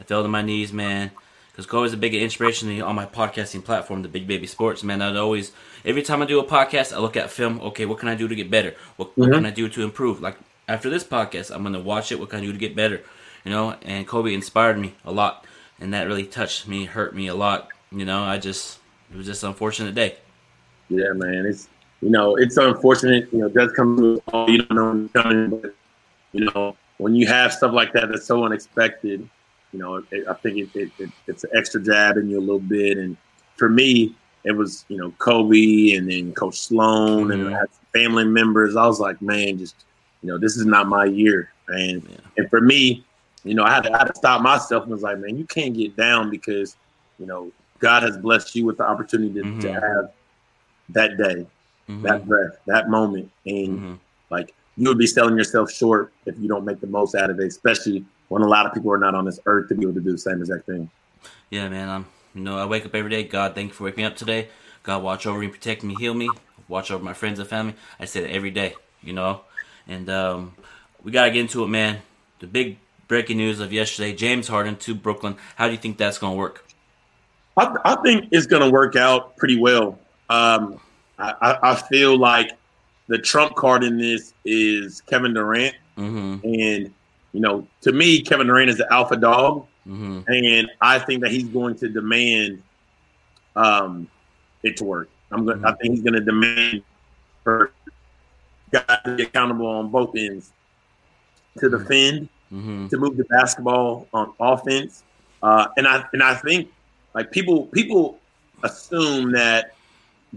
I 0.00 0.04
fell 0.04 0.22
to 0.22 0.28
my 0.28 0.42
knees, 0.42 0.72
man. 0.72 1.10
Because 1.50 1.66
Kobe's 1.66 1.92
a 1.92 1.96
big 1.96 2.14
inspiration 2.14 2.68
to 2.68 2.74
me 2.74 2.80
on 2.80 2.94
my 2.94 3.06
podcasting 3.06 3.64
platform, 3.64 4.02
the 4.02 4.08
Big 4.08 4.26
Baby 4.26 4.46
Sports, 4.46 4.84
man. 4.84 5.02
I'd 5.02 5.16
always, 5.16 5.50
every 5.84 6.02
time 6.02 6.22
I 6.22 6.26
do 6.26 6.38
a 6.38 6.44
podcast, 6.44 6.92
I 6.94 6.98
look 7.00 7.16
at 7.16 7.28
film. 7.30 7.60
Okay, 7.60 7.86
what 7.86 7.98
can 7.98 8.08
I 8.08 8.14
do 8.14 8.28
to 8.28 8.34
get 8.36 8.50
better? 8.50 8.74
What, 8.96 9.16
what 9.18 9.30
Mhm. 9.30 9.34
can 9.34 9.46
I 9.46 9.50
do 9.50 9.68
to 9.68 9.82
improve? 9.82 10.20
Like 10.20 10.36
after 10.68 10.88
this 10.88 11.02
podcast, 11.04 11.50
I'm 11.54 11.64
gonna 11.64 11.80
watch 11.80 12.12
it. 12.12 12.20
What 12.20 12.30
can 12.30 12.38
I 12.38 12.42
do 12.42 12.52
to 12.52 12.58
get 12.58 12.76
better? 12.76 13.02
You 13.44 13.50
know, 13.50 13.74
and 13.82 14.06
Kobe 14.06 14.32
inspired 14.32 14.78
me 14.78 14.94
a 15.04 15.10
lot, 15.10 15.44
and 15.80 15.92
that 15.92 16.06
really 16.06 16.24
touched 16.24 16.68
me, 16.68 16.84
hurt 16.84 17.14
me 17.16 17.26
a 17.26 17.34
lot. 17.34 17.68
You 17.90 18.04
know, 18.04 18.22
I 18.22 18.38
just, 18.38 18.78
it 19.10 19.16
was 19.16 19.26
just 19.26 19.42
an 19.42 19.48
unfortunate 19.48 19.94
day. 19.94 20.16
Yeah, 20.88 21.12
man. 21.14 21.46
It's 21.46 21.68
you 22.00 22.10
know, 22.10 22.36
it's 22.36 22.56
unfortunate. 22.56 23.28
You 23.32 23.40
know, 23.40 23.46
it 23.46 23.54
does 23.54 23.72
come 23.72 23.96
to 23.96 24.44
you 24.50 24.58
don't 24.62 24.70
know 24.76 24.88
when 24.90 25.04
it's 25.04 25.12
coming, 25.12 25.50
but 25.50 25.74
you 26.32 26.44
know, 26.46 26.76
when 26.98 27.14
you 27.14 27.26
have 27.26 27.52
stuff 27.52 27.72
like 27.72 27.92
that 27.94 28.08
that's 28.10 28.26
so 28.26 28.44
unexpected, 28.44 29.28
you 29.72 29.78
know, 29.78 30.02
it, 30.10 30.26
I 30.28 30.34
think 30.34 30.58
it, 30.58 30.68
it, 30.74 30.90
it, 30.98 31.10
it's 31.26 31.44
an 31.44 31.50
extra 31.54 31.82
jab 31.82 32.16
in 32.16 32.28
you 32.28 32.38
a 32.38 32.40
little 32.40 32.58
bit. 32.58 32.98
And 32.98 33.16
for 33.56 33.68
me, 33.68 34.14
it 34.44 34.52
was 34.52 34.84
you 34.88 34.96
know 34.96 35.10
Kobe 35.18 35.92
and 35.92 36.10
then 36.10 36.32
Coach 36.32 36.58
Sloan 36.58 37.30
and 37.32 37.42
Mhm. 37.46 37.54
I 37.54 37.58
had 37.58 37.68
family 37.92 38.24
members. 38.24 38.76
I 38.76 38.86
was 38.86 39.00
like, 39.00 39.20
man, 39.20 39.58
just 39.58 39.74
you 40.22 40.28
know, 40.28 40.38
this 40.38 40.56
is 40.56 40.66
not 40.66 40.88
my 40.88 41.04
year. 41.04 41.52
And 41.68 42.02
Yeah. 42.08 42.16
and 42.36 42.50
for 42.50 42.60
me, 42.60 43.04
you 43.44 43.54
know, 43.54 43.64
I 43.64 43.70
had, 43.70 43.84
to, 43.84 43.94
I 43.94 43.98
had 43.98 44.08
to 44.08 44.14
stop 44.16 44.42
myself 44.42 44.84
and 44.84 44.92
was 44.92 45.02
like, 45.02 45.18
man, 45.18 45.36
you 45.36 45.44
can't 45.44 45.74
get 45.74 45.96
down 45.96 46.30
because 46.30 46.76
you 47.18 47.26
know 47.26 47.50
God 47.78 48.02
has 48.02 48.16
blessed 48.18 48.54
you 48.54 48.66
with 48.66 48.76
the 48.78 48.84
opportunity 48.88 49.32
to, 49.34 49.40
to 49.40 49.68
Mhm. 49.68 49.82
have 49.82 50.12
that 50.90 51.16
day 51.16 51.46
Mhm. 51.88 52.02
that 52.02 52.26
breath, 52.26 52.56
that 52.66 52.88
moment, 52.88 53.30
and 53.46 53.80
Mhm. 53.80 53.98
like 54.30 54.54
you 54.76 54.88
would 54.88 54.98
be 54.98 55.06
selling 55.06 55.36
yourself 55.36 55.70
short 55.70 56.12
if 56.26 56.38
you 56.38 56.48
don't 56.48 56.64
make 56.64 56.80
the 56.80 56.86
most 56.86 57.14
out 57.14 57.30
of 57.30 57.38
it, 57.40 57.46
especially 57.46 58.04
when 58.28 58.42
a 58.42 58.48
lot 58.48 58.66
of 58.66 58.72
people 58.72 58.92
are 58.92 58.98
not 58.98 59.14
on 59.14 59.24
this 59.24 59.40
earth 59.46 59.68
to 59.68 59.74
be 59.74 59.82
able 59.82 59.94
to 59.94 60.00
do 60.00 60.12
the 60.12 60.18
same 60.18 60.40
exact 60.40 60.66
thing. 60.66 60.90
Yeah, 61.50 61.68
man. 61.68 61.88
I'm, 61.88 62.06
you 62.34 62.42
know, 62.42 62.58
I 62.58 62.64
wake 62.64 62.86
up 62.86 62.94
every 62.94 63.10
day. 63.10 63.24
God, 63.24 63.54
thank 63.54 63.68
you 63.68 63.74
for 63.74 63.84
waking 63.84 64.02
me 64.02 64.06
up 64.06 64.16
today. 64.16 64.48
God, 64.82 65.02
watch 65.02 65.26
over 65.26 65.38
me, 65.38 65.48
protect 65.48 65.82
me, 65.82 65.94
heal 65.98 66.14
me, 66.14 66.30
watch 66.68 66.90
over 66.90 67.04
my 67.04 67.12
friends 67.12 67.38
and 67.38 67.48
family. 67.48 67.74
I 67.98 68.04
say 68.04 68.22
that 68.22 68.30
every 68.30 68.50
day, 68.50 68.74
you 69.02 69.12
know. 69.12 69.42
And 69.86 70.08
um, 70.08 70.54
we 71.02 71.12
gotta 71.12 71.30
get 71.30 71.40
into 71.40 71.64
it, 71.64 71.68
man. 71.68 71.98
The 72.38 72.46
big 72.46 72.78
breaking 73.08 73.36
news 73.36 73.60
of 73.60 73.72
yesterday: 73.72 74.14
James 74.14 74.48
Harden 74.48 74.76
to 74.76 74.94
Brooklyn. 74.94 75.36
How 75.56 75.66
do 75.66 75.72
you 75.72 75.78
think 75.78 75.98
that's 75.98 76.18
gonna 76.18 76.36
work? 76.36 76.64
I, 77.56 77.76
I 77.84 77.96
think 77.96 78.28
it's 78.30 78.46
going 78.46 78.62
to 78.62 78.70
work 78.70 78.96
out 78.96 79.36
pretty 79.36 79.58
well. 79.58 79.98
Um, 80.28 80.80
I, 81.18 81.58
I 81.62 81.74
feel 81.74 82.16
like 82.18 82.50
the 83.10 83.18
trump 83.18 83.56
card 83.56 83.82
in 83.84 83.98
this 83.98 84.32
is 84.44 85.02
Kevin 85.02 85.34
Durant, 85.34 85.74
Mm-hmm. 85.98 86.44
and 86.44 86.94
you 87.32 87.40
know, 87.40 87.66
to 87.82 87.92
me, 87.92 88.22
Kevin 88.22 88.46
Durant 88.46 88.70
is 88.70 88.78
the 88.78 88.90
alpha 88.92 89.16
dog, 89.16 89.66
Mm-hmm. 89.86 90.20
and 90.32 90.70
I 90.80 90.98
think 90.98 91.22
that 91.22 91.30
he's 91.30 91.48
going 91.48 91.74
to 91.76 91.88
demand 91.88 92.62
um, 93.56 94.08
it 94.62 94.76
to 94.78 94.84
work. 94.84 95.08
I'm 95.32 95.44
going. 95.44 95.64
I 95.64 95.72
think 95.74 95.94
he's 95.94 96.02
going 96.02 96.14
to 96.14 96.20
demand 96.20 96.82
for 97.42 97.72
guys 98.70 98.84
to 99.04 99.16
be 99.16 99.22
accountable 99.24 99.66
on 99.66 99.88
both 99.90 100.14
ends 100.16 100.52
to 101.58 101.68
defend, 101.68 102.28
Mm-hmm. 102.52 102.88
to 102.88 102.96
move 102.98 103.16
the 103.16 103.24
basketball 103.24 104.06
on 104.12 104.32
offense, 104.40 105.02
uh, 105.42 105.66
and 105.76 105.86
I 105.86 106.04
and 106.12 106.22
I 106.22 106.34
think 106.34 106.68
like 107.14 107.30
people 107.32 107.66
people 107.66 108.18
assume 108.62 109.32
that 109.32 109.74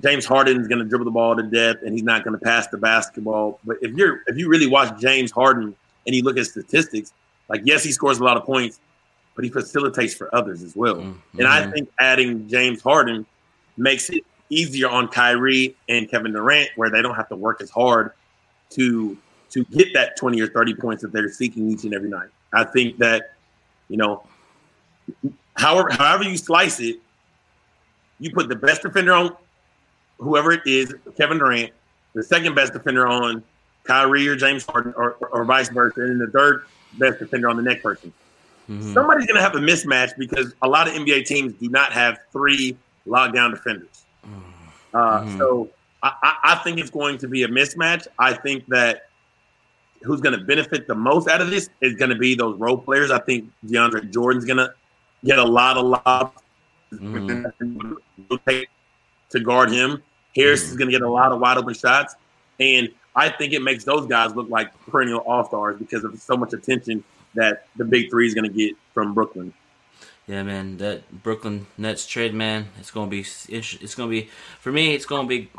James 0.02 0.26
Harden 0.26 0.60
is 0.60 0.68
going 0.68 0.80
to 0.80 0.86
dribble 0.86 1.06
the 1.06 1.12
ball 1.12 1.36
to 1.36 1.44
death 1.44 1.78
and 1.84 1.94
he's 1.94 2.04
not 2.04 2.24
going 2.24 2.38
to 2.38 2.44
pass 2.44 2.68
the 2.68 2.78
basketball. 2.78 3.60
But 3.64 3.78
if 3.82 3.92
you're 3.94 4.22
if 4.28 4.38
you 4.38 4.50
really 4.50 4.68
watch 4.68 5.00
James 5.00 5.32
Harden 5.32 5.76
and 6.06 6.16
you 6.16 6.24
look 6.24 6.38
at 6.38 6.48
statistics, 6.48 7.14
Like, 7.50 7.62
yes, 7.66 7.84
he 7.84 7.92
scores 7.92 8.20
a 8.20 8.24
lot 8.24 8.38
of 8.38 8.46
points, 8.46 8.80
but 9.36 9.44
he 9.44 9.52
facilitates 9.52 10.14
for 10.14 10.34
others 10.34 10.64
as 10.64 10.76
well. 10.76 10.96
Mm-hmm. 10.96 11.40
And 11.40 11.48
I 11.48 11.70
think 11.70 11.90
adding 12.00 12.48
James 12.48 12.82
Harden 12.82 13.26
makes 13.78 14.10
it 14.10 14.24
easier 14.50 14.90
on 14.90 15.08
Kyrie 15.08 15.76
and 15.90 16.10
Kevin 16.10 16.32
Durant, 16.34 16.70
where 16.76 16.90
they 16.90 17.02
don't 17.02 17.16
have 17.16 17.30
to 17.30 17.36
work 17.36 17.62
as 17.62 17.70
hard 17.70 18.12
to 18.72 19.18
to 19.52 19.64
get 19.66 19.94
that 19.94 20.18
20 20.18 20.42
or 20.42 20.48
30 20.48 20.74
points 20.76 21.04
that 21.04 21.12
they're 21.12 21.30
seeking 21.30 21.70
each 21.70 21.84
and 21.84 21.94
every 21.94 22.10
night. 22.10 22.30
I 22.54 22.64
think 22.64 22.98
that, 22.98 23.34
you 23.88 23.98
know, 23.98 24.24
however 25.56 25.92
however 25.92 26.24
you 26.24 26.38
slice 26.38 26.80
it, 26.80 26.98
you 28.20 28.32
put 28.32 28.50
the 28.50 28.56
best 28.56 28.82
defender 28.82 29.14
on 29.14 29.36
whoever 30.20 30.52
it 30.52 30.62
is, 30.66 30.94
Kevin 31.18 31.38
Durant, 31.38 31.72
the 32.14 32.24
second 32.24 32.56
best 32.56 32.74
defender 32.74 33.08
on 33.08 33.44
Kyrie 33.84 34.28
or 34.28 34.36
James 34.36 34.66
Harden, 34.66 34.94
or, 34.96 35.14
or, 35.32 35.44
vice 35.44 35.70
versa, 35.70 36.02
and 36.02 36.22
the 36.22 36.28
third 36.28 36.66
best 36.98 37.20
defender 37.20 37.50
on 37.50 37.58
the 37.58 37.64
next 37.64 37.84
person. 37.84 38.14
Mhm. 38.70 38.94
Somebody's 38.94 39.26
going 39.26 39.36
to 39.36 39.42
have 39.42 39.56
a 39.56 39.60
mismatch 39.60 40.16
because 40.18 40.54
a 40.62 40.68
lot 40.68 40.88
of 40.88 40.94
NBA 40.94 41.26
teams 41.26 41.54
do 41.54 41.68
not 41.70 41.92
have 41.92 42.20
three 42.32 42.78
lockdown 43.06 43.52
defenders. 43.52 44.06
Uh, 44.94 45.22
Mhm. 45.22 45.38
So 45.38 45.70
I, 46.02 46.36
I, 46.44 46.56
think 46.64 46.80
it's 46.80 46.90
going 46.90 47.18
to 47.20 47.28
be 47.28 47.44
a 47.44 47.48
mismatch. 47.48 48.08
I 48.20 48.34
think 48.34 48.66
that 48.68 49.08
who's 50.04 50.22
going 50.22 50.38
to 50.38 50.46
benefit 50.46 50.86
the 50.88 50.96
most 50.96 51.28
out 51.28 51.42
of 51.42 51.50
this 51.50 51.70
is 51.82 51.96
going 51.96 52.10
to 52.10 52.18
be 52.18 52.36
those 52.36 52.58
role 52.60 52.78
players. 52.78 53.10
I 53.10 53.20
think 53.20 53.50
DeAndre 53.66 54.12
Jordan's 54.12 54.46
going 54.46 54.58
to 54.58 54.74
get 55.26 55.40
a 55.40 55.44
lot 55.44 55.78
of 55.78 55.86
lobs 55.86 56.42
Mhm. 56.94 57.96
To 59.34 59.40
guard 59.42 59.70
him. 59.70 60.02
Harris 60.36 60.64
Mhm. 60.64 60.70
is 60.72 60.78
going 60.78 60.88
to 60.90 60.92
get 60.92 61.02
a 61.04 61.10
lot 61.10 61.32
of 61.32 61.40
wide 61.40 61.58
open 61.58 61.74
shots, 61.76 62.16
and 62.60 62.90
I 63.16 63.30
think 63.30 63.54
it 63.54 63.62
makes 63.62 63.84
those 63.84 64.08
guys 64.08 64.36
look 64.36 64.50
like 64.50 64.72
perennial 64.90 65.20
all 65.20 65.46
stars 65.46 65.78
because 65.78 66.04
of 66.04 66.20
so 66.20 66.36
much 66.36 66.54
attention 66.54 67.04
that 67.36 67.68
the 67.76 67.86
big 67.86 68.10
three 68.10 68.26
is 68.28 68.34
going 68.34 68.50
to 68.50 68.58
get 68.58 68.76
from 68.94 69.14
Brooklyn. 69.14 69.54
Yeah, 70.26 70.42
man, 70.44 70.78
that 70.78 71.22
Brooklyn 71.22 71.68
Nets 71.78 72.08
trade, 72.08 72.34
man, 72.34 72.70
it's 72.80 72.92
gonna 72.92 73.12
be 73.12 73.26
it's 73.50 73.94
gonna 73.94 74.10
be 74.10 74.30
for 74.62 74.72
me. 74.72 74.94
It's 74.96 75.06
gonna 75.06 75.28
be 75.28 75.50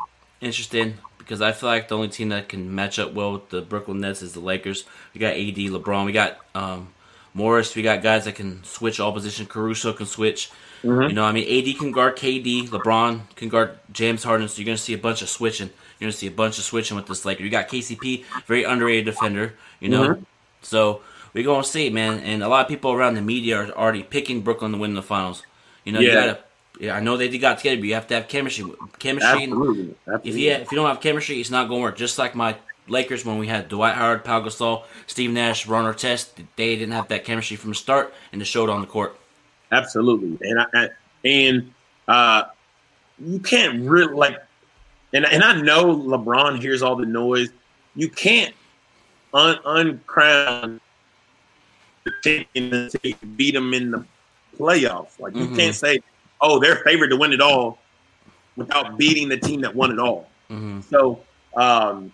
interesting 0.41 0.95
because 1.19 1.39
I 1.39 1.51
feel 1.51 1.69
like 1.69 1.87
the 1.87 1.95
only 1.95 2.07
team 2.07 2.29
that 2.29 2.49
can 2.49 2.73
match 2.73 2.97
up 2.97 3.13
well 3.13 3.33
with 3.33 3.49
the 3.49 3.61
Brooklyn 3.61 3.99
Nets 3.99 4.23
is 4.23 4.33
the 4.33 4.39
Lakers. 4.39 4.83
We 5.13 5.19
got 5.19 5.33
AD, 5.35 5.69
LeBron, 5.69 6.05
we 6.05 6.13
got 6.13 6.39
um, 6.55 6.87
Morris, 7.35 7.75
we 7.75 7.83
got 7.83 8.01
guys 8.01 8.25
that 8.25 8.33
can 8.33 8.63
switch 8.63 8.99
all 8.99 9.11
position. 9.13 9.45
Caruso 9.45 9.93
can 9.93 10.07
switch. 10.07 10.49
Mhm. 10.85 11.09
You 11.09 11.15
know, 11.15 11.23
I 11.25 11.31
mean, 11.31 11.45
AD 11.49 11.73
can 11.77 11.91
guard 11.91 12.15
KD, 12.15 12.67
LeBron 12.69 13.21
can 13.35 13.49
guard 13.49 13.79
James 13.91 14.23
Harden. 14.23 14.47
So 14.47 14.59
you're 14.61 14.65
gonna 14.65 14.77
see 14.77 14.93
a 14.93 14.97
bunch 14.97 15.21
of 15.21 15.29
switching. 15.29 15.69
You're 15.99 16.07
gonna 16.07 16.11
see 16.17 16.27
a 16.27 16.31
bunch 16.31 16.57
of 16.57 16.63
switching 16.63 16.95
with 16.95 17.07
this 17.07 17.25
Laker. 17.25 17.43
You 17.43 17.49
got 17.49 17.67
KCP, 17.69 18.23
very 18.47 18.63
underrated 18.63 19.05
defender. 19.05 19.55
You 19.79 19.89
know, 19.89 20.07
Mhm. 20.09 20.25
so 20.61 21.01
we're 21.33 21.43
gonna 21.43 21.63
see, 21.63 21.89
man. 21.89 22.19
And 22.19 22.43
a 22.43 22.47
lot 22.47 22.61
of 22.65 22.67
people 22.69 22.91
around 22.91 23.15
the 23.15 23.21
media 23.21 23.57
are 23.57 23.69
already 23.71 24.03
picking 24.03 24.41
Brooklyn 24.41 24.71
to 24.73 24.77
win 24.77 24.93
the 24.93 25.01
finals. 25.01 25.43
You 25.83 25.91
know, 25.93 25.99
you 25.99 26.07
Yeah. 26.09 26.13
gotta. 26.13 26.37
Yeah, 26.79 26.95
I 26.97 26.99
know 26.99 27.15
they 27.15 27.29
did 27.29 27.37
got 27.39 27.57
together, 27.59 27.77
but 27.77 27.85
you 27.85 27.93
have 27.93 28.07
to 28.07 28.15
have 28.15 28.27
chemistry. 28.27 28.65
Chemistry. 28.99 29.43
Absolutely. 29.43 29.95
Absolutely. 30.07 30.29
If 30.29 30.37
you 30.37 30.51
if 30.51 30.71
you 30.71 30.75
don't 30.75 30.87
have 30.87 30.99
chemistry, 31.01 31.39
it's 31.39 31.49
not 31.49 31.69
gonna 31.69 31.81
work. 31.81 31.95
Just 31.97 32.17
like 32.19 32.35
my 32.35 32.55
Lakers 32.87 33.23
when 33.25 33.37
we 33.39 33.47
had 33.47 33.69
Dwight 33.69 33.95
Howard, 33.95 34.23
Pau 34.25 34.41
Gasol, 34.41 34.83
Steve 35.07 35.31
Nash, 35.31 35.65
Ron 35.65 35.85
Artest, 35.91 36.27
they 36.57 36.75
didn't 36.75 36.91
have 36.93 37.07
that 37.07 37.23
chemistry 37.23 37.55
from 37.57 37.71
the 37.71 37.75
start, 37.75 38.13
and 38.31 38.41
it 38.41 38.45
showed 38.45 38.69
on 38.69 38.81
the 38.81 38.87
court. 38.87 39.17
Absolutely, 39.71 40.37
and 40.47 40.59
I, 40.59 40.65
I 40.73 40.89
and 41.25 41.73
uh, 42.07 42.43
you 43.17 43.39
can't 43.39 43.81
really 43.89 44.13
like, 44.13 44.37
and 45.13 45.25
and 45.25 45.43
I 45.43 45.59
know 45.61 45.95
LeBron 45.95 46.59
hears 46.61 46.81
all 46.81 46.95
the 46.95 47.05
noise. 47.05 47.49
You 47.95 48.09
can't 48.09 48.53
un 49.33 49.57
uncrown 49.65 50.79
the 52.05 52.11
team 52.23 52.47
beat 53.35 53.53
them 53.53 53.73
in 53.73 53.91
the 53.91 54.05
playoffs. 54.57 55.19
Like 55.19 55.33
you 55.35 55.47
Mhm. 55.47 55.55
can't 55.55 55.75
say, 55.75 55.99
"Oh, 56.41 56.59
they're 56.59 56.77
favored 56.77 57.09
to 57.09 57.17
win 57.17 57.33
it 57.33 57.41
all," 57.41 57.79
without 58.55 58.97
beating 58.97 59.29
the 59.29 59.37
team 59.37 59.61
that 59.61 59.75
won 59.75 59.91
it 59.91 59.99
all. 59.99 60.29
hmm 60.49 60.79
So, 60.81 61.25
um, 61.57 62.11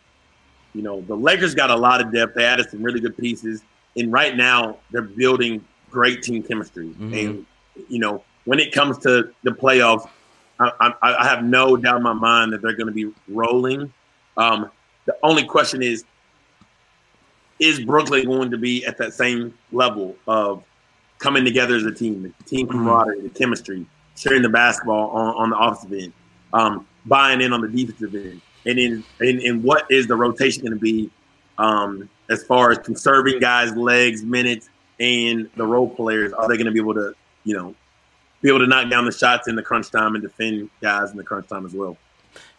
you 0.73 0.81
know, 0.83 1.01
the 1.01 1.15
Lakers 1.15 1.53
got 1.55 1.69
a 1.69 1.75
lot 1.75 2.01
of 2.01 2.11
depth. 2.13 2.35
They 2.35 2.45
added 2.45 2.69
some 2.69 2.81
really 2.81 2.99
good 2.99 3.17
pieces, 3.17 3.63
and 3.95 4.11
right 4.11 4.35
now 4.35 4.79
they're 4.91 5.01
building 5.01 5.65
great 5.91 6.23
team 6.23 6.41
chemistry. 6.43 6.87
Mhm. 6.99 7.25
And 7.25 7.45
you 7.87 7.99
know, 7.99 8.23
when 8.45 8.59
it 8.59 8.71
comes 8.71 8.97
to 8.99 9.31
the 9.43 9.51
playoffs, 9.51 10.09
I, 10.59 10.71
I, 10.79 11.15
I 11.19 11.27
have 11.27 11.43
no 11.43 11.77
doubt 11.77 11.97
in 11.97 12.03
my 12.03 12.13
mind 12.13 12.53
that 12.53 12.61
they're 12.61 12.75
going 12.75 12.87
to 12.87 12.93
be 12.93 13.11
rolling. 13.27 13.91
Um, 14.37 14.69
the 15.05 15.15
only 15.23 15.45
question 15.45 15.81
is, 15.81 16.03
is 17.59 17.79
Brooklyn 17.79 18.25
going 18.25 18.51
to 18.51 18.57
be 18.57 18.85
at 18.85 18.97
that 18.97 19.13
same 19.13 19.53
level 19.71 20.15
of 20.27 20.63
coming 21.19 21.45
together 21.45 21.75
as 21.75 21.85
a 21.85 21.91
team, 21.91 22.23
the 22.23 22.43
team 22.45 22.67
camaraderie, 22.67 23.21
the 23.21 23.29
chemistry, 23.29 23.85
sharing 24.15 24.41
the 24.41 24.49
basketball 24.49 25.09
on, 25.11 25.35
on 25.35 25.49
the 25.51 25.57
offensive 25.57 25.93
end, 25.93 26.13
um, 26.53 26.87
buying 27.05 27.41
in 27.41 27.53
on 27.53 27.61
the 27.61 27.67
defensive 27.67 28.13
end, 28.15 28.41
and 28.65 28.79
in 28.79 29.03
and, 29.19 29.39
and 29.41 29.63
what 29.63 29.85
is 29.89 30.07
the 30.07 30.15
rotation 30.15 30.63
going 30.63 30.73
to 30.73 30.79
be 30.79 31.09
um, 31.57 32.09
as 32.29 32.43
far 32.43 32.71
as 32.71 32.79
conserving 32.79 33.39
guys' 33.39 33.75
legs, 33.75 34.23
minutes, 34.23 34.69
and 35.01 35.49
the 35.57 35.65
role 35.65 35.89
players? 35.89 36.31
Are 36.31 36.47
they 36.47 36.55
going 36.55 36.67
to 36.67 36.71
be 36.71 36.79
able 36.79 36.93
to, 36.93 37.13
you 37.43 37.57
know, 37.57 37.75
be 38.41 38.49
able 38.49 38.59
to 38.59 38.67
knock 38.67 38.89
down 38.89 39.03
the 39.05 39.11
shots 39.11 39.47
in 39.47 39.55
the 39.55 39.63
crunch 39.63 39.89
time 39.91 40.15
and 40.15 40.23
defend 40.23 40.69
guys 40.81 41.11
in 41.11 41.17
the 41.17 41.23
crunch 41.23 41.47
time 41.47 41.65
as 41.65 41.73
well? 41.73 41.97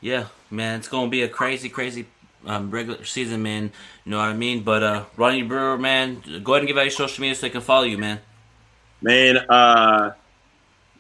Yeah, 0.01 0.27
man, 0.51 0.79
it's 0.79 0.89
gonna 0.89 1.09
be 1.09 1.23
a 1.23 1.29
crazy, 1.29 1.69
crazy 1.69 2.07
um, 2.45 2.71
regular 2.71 3.05
season, 3.05 3.43
man. 3.43 3.71
You 4.05 4.11
know 4.11 4.19
what 4.19 4.29
I 4.29 4.35
mean? 4.35 4.63
But 4.63 4.83
uh, 4.83 5.05
Ronnie 5.17 5.43
Brewer, 5.43 5.79
man, 5.79 6.23
go 6.43 6.55
ahead 6.55 6.63
and 6.63 6.69
give 6.69 6.77
out 6.77 6.83
your 6.83 6.91
social 6.91 7.23
media 7.23 7.37
so 7.37 7.43
they 7.43 7.51
can 7.51 7.61
follow 7.61 7.85
you, 7.85 7.97
man. 7.97 8.21
Man, 9.01 9.39
uh, 9.49 10.13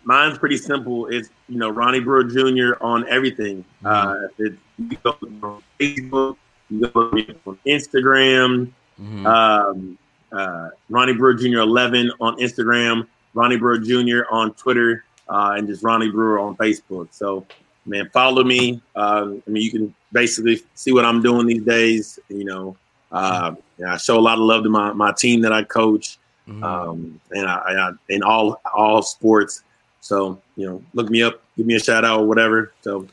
mine's 0.04 0.38
pretty 0.38 0.56
simple. 0.56 1.06
It's 1.08 1.28
you 1.48 1.58
know 1.58 1.68
Ronnie 1.68 2.00
Brewer 2.00 2.24
Jr. 2.24 2.82
on 2.82 3.06
everything. 3.08 3.64
Uh, 3.84 4.14
it's, 4.38 4.56
you 4.78 4.96
go 5.02 5.16
on 5.20 5.62
Facebook, 5.78 6.36
you 6.70 6.86
go 6.86 7.00
on 7.46 7.58
Instagram. 7.66 8.70
hmm 8.96 9.26
Um, 9.26 9.98
uh, 10.32 10.70
Ronnie 10.88 11.12
Brewer 11.12 11.34
Jr. 11.34 11.58
11 11.58 12.12
on 12.20 12.36
Instagram, 12.36 13.06
Ronnie 13.34 13.56
Brewer 13.56 13.78
Jr. 13.78 14.22
on 14.30 14.54
Twitter, 14.54 15.04
uh, 15.28 15.54
and 15.56 15.68
just 15.68 15.82
Ronnie 15.82 16.10
Brewer 16.10 16.38
on 16.38 16.56
Facebook. 16.56 17.08
So, 17.12 17.46
man, 17.86 18.08
follow 18.12 18.44
me. 18.44 18.80
Um, 18.96 19.42
I 19.46 19.50
mean, 19.50 19.62
you 19.62 19.70
can 19.70 19.94
basically 20.12 20.62
see 20.74 20.92
what 20.92 21.04
I'm 21.04 21.22
doing 21.22 21.46
these 21.46 21.62
days. 21.62 22.18
You 22.28 22.44
know, 22.44 22.76
uh, 23.10 23.54
yeah, 23.78 23.94
I 23.94 23.96
show 23.96 24.18
a 24.18 24.20
lot 24.20 24.38
of 24.38 24.44
love 24.44 24.62
to 24.64 24.70
my, 24.70 24.92
my 24.92 25.12
team 25.12 25.40
that 25.42 25.52
I 25.52 25.62
coach, 25.64 26.18
hmm 26.46 26.64
um, 26.64 27.20
and 27.30 27.46
I, 27.46 27.54
I 27.54 27.90
in 28.08 28.22
all 28.22 28.60
all 28.74 29.02
sports. 29.02 29.62
So, 30.00 30.40
you 30.56 30.66
know, 30.66 30.82
look 30.94 31.08
me 31.08 31.22
up, 31.22 31.40
give 31.56 31.64
me 31.64 31.76
a 31.76 31.80
shout 31.80 32.04
out 32.04 32.20
or 32.20 32.26
whatever. 32.26 32.72
So, 32.82 33.06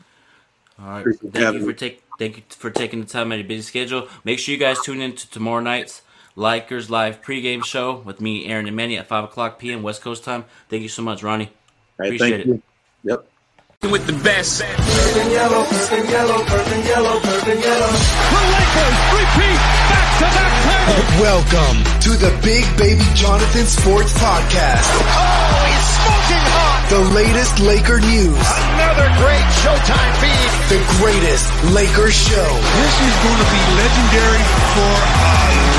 All 0.81 1.03
right. 1.03 1.05
Thank 1.31 1.53
you 1.53 1.65
for 1.65 1.73
take 1.73 2.03
thank 2.17 2.37
you 2.37 2.43
for 2.49 2.71
taking 2.71 3.01
the 3.01 3.05
time 3.05 3.31
out 3.31 3.35
of 3.35 3.41
your 3.41 3.47
busy 3.47 3.61
schedule. 3.61 4.07
Make 4.23 4.39
sure 4.39 4.53
you 4.53 4.59
guys 4.59 4.81
tune 4.81 4.99
in 4.99 5.15
to 5.15 5.29
tomorrow 5.29 5.61
night's 5.61 6.01
Lakers 6.43 6.89
Live 6.89 7.21
pregame 7.21 7.65
show 7.65 7.97
with 7.99 8.21
me, 8.21 8.45
Aaron 8.47 8.65
and 8.65 8.75
Manny 8.75 8.95
at 8.97 9.07
five 9.07 9.25
o'clock 9.25 9.59
p.m. 9.59 9.83
West 9.83 10.01
Coast 10.01 10.23
time. 10.23 10.45
Thank 10.69 10.83
you 10.83 10.89
so 10.89 11.01
much, 11.03 11.21
Ronnie. 11.21 11.51
hey, 11.99 12.15
Appreciate 12.15 12.29
thank 12.31 12.41
it. 12.41 12.47
you. 12.47 12.61
Yep. 13.03 13.91
with 13.91 14.07
the 14.07 14.15
best. 14.23 14.63
Purple 14.63 15.31
yellow, 15.35 15.63
purple 15.67 16.05
yellow, 16.07 16.39
purple 16.47 16.79
yellow, 16.79 17.19
purple 17.19 17.59
yellow. 17.59 17.91
The 17.91 18.41
Lakers 18.55 18.99
repeat 19.19 19.59
back-to-back 19.91 20.53
titles. 20.63 21.11
Welcome 21.19 21.77
to 22.07 22.11
the 22.23 22.31
Big 22.39 22.63
Baby 22.79 23.03
Jonathan 23.19 23.65
Sports 23.67 24.15
Podcast. 24.15 24.87
Oh, 24.95 25.59
he's 25.67 25.87
smoking 25.99 26.45
hot. 26.55 26.87
The 26.87 27.03
latest 27.19 27.59
Laker 27.59 27.99
news, 27.99 28.47
Another 28.79 29.11
great 29.19 29.47
Showtime 29.59 30.13
feed. 30.23 30.51
the 30.71 30.81
greatest 31.03 31.51
Laker 31.75 32.07
show. 32.15 32.47
This 32.79 32.95
is 32.95 33.15
going 33.27 33.39
to 33.43 33.47
be 33.51 33.61
legendary 33.75 34.43
for 34.71 34.87
a 34.87 35.19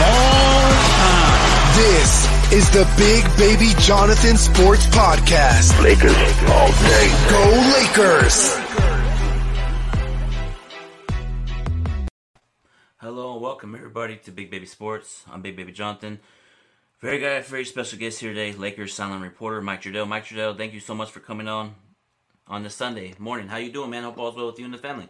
long 0.05 0.21
time. 0.21 0.30
This 1.75 2.53
is 2.53 2.71
the 2.71 2.85
Big 2.97 3.25
Baby 3.39 3.73
Jonathan 3.79 4.37
Sports 4.37 4.87
Podcast. 4.87 5.81
Lakers 5.83 6.13
all 6.49 6.67
day. 6.67 7.07
Go 7.31 7.45
Lakers! 7.79 8.57
Hello 12.97 13.35
and 13.35 13.41
welcome 13.41 13.77
everybody 13.77 14.17
to 14.17 14.33
Big 14.33 14.51
Baby 14.51 14.67
Sports. 14.67 15.25
I'm 15.31 15.43
Big 15.43 15.57
Baby 15.57 15.71
Jonathan. 15.71 16.19
Very 17.01 17.21
guy, 17.21 17.41
very 17.43 17.65
special 17.65 18.01
guest 18.01 18.19
here 18.19 18.35
today, 18.35 18.53
Lakers 18.53 18.93
sideline 18.93 19.23
reporter 19.23 19.63
Mike 19.63 19.83
Trudell. 19.83 20.09
Mike 20.09 20.25
Trudell, 20.27 20.57
thank 20.59 20.75
you 20.75 20.81
so 20.81 20.95
much 20.95 21.11
for 21.11 21.21
coming 21.21 21.47
on 21.47 21.77
on 22.49 22.65
this 22.65 22.75
Sunday 22.75 23.15
morning. 23.19 23.47
How 23.47 23.59
you 23.59 23.71
doing, 23.71 23.91
man? 23.91 24.03
Hope 24.03 24.19
all's 24.19 24.35
well 24.35 24.47
with 24.47 24.59
you 24.59 24.65
and 24.65 24.75
the 24.75 24.79
family. 24.79 25.09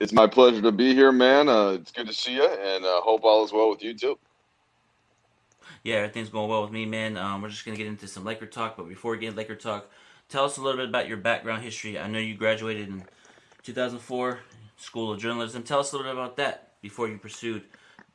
It's 0.00 0.12
my 0.12 0.26
pleasure 0.26 0.62
to 0.62 0.72
be 0.72 0.94
here, 0.94 1.12
man. 1.12 1.48
Uh, 1.48 1.68
it's 1.80 1.92
good 1.92 2.08
to 2.08 2.12
see 2.12 2.34
you, 2.34 2.44
and 2.44 2.84
uh, 2.84 3.00
hope 3.02 3.22
all 3.22 3.44
is 3.44 3.52
well 3.52 3.70
with 3.70 3.82
you 3.84 3.94
too. 3.94 4.18
Yeah, 5.86 5.98
everything's 5.98 6.30
going 6.30 6.50
well 6.50 6.62
with 6.62 6.72
me, 6.72 6.84
man. 6.84 7.16
Um, 7.16 7.42
we're 7.42 7.48
just 7.48 7.64
gonna 7.64 7.76
get 7.76 7.86
into 7.86 8.08
some 8.08 8.24
Laker 8.24 8.44
talk, 8.44 8.76
but 8.76 8.88
before 8.88 9.12
we 9.12 9.18
get 9.18 9.28
into 9.28 9.38
Laker 9.38 9.54
talk, 9.54 9.88
tell 10.28 10.44
us 10.44 10.56
a 10.56 10.60
little 10.60 10.76
bit 10.76 10.88
about 10.88 11.06
your 11.06 11.16
background 11.16 11.62
history. 11.62 11.96
I 11.96 12.08
know 12.08 12.18
you 12.18 12.34
graduated 12.34 12.88
in 12.88 13.04
2004, 13.62 14.40
School 14.78 15.12
of 15.12 15.20
Journalism. 15.20 15.62
Tell 15.62 15.78
us 15.78 15.92
a 15.92 15.96
little 15.96 16.10
bit 16.10 16.18
about 16.18 16.36
that 16.38 16.72
before 16.82 17.06
you 17.06 17.18
pursued 17.18 17.62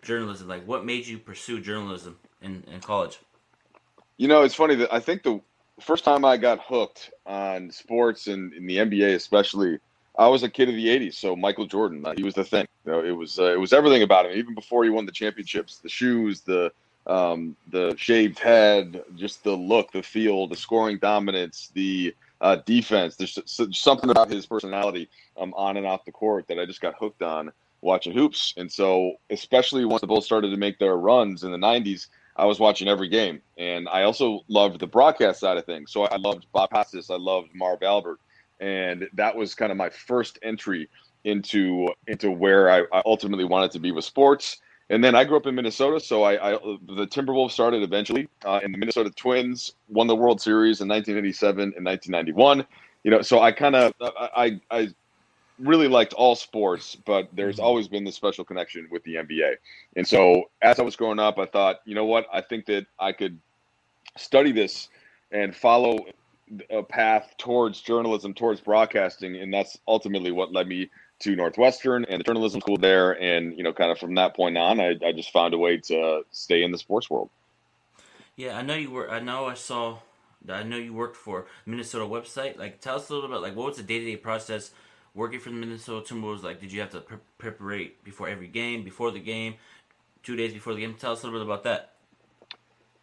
journalism. 0.01 0.49
Like, 0.49 0.67
what 0.67 0.83
made 0.83 1.07
you 1.07 1.17
pursue 1.17 1.61
journalism 1.61 2.19
in, 2.41 2.65
in 2.69 2.81
college? 2.81 3.19
You 4.17 4.27
know, 4.27 4.41
it's 4.41 4.53
funny 4.53 4.75
that 4.75 4.93
I 4.93 4.99
think 4.99 5.23
the 5.23 5.39
first 5.79 6.03
time 6.03 6.25
I 6.25 6.35
got 6.35 6.59
hooked 6.59 7.11
on 7.25 7.71
sports 7.71 8.27
and 8.27 8.51
in 8.51 8.67
the 8.67 8.79
NBA, 8.79 9.15
especially, 9.15 9.79
I 10.17 10.27
was 10.27 10.43
a 10.43 10.49
kid 10.49 10.67
of 10.67 10.75
the 10.75 10.87
'80s. 10.87 11.13
So 11.13 11.37
Michael 11.37 11.67
Jordan, 11.67 12.05
he 12.17 12.23
was 12.23 12.33
the 12.33 12.43
thing. 12.43 12.67
You 12.85 12.91
know, 12.91 13.01
it 13.01 13.11
was 13.11 13.39
uh, 13.39 13.53
it 13.53 13.59
was 13.61 13.71
everything 13.71 14.03
about 14.03 14.25
him. 14.25 14.33
Even 14.33 14.55
before 14.55 14.83
he 14.83 14.89
won 14.89 15.05
the 15.05 15.11
championships, 15.13 15.77
the 15.77 15.87
shoes, 15.87 16.41
the 16.41 16.73
um, 17.07 17.55
the 17.69 17.95
shaved 17.97 18.39
head, 18.39 19.03
just 19.15 19.43
the 19.43 19.55
look, 19.55 19.91
the 19.91 20.03
feel, 20.03 20.47
the 20.47 20.55
scoring 20.55 20.97
dominance, 20.99 21.71
the 21.73 22.15
uh, 22.41 22.57
defense. 22.65 23.15
There's 23.15 23.37
something 23.71 24.09
about 24.09 24.29
his 24.29 24.45
personality 24.45 25.09
um, 25.37 25.53
on 25.55 25.77
and 25.77 25.85
off 25.85 26.05
the 26.05 26.11
court 26.11 26.47
that 26.47 26.59
I 26.59 26.65
just 26.65 26.81
got 26.81 26.95
hooked 26.99 27.21
on 27.21 27.51
watching 27.81 28.13
hoops. 28.13 28.53
And 28.57 28.71
so, 28.71 29.13
especially 29.29 29.85
once 29.85 30.01
the 30.01 30.07
Bulls 30.07 30.25
started 30.25 30.49
to 30.49 30.57
make 30.57 30.79
their 30.79 30.97
runs 30.97 31.43
in 31.43 31.51
the 31.51 31.57
90s, 31.57 32.07
I 32.35 32.45
was 32.45 32.59
watching 32.59 32.87
every 32.87 33.09
game. 33.09 33.41
And 33.57 33.89
I 33.89 34.03
also 34.03 34.41
loved 34.47 34.79
the 34.79 34.87
broadcast 34.87 35.39
side 35.39 35.57
of 35.57 35.65
things. 35.65 35.91
So 35.91 36.03
I 36.03 36.17
loved 36.17 36.45
Bob 36.51 36.69
Costas, 36.71 37.09
I 37.09 37.17
loved 37.17 37.49
Marv 37.53 37.83
Albert. 37.83 38.19
And 38.59 39.07
that 39.13 39.35
was 39.35 39.55
kind 39.55 39.71
of 39.71 39.77
my 39.77 39.89
first 39.89 40.39
entry 40.43 40.87
into 41.23 41.87
into 42.07 42.31
where 42.31 42.69
I, 42.69 42.79
I 42.93 43.01
ultimately 43.05 43.45
wanted 43.45 43.71
to 43.71 43.79
be 43.79 43.91
with 43.91 44.05
sports. 44.05 44.59
And 44.91 45.01
then 45.01 45.15
I 45.15 45.23
grew 45.23 45.37
up 45.37 45.47
in 45.47 45.55
Minnesota, 45.55 46.01
so 46.01 46.23
I, 46.23 46.51
I 46.51 46.51
the 46.51 47.07
Timberwolves 47.07 47.51
started 47.51 47.81
eventually, 47.81 48.27
uh, 48.43 48.59
and 48.61 48.73
the 48.73 48.77
Minnesota 48.77 49.09
Twins 49.09 49.73
won 49.87 50.05
the 50.07 50.15
World 50.15 50.41
Series 50.41 50.81
in 50.81 50.89
1987 50.89 51.73
and 51.77 51.85
1991. 51.85 52.67
You 53.03 53.11
know, 53.11 53.21
so 53.21 53.39
I 53.39 53.53
kind 53.53 53.77
of 53.77 53.93
I 54.01 54.59
I 54.69 54.89
really 55.59 55.87
liked 55.87 56.11
all 56.13 56.35
sports, 56.35 56.97
but 57.05 57.29
there's 57.33 57.55
mm-hmm. 57.55 57.65
always 57.65 57.87
been 57.87 58.03
this 58.03 58.15
special 58.15 58.43
connection 58.43 58.85
with 58.91 59.01
the 59.05 59.15
NBA. 59.15 59.55
And 59.95 60.05
so 60.05 60.49
as 60.61 60.77
I 60.77 60.83
was 60.83 60.97
growing 60.97 61.19
up, 61.19 61.39
I 61.39 61.45
thought, 61.45 61.77
you 61.85 61.95
know 61.95 62.05
what, 62.05 62.25
I 62.33 62.41
think 62.41 62.65
that 62.65 62.85
I 62.99 63.13
could 63.13 63.39
study 64.17 64.51
this 64.51 64.89
and 65.31 65.55
follow 65.55 66.05
a 66.69 66.83
path 66.83 67.33
towards 67.37 67.79
journalism, 67.79 68.33
towards 68.33 68.59
broadcasting, 68.59 69.37
and 69.37 69.53
that's 69.53 69.77
ultimately 69.87 70.31
what 70.31 70.51
led 70.51 70.67
me 70.67 70.89
to 71.21 71.35
Northwestern 71.35 72.05
and 72.05 72.19
the 72.19 72.23
journalism 72.23 72.61
school 72.61 72.77
there. 72.77 73.11
And 73.21 73.57
you 73.57 73.63
know, 73.63 73.73
kind 73.73 73.91
of 73.91 73.97
from 73.97 74.15
that 74.15 74.35
point 74.35 74.57
on, 74.57 74.79
I, 74.79 74.95
I 75.05 75.11
just 75.11 75.31
found 75.31 75.53
a 75.53 75.57
way 75.57 75.77
to 75.77 76.23
stay 76.31 76.63
in 76.63 76.71
the 76.71 76.77
sports 76.77 77.09
world. 77.09 77.29
Yeah, 78.35 78.57
I 78.57 78.61
know 78.61 78.75
you 78.75 78.91
were. 78.91 79.09
I 79.09 79.19
know 79.19 79.45
I 79.45 79.53
saw. 79.53 79.99
I 80.49 80.63
know 80.63 80.77
you 80.77 80.93
worked 80.93 81.15
for 81.15 81.45
Minnesota 81.65 82.05
website. 82.05 82.57
Like, 82.57 82.81
tell 82.81 82.95
us 82.95 83.09
a 83.09 83.13
little 83.13 83.29
bit. 83.29 83.41
Like, 83.41 83.55
what 83.55 83.67
was 83.67 83.77
the 83.77 83.83
day 83.83 83.99
to 83.99 84.05
day 84.05 84.15
process 84.15 84.71
working 85.13 85.39
for 85.39 85.49
the 85.49 85.55
Minnesota 85.55 86.13
Timberwolves? 86.13 86.43
Like, 86.43 86.59
did 86.59 86.71
you 86.71 86.81
have 86.81 86.89
to 86.91 87.01
pre- 87.01 87.17
prepare 87.37 87.89
before 88.03 88.27
every 88.27 88.47
game, 88.47 88.83
before 88.83 89.11
the 89.11 89.19
game, 89.19 89.55
two 90.23 90.35
days 90.35 90.53
before 90.53 90.73
the 90.73 90.81
game? 90.81 90.95
Tell 90.95 91.11
us 91.11 91.21
a 91.21 91.27
little 91.27 91.39
bit 91.39 91.45
about 91.45 91.63
that. 91.63 91.93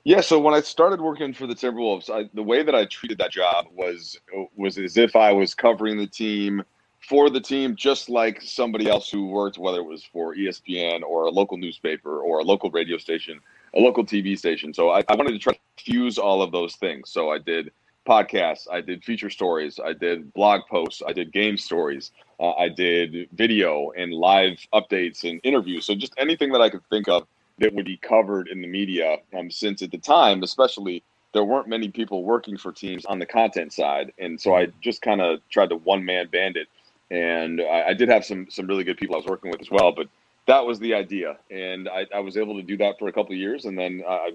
Yeah, 0.04 0.22
so 0.22 0.40
when 0.40 0.54
I 0.54 0.60
started 0.62 1.00
working 1.00 1.34
for 1.34 1.46
the 1.46 1.54
Timberwolves, 1.54 2.08
I, 2.08 2.30
the 2.32 2.42
way 2.42 2.62
that 2.62 2.74
I 2.74 2.86
treated 2.86 3.18
that 3.18 3.30
job 3.30 3.66
was 3.74 4.18
was 4.56 4.78
as 4.78 4.96
if 4.96 5.14
I 5.14 5.32
was 5.32 5.54
covering 5.54 5.98
the 5.98 6.06
team 6.06 6.62
for 7.00 7.30
the 7.30 7.40
team, 7.40 7.76
just 7.76 8.08
like 8.08 8.42
somebody 8.42 8.88
else 8.88 9.10
who 9.10 9.26
worked, 9.26 9.58
whether 9.58 9.78
it 9.78 9.86
was 9.86 10.04
for 10.04 10.34
ESPN 10.34 11.02
or 11.02 11.24
a 11.24 11.30
local 11.30 11.56
newspaper 11.56 12.20
or 12.20 12.40
a 12.40 12.42
local 12.42 12.70
radio 12.70 12.98
station, 12.98 13.40
a 13.74 13.80
local 13.80 14.04
TV 14.04 14.36
station. 14.36 14.74
So 14.74 14.90
I, 14.90 15.02
I 15.08 15.14
wanted 15.14 15.32
to 15.32 15.38
try 15.38 15.52
to 15.52 15.60
fuse 15.82 16.18
all 16.18 16.42
of 16.42 16.52
those 16.52 16.76
things. 16.76 17.10
So 17.10 17.30
I 17.30 17.38
did 17.38 17.72
podcasts, 18.06 18.66
I 18.70 18.80
did 18.80 19.04
feature 19.04 19.30
stories, 19.30 19.78
I 19.78 19.92
did 19.92 20.32
blog 20.32 20.62
posts, 20.68 21.02
I 21.06 21.12
did 21.12 21.32
game 21.32 21.58
stories, 21.58 22.12
uh, 22.40 22.52
I 22.52 22.68
did 22.68 23.28
video 23.32 23.90
and 23.96 24.12
live 24.12 24.58
updates 24.72 25.28
and 25.28 25.40
interviews. 25.44 25.84
So 25.84 25.94
just 25.94 26.14
anything 26.16 26.50
that 26.52 26.62
I 26.62 26.70
could 26.70 26.84
think 26.88 27.08
of 27.08 27.26
that 27.58 27.74
would 27.74 27.84
be 27.84 27.98
covered 27.98 28.48
in 28.48 28.62
the 28.62 28.68
media. 28.68 29.18
Um, 29.36 29.50
since 29.50 29.82
at 29.82 29.90
the 29.90 29.98
time, 29.98 30.42
especially, 30.42 31.02
there 31.34 31.44
weren't 31.44 31.68
many 31.68 31.88
people 31.88 32.24
working 32.24 32.56
for 32.56 32.72
teams 32.72 33.04
on 33.04 33.18
the 33.18 33.26
content 33.26 33.72
side, 33.72 34.12
and 34.18 34.40
so 34.40 34.56
I 34.56 34.68
just 34.80 35.02
kind 35.02 35.20
of 35.20 35.40
tried 35.50 35.68
to 35.70 35.76
one 35.76 36.04
man 36.04 36.28
band 36.28 36.56
it. 36.56 36.68
And 37.10 37.60
I, 37.60 37.88
I, 37.88 37.94
did 37.94 38.08
have 38.08 38.24
some 38.24 38.50
some 38.50 38.66
really 38.66 38.84
good 38.84 38.98
people 38.98 39.16
I 39.16 39.18
was 39.18 39.26
working 39.26 39.50
with 39.50 39.60
as 39.60 39.70
well, 39.70 39.92
but 39.92 40.08
that 40.46 40.64
was 40.64 40.78
the 40.78 40.94
idea, 40.94 41.36
and 41.50 41.88
I, 41.88 42.06
I 42.14 42.20
was 42.20 42.36
able 42.36 42.56
to 42.56 42.62
do 42.62 42.76
that 42.78 42.98
for 42.98 43.08
a 43.08 43.12
couple 43.12 43.34
years, 43.34 43.64
and 43.64 43.78
then 43.78 44.02
uh, 44.06 44.30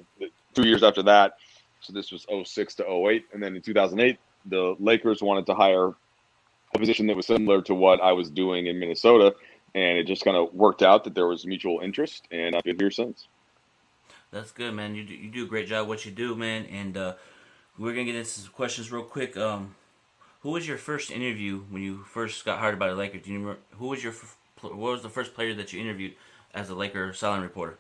two 0.54 0.68
years 0.68 0.84
after 0.84 1.04
that, 1.04 1.38
so 1.82 1.94
this 1.94 2.12
was 2.12 2.26
06 2.46 2.76
to 2.76 2.88
08, 2.88 3.26
and 3.34 3.42
then 3.42 3.56
in 3.56 3.62
2008, 3.62 4.20
the 4.46 4.76
Lakers 4.80 5.22
wanted 5.22 5.46
to 5.48 5.56
hire 5.56 5.88
a 6.74 6.80
position 6.80 7.08
that 7.08 7.16
was 7.16 7.28
similar 7.28 7.62
to 7.64 7.76
what 7.76 8.02
I 8.02 8.12
was 8.12 8.30
doing 8.30 8.68
in 8.68 8.80
Minnesota 8.80 9.34
and 9.76 9.98
it 9.98 10.08
just 10.08 10.24
kind 10.24 10.38
of 10.38 10.54
worked 10.54 10.84
out 10.84 11.04
that 11.04 11.16
there 11.16 11.28
was 11.28 11.46
mutual 11.46 11.80
interest, 11.80 12.28
and 12.32 12.56
I've 12.56 12.64
been 12.64 12.78
here 12.78 12.92
since. 12.92 13.28
That's 14.32 14.52
good, 14.52 14.74
man. 14.74 14.96
You 14.96 15.04
do, 15.04 15.14
you 15.14 15.30
do 15.30 15.44
a 15.44 15.48
great 15.48 15.68
job 15.68 15.88
what 15.88 16.06
you 16.06 16.12
do, 16.12 16.36
man. 16.36 16.66
And 16.66 16.98
uh, 16.98 17.14
we're 17.78 17.92
gonna 17.92 18.06
get 18.06 18.16
into 18.16 18.30
some 18.30 18.52
questions 18.52 18.92
real 18.92 19.04
quick. 19.04 19.38
Um, 19.38 19.76
who 20.44 20.52
was 20.52 20.68
your 20.68 20.78
first 20.78 21.10
interview 21.10 21.62
when 21.70 21.82
you 21.82 22.04
first 22.04 22.44
got 22.46 22.60
hired 22.60 22.78
by 22.78 22.90
the 22.90 22.96
Lakers? 22.96 23.24
Do 23.24 23.32
you 23.32 23.40
remember 23.40 23.60
who 23.78 23.88
was 23.88 24.04
your 24.04 24.14
what 24.62 24.76
was 24.76 25.02
the 25.02 25.10
first 25.10 25.34
player 25.34 25.54
that 25.56 25.74
you 25.74 25.82
interviewed 25.82 26.14
as 26.54 26.70
a 26.70 26.76
Laker 26.76 27.14
sideline 27.14 27.42
reporter? 27.42 27.80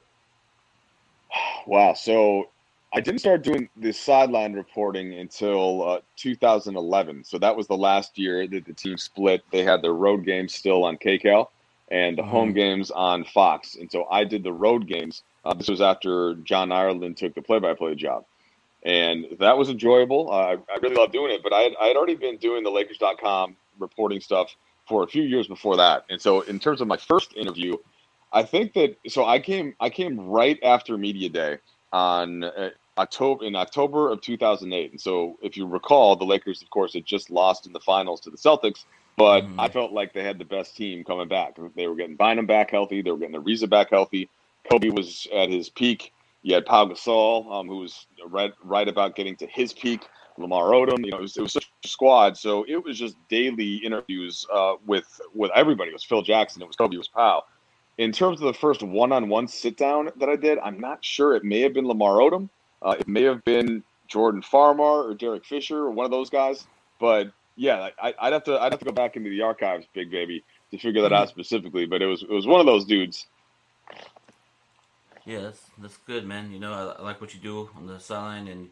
Wow. 1.65 1.93
So 1.93 2.49
I 2.93 2.99
didn't 2.99 3.19
start 3.19 3.41
doing 3.41 3.69
this 3.77 3.97
sideline 3.97 4.51
reporting 4.51 5.13
until 5.13 5.81
uh, 5.81 5.99
2011. 6.17 7.23
So 7.23 7.37
that 7.37 7.55
was 7.55 7.67
the 7.67 7.77
last 7.77 8.17
year 8.19 8.45
that 8.47 8.65
the 8.65 8.73
team 8.73 8.97
split. 8.97 9.43
They 9.49 9.63
had 9.63 9.81
their 9.81 9.93
road 9.93 10.25
games 10.25 10.53
still 10.53 10.83
on 10.83 10.97
KCAL 10.97 11.47
and 11.89 12.17
the 12.17 12.23
home 12.23 12.49
mm-hmm. 12.49 12.57
games 12.57 12.91
on 12.91 13.23
Fox. 13.23 13.75
And 13.75 13.89
so 13.89 14.05
I 14.11 14.25
did 14.25 14.43
the 14.43 14.51
road 14.51 14.87
games. 14.87 15.23
Uh, 15.45 15.53
this 15.53 15.69
was 15.69 15.79
after 15.79 16.35
John 16.35 16.73
Ireland 16.73 17.15
took 17.15 17.33
the 17.33 17.41
play-by-play 17.41 17.95
job, 17.95 18.25
and 18.83 19.25
that 19.39 19.57
was 19.57 19.69
enjoyable. 19.69 20.31
Uh, 20.31 20.57
I 20.57 20.77
really 20.81 20.95
loved 20.95 21.13
doing 21.13 21.31
it. 21.31 21.41
But 21.43 21.53
I 21.53 21.61
had, 21.61 21.73
I 21.81 21.87
had 21.87 21.95
already 21.95 22.15
been 22.15 22.37
doing 22.37 22.63
the 22.63 22.69
Lakers.com 22.69 23.55
reporting 23.79 24.19
stuff 24.19 24.55
for 24.87 25.03
a 25.03 25.07
few 25.07 25.23
years 25.23 25.47
before 25.47 25.77
that. 25.77 26.05
And 26.09 26.21
so 26.21 26.41
in 26.41 26.59
terms 26.59 26.81
of 26.81 26.87
my 26.87 26.97
first 26.97 27.35
interview, 27.35 27.77
I 28.31 28.43
think 28.43 28.73
that 28.73 28.97
so 29.07 29.25
I 29.25 29.39
came 29.39 29.75
I 29.79 29.89
came 29.89 30.19
right 30.19 30.59
after 30.63 30.97
media 30.97 31.29
day 31.29 31.57
on 31.91 32.43
uh, 32.43 32.69
October 32.97 33.45
in 33.45 33.55
October 33.55 34.09
of 34.09 34.21
2008. 34.21 34.91
And 34.91 34.99
so 34.99 35.37
if 35.41 35.55
you 35.55 35.65
recall, 35.65 36.15
the 36.15 36.25
Lakers, 36.25 36.61
of 36.61 36.69
course, 36.69 36.93
had 36.93 37.05
just 37.05 37.29
lost 37.29 37.67
in 37.67 37.73
the 37.73 37.79
finals 37.79 38.19
to 38.21 38.29
the 38.29 38.37
Celtics. 38.37 38.85
But 39.15 39.41
mm-hmm. 39.41 39.59
I 39.59 39.69
felt 39.69 39.91
like 39.91 40.13
they 40.13 40.23
had 40.23 40.39
the 40.39 40.45
best 40.45 40.75
team 40.75 41.03
coming 41.03 41.27
back. 41.27 41.57
They 41.75 41.87
were 41.87 41.95
getting 41.95 42.15
Bynum 42.15 42.47
back 42.47 42.71
healthy. 42.71 43.01
They 43.03 43.11
were 43.11 43.17
getting 43.17 43.39
Ariza 43.39 43.69
back 43.69 43.91
healthy. 43.91 44.29
Kobe 44.69 44.89
was 44.89 45.27
at 45.33 45.49
his 45.49 45.69
peak. 45.69 46.12
You 46.43 46.53
had 46.53 46.65
Pau 46.65 46.85
Gasol, 46.85 47.51
um, 47.51 47.67
who 47.67 47.77
was 47.77 48.05
right, 48.27 48.53
right 48.63 48.87
about 48.87 49.15
getting 49.15 49.35
to 49.37 49.47
his 49.47 49.73
peak. 49.73 50.07
Lamar 50.37 50.71
Odom, 50.71 51.05
you 51.05 51.11
know, 51.11 51.17
it 51.17 51.21
was, 51.21 51.37
it 51.37 51.41
was 51.41 51.53
such 51.53 51.71
a 51.83 51.87
squad. 51.87 52.37
So 52.37 52.65
it 52.67 52.83
was 52.83 52.97
just 52.97 53.15
daily 53.29 53.75
interviews 53.77 54.45
uh, 54.51 54.75
with 54.85 55.21
with 55.33 55.51
everybody. 55.55 55.91
It 55.91 55.93
was 55.93 56.03
Phil 56.03 56.21
Jackson. 56.21 56.61
It 56.61 56.67
was 56.67 56.75
Kobe. 56.75 56.95
It 56.95 56.97
was 56.97 57.07
Pau. 57.07 57.43
In 57.99 58.11
terms 58.11 58.41
of 58.41 58.47
the 58.47 58.53
first 58.53 58.81
one-on-one 58.81 59.47
sit-down 59.47 60.09
that 60.15 60.27
I 60.27 60.35
did, 60.35 60.57
I'm 60.59 60.79
not 60.79 61.05
sure. 61.05 61.35
It 61.35 61.43
may 61.43 61.61
have 61.61 61.73
been 61.75 61.87
Lamar 61.87 62.17
Odom. 62.17 62.49
Uh, 62.81 62.95
it 62.99 63.07
may 63.07 63.21
have 63.21 63.45
been 63.45 63.83
Jordan 64.07 64.41
Farmar 64.41 65.07
or 65.07 65.13
Derek 65.13 65.45
Fisher 65.45 65.77
or 65.77 65.91
one 65.91 66.05
of 66.05 66.11
those 66.11 66.29
guys. 66.29 66.65
But 66.99 67.31
yeah, 67.55 67.89
I, 68.01 68.13
would 68.23 68.33
have 68.33 68.43
to 68.45 68.59
I'd 68.59 68.71
have 68.71 68.79
to 68.79 68.85
go 68.85 68.91
back 68.91 69.15
into 69.15 69.29
the 69.29 69.41
archives, 69.41 69.85
big 69.93 70.09
baby, 70.09 70.43
to 70.71 70.77
figure 70.77 71.01
that 71.03 71.13
out 71.13 71.27
mm-hmm. 71.27 71.41
specifically. 71.41 71.85
But 71.85 72.01
it 72.01 72.07
was 72.07 72.23
it 72.23 72.29
was 72.29 72.47
one 72.47 72.59
of 72.59 72.65
those 72.65 72.85
dudes. 72.85 73.27
Yeah, 75.25 75.41
that's 75.41 75.61
that's 75.77 75.97
good, 76.05 76.25
man. 76.25 76.51
You 76.51 76.59
know, 76.59 76.73
I, 76.73 76.99
I 76.99 77.01
like 77.01 77.21
what 77.21 77.33
you 77.33 77.39
do 77.39 77.69
on 77.75 77.87
the 77.87 77.99
sideline 77.99 78.47
and 78.47 78.69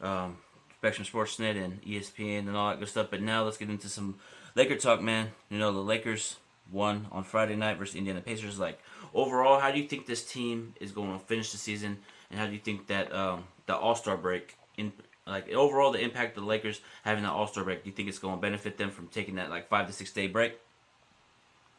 um, 0.00 0.36
Spectrum 0.78 1.06
Sportsnet 1.06 1.62
and 1.62 1.82
ESPN 1.82 2.40
and 2.40 2.56
all 2.56 2.70
that 2.70 2.78
good 2.78 2.88
stuff. 2.88 3.08
But 3.10 3.22
now 3.22 3.44
let's 3.44 3.56
get 3.56 3.70
into 3.70 3.88
some 3.88 4.16
Laker 4.54 4.76
talk, 4.76 5.00
man. 5.00 5.32
You 5.50 5.58
know, 5.58 5.72
the 5.72 5.80
Lakers 5.80 6.36
won 6.70 7.06
on 7.12 7.24
Friday 7.24 7.56
night 7.56 7.78
versus 7.78 7.96
Indiana 7.96 8.20
Pacers. 8.20 8.58
Like 8.58 8.78
overall, 9.14 9.58
how 9.58 9.70
do 9.70 9.78
you 9.78 9.88
think 9.88 10.06
this 10.06 10.24
team 10.24 10.74
is 10.80 10.92
going 10.92 11.18
to 11.18 11.24
finish 11.24 11.52
the 11.52 11.58
season, 11.58 11.98
and 12.30 12.38
how 12.38 12.46
do 12.46 12.52
you 12.52 12.58
think 12.58 12.88
that 12.88 13.12
um, 13.14 13.44
the 13.66 13.76
All 13.76 13.94
Star 13.94 14.16
break 14.16 14.56
in 14.76 14.92
like 15.26 15.50
overall, 15.50 15.92
the 15.92 16.00
impact 16.00 16.36
of 16.36 16.44
the 16.44 16.48
Lakers 16.48 16.80
having 17.04 17.24
an 17.24 17.30
All 17.30 17.46
Star 17.46 17.64
break, 17.64 17.84
do 17.84 17.90
you 17.90 17.96
think 17.96 18.08
it's 18.08 18.18
going 18.18 18.36
to 18.36 18.40
benefit 18.40 18.76
them 18.76 18.90
from 18.90 19.08
taking 19.08 19.36
that 19.36 19.50
like 19.50 19.68
five 19.68 19.86
to 19.86 19.92
six 19.92 20.12
day 20.12 20.26
break? 20.26 20.58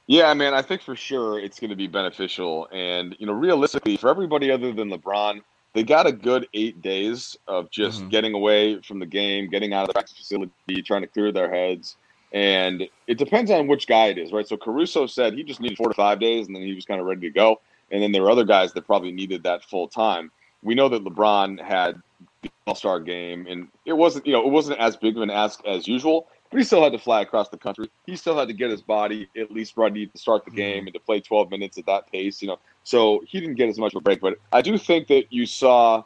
Yeah, 0.08 0.34
man, 0.34 0.54
I 0.54 0.62
think 0.62 0.82
for 0.82 0.96
sure 0.96 1.38
it's 1.38 1.60
going 1.60 1.70
to 1.70 1.76
be 1.76 1.88
beneficial. 1.88 2.68
And 2.72 3.16
you 3.20 3.28
know, 3.28 3.34
realistically, 3.34 3.98
for 3.98 4.10
everybody 4.10 4.50
other 4.50 4.72
than 4.72 4.90
LeBron, 4.90 5.42
they 5.74 5.84
got 5.84 6.08
a 6.08 6.14
good 6.14 6.48
eight 6.54 6.82
days 6.82 7.38
of 7.48 7.70
just 7.70 8.00
mm-hmm. 8.00 8.10
getting 8.10 8.34
away 8.34 8.82
from 8.82 9.00
the 9.00 9.06
game, 9.06 9.50
getting 9.50 9.74
out 9.74 9.82
of 9.82 9.88
the 9.88 9.94
practice 9.94 10.18
facility, 10.18 10.82
trying 10.82 11.02
to 11.02 11.08
clear 11.08 11.32
their 11.32 11.54
heads. 11.54 11.98
And 12.32 12.88
it 13.06 13.18
depends 13.18 13.52
on 13.52 13.68
which 13.68 13.86
guy 13.86 14.08
it 14.08 14.18
is, 14.18 14.32
right? 14.32 14.48
So 14.48 14.58
Caruso 14.58 15.08
said 15.08 15.34
he 15.34 15.44
just 15.44 15.60
needed 15.60 15.78
four 15.78 15.90
to 15.90 15.94
five 15.94 16.20
days, 16.20 16.48
and 16.48 16.56
then 16.56 16.64
he 16.64 16.74
was 16.74 16.86
kind 16.86 17.00
of 17.00 17.06
ready 17.06 17.22
to 17.22 17.30
go. 17.30 17.60
And 17.92 18.02
then 18.02 18.12
there 18.12 18.24
were 18.24 18.32
other 18.32 18.44
guys 18.46 18.74
that 18.74 18.86
probably 18.86 19.12
needed 19.12 19.44
that 19.44 19.64
full 19.64 19.88
time. 19.88 20.32
We 20.64 20.74
know 20.74 20.90
that 20.90 21.04
LeBron 21.04 21.62
had 21.62 22.02
the 22.42 22.50
All 22.66 22.76
Star 22.76 23.00
game, 23.00 23.46
and 23.48 23.68
it 23.86 23.94
wasn't 23.94 24.26
you 24.26 24.34
know 24.34 24.46
it 24.46 24.52
wasn't 24.52 24.80
as 24.80 24.98
big 24.98 25.16
of 25.16 25.22
an 25.22 25.30
ask 25.30 25.64
as 25.66 25.88
usual. 25.88 26.28
But 26.50 26.60
he 26.60 26.64
still 26.64 26.84
had 26.84 26.92
to 26.94 27.00
fly 27.00 27.22
across 27.22 27.50
the 27.50 27.58
country. 27.58 27.90
He 28.06 28.16
still 28.16 28.38
had 28.38 28.48
to 28.48 28.54
get 28.54 28.70
his 28.70 28.82
body 28.82 29.28
at 29.38 29.52
least 29.52 29.76
ready 29.78 30.08
to 30.08 30.18
start 30.18 30.46
the 30.46 30.52
mm-hmm. 30.52 30.58
game 30.58 30.88
and 30.88 30.94
to 30.94 31.00
play 31.00 31.20
12 31.20 31.50
minutes 31.52 31.78
at 31.78 31.86
that 31.88 32.12
pace, 32.12 32.42
you 32.42 32.48
know. 32.48 32.60
So 32.84 33.24
he 33.28 33.40
didn't 33.40 33.56
get 33.56 33.70
as 33.70 33.78
much 33.78 33.94
of 33.94 33.98
a 33.98 34.02
break, 34.02 34.22
but 34.22 34.38
I 34.52 34.62
do 34.62 34.78
think 34.78 35.08
that 35.08 35.26
you 35.32 35.46
saw 35.46 36.04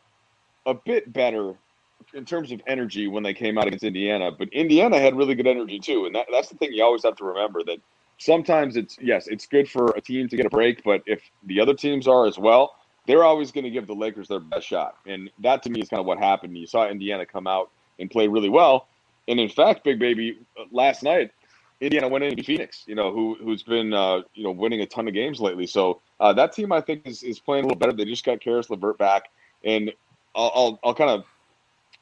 a 0.66 0.74
bit 0.74 1.12
better 1.12 1.56
in 2.14 2.26
terms 2.26 2.52
of 2.52 2.62
energy 2.68 3.08
when 3.08 3.24
they 3.24 3.34
came 3.34 3.58
out 3.58 3.68
against 3.68 3.84
Indiana. 3.84 4.32
But 4.32 4.50
Indiana 4.50 5.00
had 5.00 5.16
really 5.16 5.36
good 5.36 5.48
energy 5.48 5.80
too, 5.80 6.06
and 6.06 6.16
that, 6.16 6.28
that's 6.32 6.50
the 6.50 6.56
thing 6.56 6.74
you 6.74 6.84
always 6.84 7.04
have 7.04 7.16
to 7.18 7.24
remember 7.24 7.64
that 7.64 7.78
sometimes 8.18 8.76
it's 8.78 8.98
yes, 9.02 9.28
it's 9.28 9.46
good 9.46 9.70
for 9.70 9.88
a 9.96 10.02
team 10.02 10.28
to 10.30 10.38
get 10.38 10.46
a 10.46 10.50
break, 10.50 10.84
but 10.84 11.02
if 11.06 11.22
the 11.44 11.60
other 11.60 11.74
teams 11.74 12.08
are 12.08 12.26
as 12.26 12.38
well, 12.38 12.76
they're 13.08 13.24
always 13.24 13.52
going 13.52 13.64
to 13.64 13.70
give 13.70 13.88
the 13.88 13.96
Lakers 13.96 14.28
their 14.28 14.40
best 14.40 14.68
shot, 14.68 14.98
and 15.06 15.30
that 15.40 15.64
to 15.64 15.70
me 15.70 15.82
is 15.82 15.90
kind 15.90 16.00
of 16.00 16.06
what 16.06 16.18
happened. 16.18 16.58
You 16.58 16.68
saw 16.68 16.88
Indiana 16.88 17.26
come 17.26 17.48
out 17.48 17.72
and 18.00 18.10
play 18.10 18.28
really 18.28 18.50
well, 18.50 18.88
and 19.32 19.40
in 19.40 19.50
fact, 19.50 19.84
Big 19.84 19.98
Baby, 19.98 20.40
last 20.72 21.02
night. 21.04 21.32
Indiana 21.80 22.08
went 22.08 22.24
into 22.24 22.44
Phoenix, 22.44 22.84
you 22.86 22.94
know, 22.94 23.12
who 23.12 23.36
who's 23.42 23.64
been 23.64 23.92
uh, 23.92 24.22
you 24.36 24.44
know 24.44 24.52
winning 24.52 24.82
a 24.82 24.86
ton 24.86 25.08
of 25.08 25.16
games 25.16 25.42
lately. 25.42 25.66
So 25.66 26.00
uh, 26.20 26.32
that 26.34 26.54
team, 26.54 26.72
I 26.72 26.80
think, 26.80 27.08
is, 27.08 27.24
is 27.24 27.40
playing 27.40 27.64
a 27.64 27.68
little 27.68 27.80
better. 27.80 27.92
They 27.92 28.06
just 28.06 28.24
got 28.24 28.40
Caris 28.40 28.70
LeVert 28.70 29.00
back, 29.00 29.32
and 29.64 29.92
I'll, 30.36 30.52
I'll, 30.54 30.80
I'll 30.84 30.94
kind 30.94 31.10
of 31.10 31.26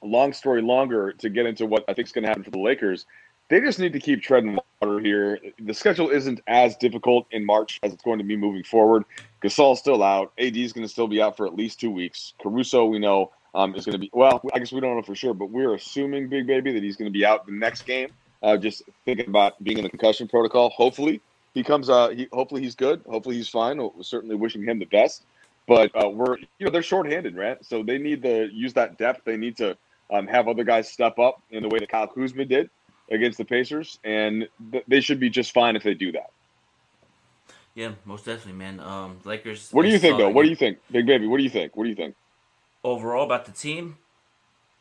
long 0.01 0.33
story 0.33 0.61
longer 0.61 1.13
to 1.13 1.29
get 1.29 1.45
into 1.45 1.65
what 1.65 1.85
I 1.87 1.93
think 1.93 2.07
is 2.07 2.11
going 2.11 2.23
to 2.23 2.27
happen 2.27 2.43
for 2.43 2.51
the 2.51 2.59
Lakers. 2.59 3.05
They 3.49 3.61
just 3.61 3.79
need 3.79 3.93
to 3.93 3.99
keep 3.99 4.21
treading 4.21 4.59
water 4.81 4.99
here. 4.99 5.39
The 5.59 5.73
schedule 5.73 6.09
isn't 6.09 6.41
as 6.47 6.75
difficult 6.75 7.25
in 7.31 7.45
March 7.45 7.79
as 7.81 7.93
it's 7.93 8.03
going 8.03 8.19
to 8.19 8.23
be 8.23 8.35
moving 8.35 8.63
forward. 8.63 9.05
Gasol's 9.41 9.79
still 9.79 10.03
out. 10.03 10.33
AD 10.37 10.55
is 10.55 10.71
going 10.71 10.85
to 10.85 10.91
still 10.91 11.07
be 11.07 11.21
out 11.21 11.35
for 11.35 11.47
at 11.47 11.55
least 11.55 11.79
two 11.79 11.89
weeks. 11.89 12.33
Caruso, 12.41 12.85
we 12.85 12.99
know, 12.99 13.31
um, 13.53 13.75
is 13.75 13.85
going 13.85 13.93
to 13.93 13.99
be 13.99 14.09
well. 14.13 14.41
I 14.53 14.59
guess 14.59 14.71
we 14.71 14.79
don't 14.79 14.95
know 14.95 15.01
for 15.01 15.15
sure, 15.15 15.33
but 15.33 15.49
we're 15.49 15.73
assuming, 15.73 16.29
Big 16.29 16.47
Baby, 16.47 16.71
that 16.73 16.83
he's 16.83 16.95
going 16.95 17.11
to 17.11 17.17
be 17.17 17.25
out 17.25 17.45
the 17.45 17.51
next 17.51 17.83
game. 17.83 18.09
Uh, 18.41 18.55
just 18.57 18.83
thinking 19.05 19.27
about 19.27 19.61
being 19.63 19.77
in 19.77 19.83
the 19.83 19.89
concussion 19.89 20.27
protocol. 20.27 20.69
Hopefully, 20.69 21.21
he 21.53 21.63
comes. 21.63 21.89
Uh, 21.89 22.09
he 22.09 22.27
hopefully 22.31 22.61
he's 22.61 22.75
good. 22.75 23.01
Hopefully 23.09 23.35
he's 23.35 23.49
fine. 23.49 23.77
We're 23.77 24.01
certainly 24.01 24.35
wishing 24.35 24.63
him 24.63 24.79
the 24.79 24.85
best. 24.85 25.23
But 25.67 25.91
uh, 25.95 26.09
we're 26.09 26.37
you 26.37 26.65
know 26.65 26.71
they're 26.71 26.81
shorthanded, 26.81 27.35
right? 27.35 27.63
So 27.65 27.83
they 27.83 27.97
need 27.97 28.23
to 28.23 28.49
use 28.51 28.73
that 28.73 28.97
depth. 28.97 29.23
They 29.25 29.37
need 29.37 29.57
to 29.57 29.77
um, 30.11 30.25
have 30.27 30.47
other 30.47 30.63
guys 30.63 30.89
step 30.89 31.19
up 31.19 31.41
in 31.51 31.63
the 31.63 31.69
way 31.69 31.79
that 31.79 31.89
Kyle 31.89 32.07
Kuzma 32.07 32.45
did 32.45 32.69
against 33.11 33.37
the 33.37 33.45
Pacers, 33.45 33.99
and 34.03 34.47
th- 34.71 34.83
they 34.87 35.01
should 35.01 35.19
be 35.19 35.29
just 35.29 35.53
fine 35.53 35.75
if 35.75 35.83
they 35.83 35.93
do 35.93 36.11
that. 36.13 36.31
Yeah, 37.75 37.91
most 38.05 38.25
definitely, 38.25 38.53
man. 38.53 38.79
Um, 38.79 39.19
Lakers. 39.23 39.69
What 39.71 39.83
do 39.83 39.89
you 39.89 39.99
think, 39.99 40.17
though? 40.17 40.29
What 40.29 40.43
do 40.43 40.49
you 40.49 40.55
think, 40.55 40.79
Big 40.91 41.05
Baby? 41.05 41.27
What 41.27 41.37
do 41.37 41.43
you 41.43 41.49
think? 41.49 41.75
What 41.75 41.83
do 41.83 41.89
you 41.89 41.95
think? 41.95 42.15
Overall 42.83 43.25
about 43.25 43.45
the 43.45 43.51
team? 43.51 43.97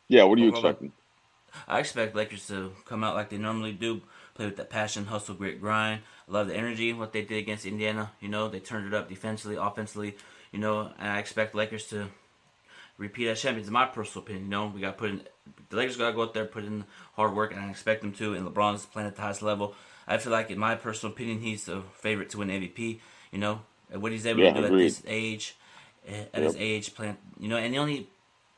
Yeah, 0.09 0.23
what 0.23 0.37
are 0.39 0.41
you 0.41 0.49
Overall, 0.49 0.49
expecting? 0.49 0.91
I 1.67 1.79
expect 1.79 2.15
Lakers 2.15 2.47
to 2.47 2.73
come 2.85 3.03
out 3.03 3.15
like 3.15 3.29
they 3.29 3.37
normally 3.37 3.73
do, 3.73 4.01
play 4.35 4.45
with 4.45 4.57
that 4.57 4.69
passion, 4.69 5.05
hustle, 5.05 5.35
grit, 5.35 5.61
grind. 5.61 6.01
I 6.27 6.31
love 6.31 6.47
the 6.47 6.55
energy, 6.55 6.93
what 6.93 7.13
they 7.13 7.23
did 7.23 7.37
against 7.39 7.65
Indiana. 7.65 8.11
You 8.21 8.29
know, 8.29 8.47
they 8.49 8.59
turned 8.59 8.87
it 8.87 8.93
up 8.93 9.09
defensively, 9.09 9.57
offensively. 9.57 10.17
You 10.51 10.59
know, 10.59 10.91
and 10.99 11.09
I 11.09 11.19
expect 11.19 11.55
Lakers 11.55 11.87
to 11.87 12.09
repeat 12.97 13.29
as 13.29 13.41
champions. 13.41 13.67
In 13.67 13.73
my 13.73 13.85
personal 13.85 14.23
opinion, 14.23 14.45
you 14.45 14.49
know, 14.51 14.67
we 14.67 14.81
got 14.81 14.97
put 14.97 15.11
in 15.11 15.23
the 15.69 15.77
Lakers 15.77 15.97
got 15.97 16.09
to 16.09 16.15
go 16.15 16.23
out 16.23 16.33
there, 16.33 16.45
put 16.45 16.65
in 16.65 16.85
hard 17.15 17.35
work, 17.35 17.51
and 17.51 17.61
I 17.61 17.69
expect 17.69 18.01
them 18.01 18.13
to. 18.13 18.33
And 18.35 18.47
LeBron's 18.47 18.85
playing 18.85 19.07
at 19.07 19.15
the 19.15 19.21
highest 19.21 19.41
level. 19.41 19.75
I 20.07 20.17
feel 20.17 20.31
like, 20.31 20.51
in 20.51 20.59
my 20.59 20.75
personal 20.75 21.13
opinion, 21.13 21.41
he's 21.41 21.65
the 21.65 21.83
favorite 21.95 22.29
to 22.31 22.39
win 22.39 22.49
MVP. 22.51 23.01
You 23.31 23.39
know, 23.39 23.61
and 23.91 24.01
what 24.01 24.11
he's 24.11 24.25
able 24.27 24.41
Yeah, 24.41 24.51
to 24.51 24.53
do 24.53 24.65
at 24.65 24.77
this 24.77 25.03
age, 25.07 25.55
at 26.07 26.41
his 26.41 26.55
age, 26.57 26.93
playing. 26.95 27.17
You 27.39 27.49
know, 27.49 27.57
and 27.57 27.73
he 27.73 27.79
only 27.79 28.07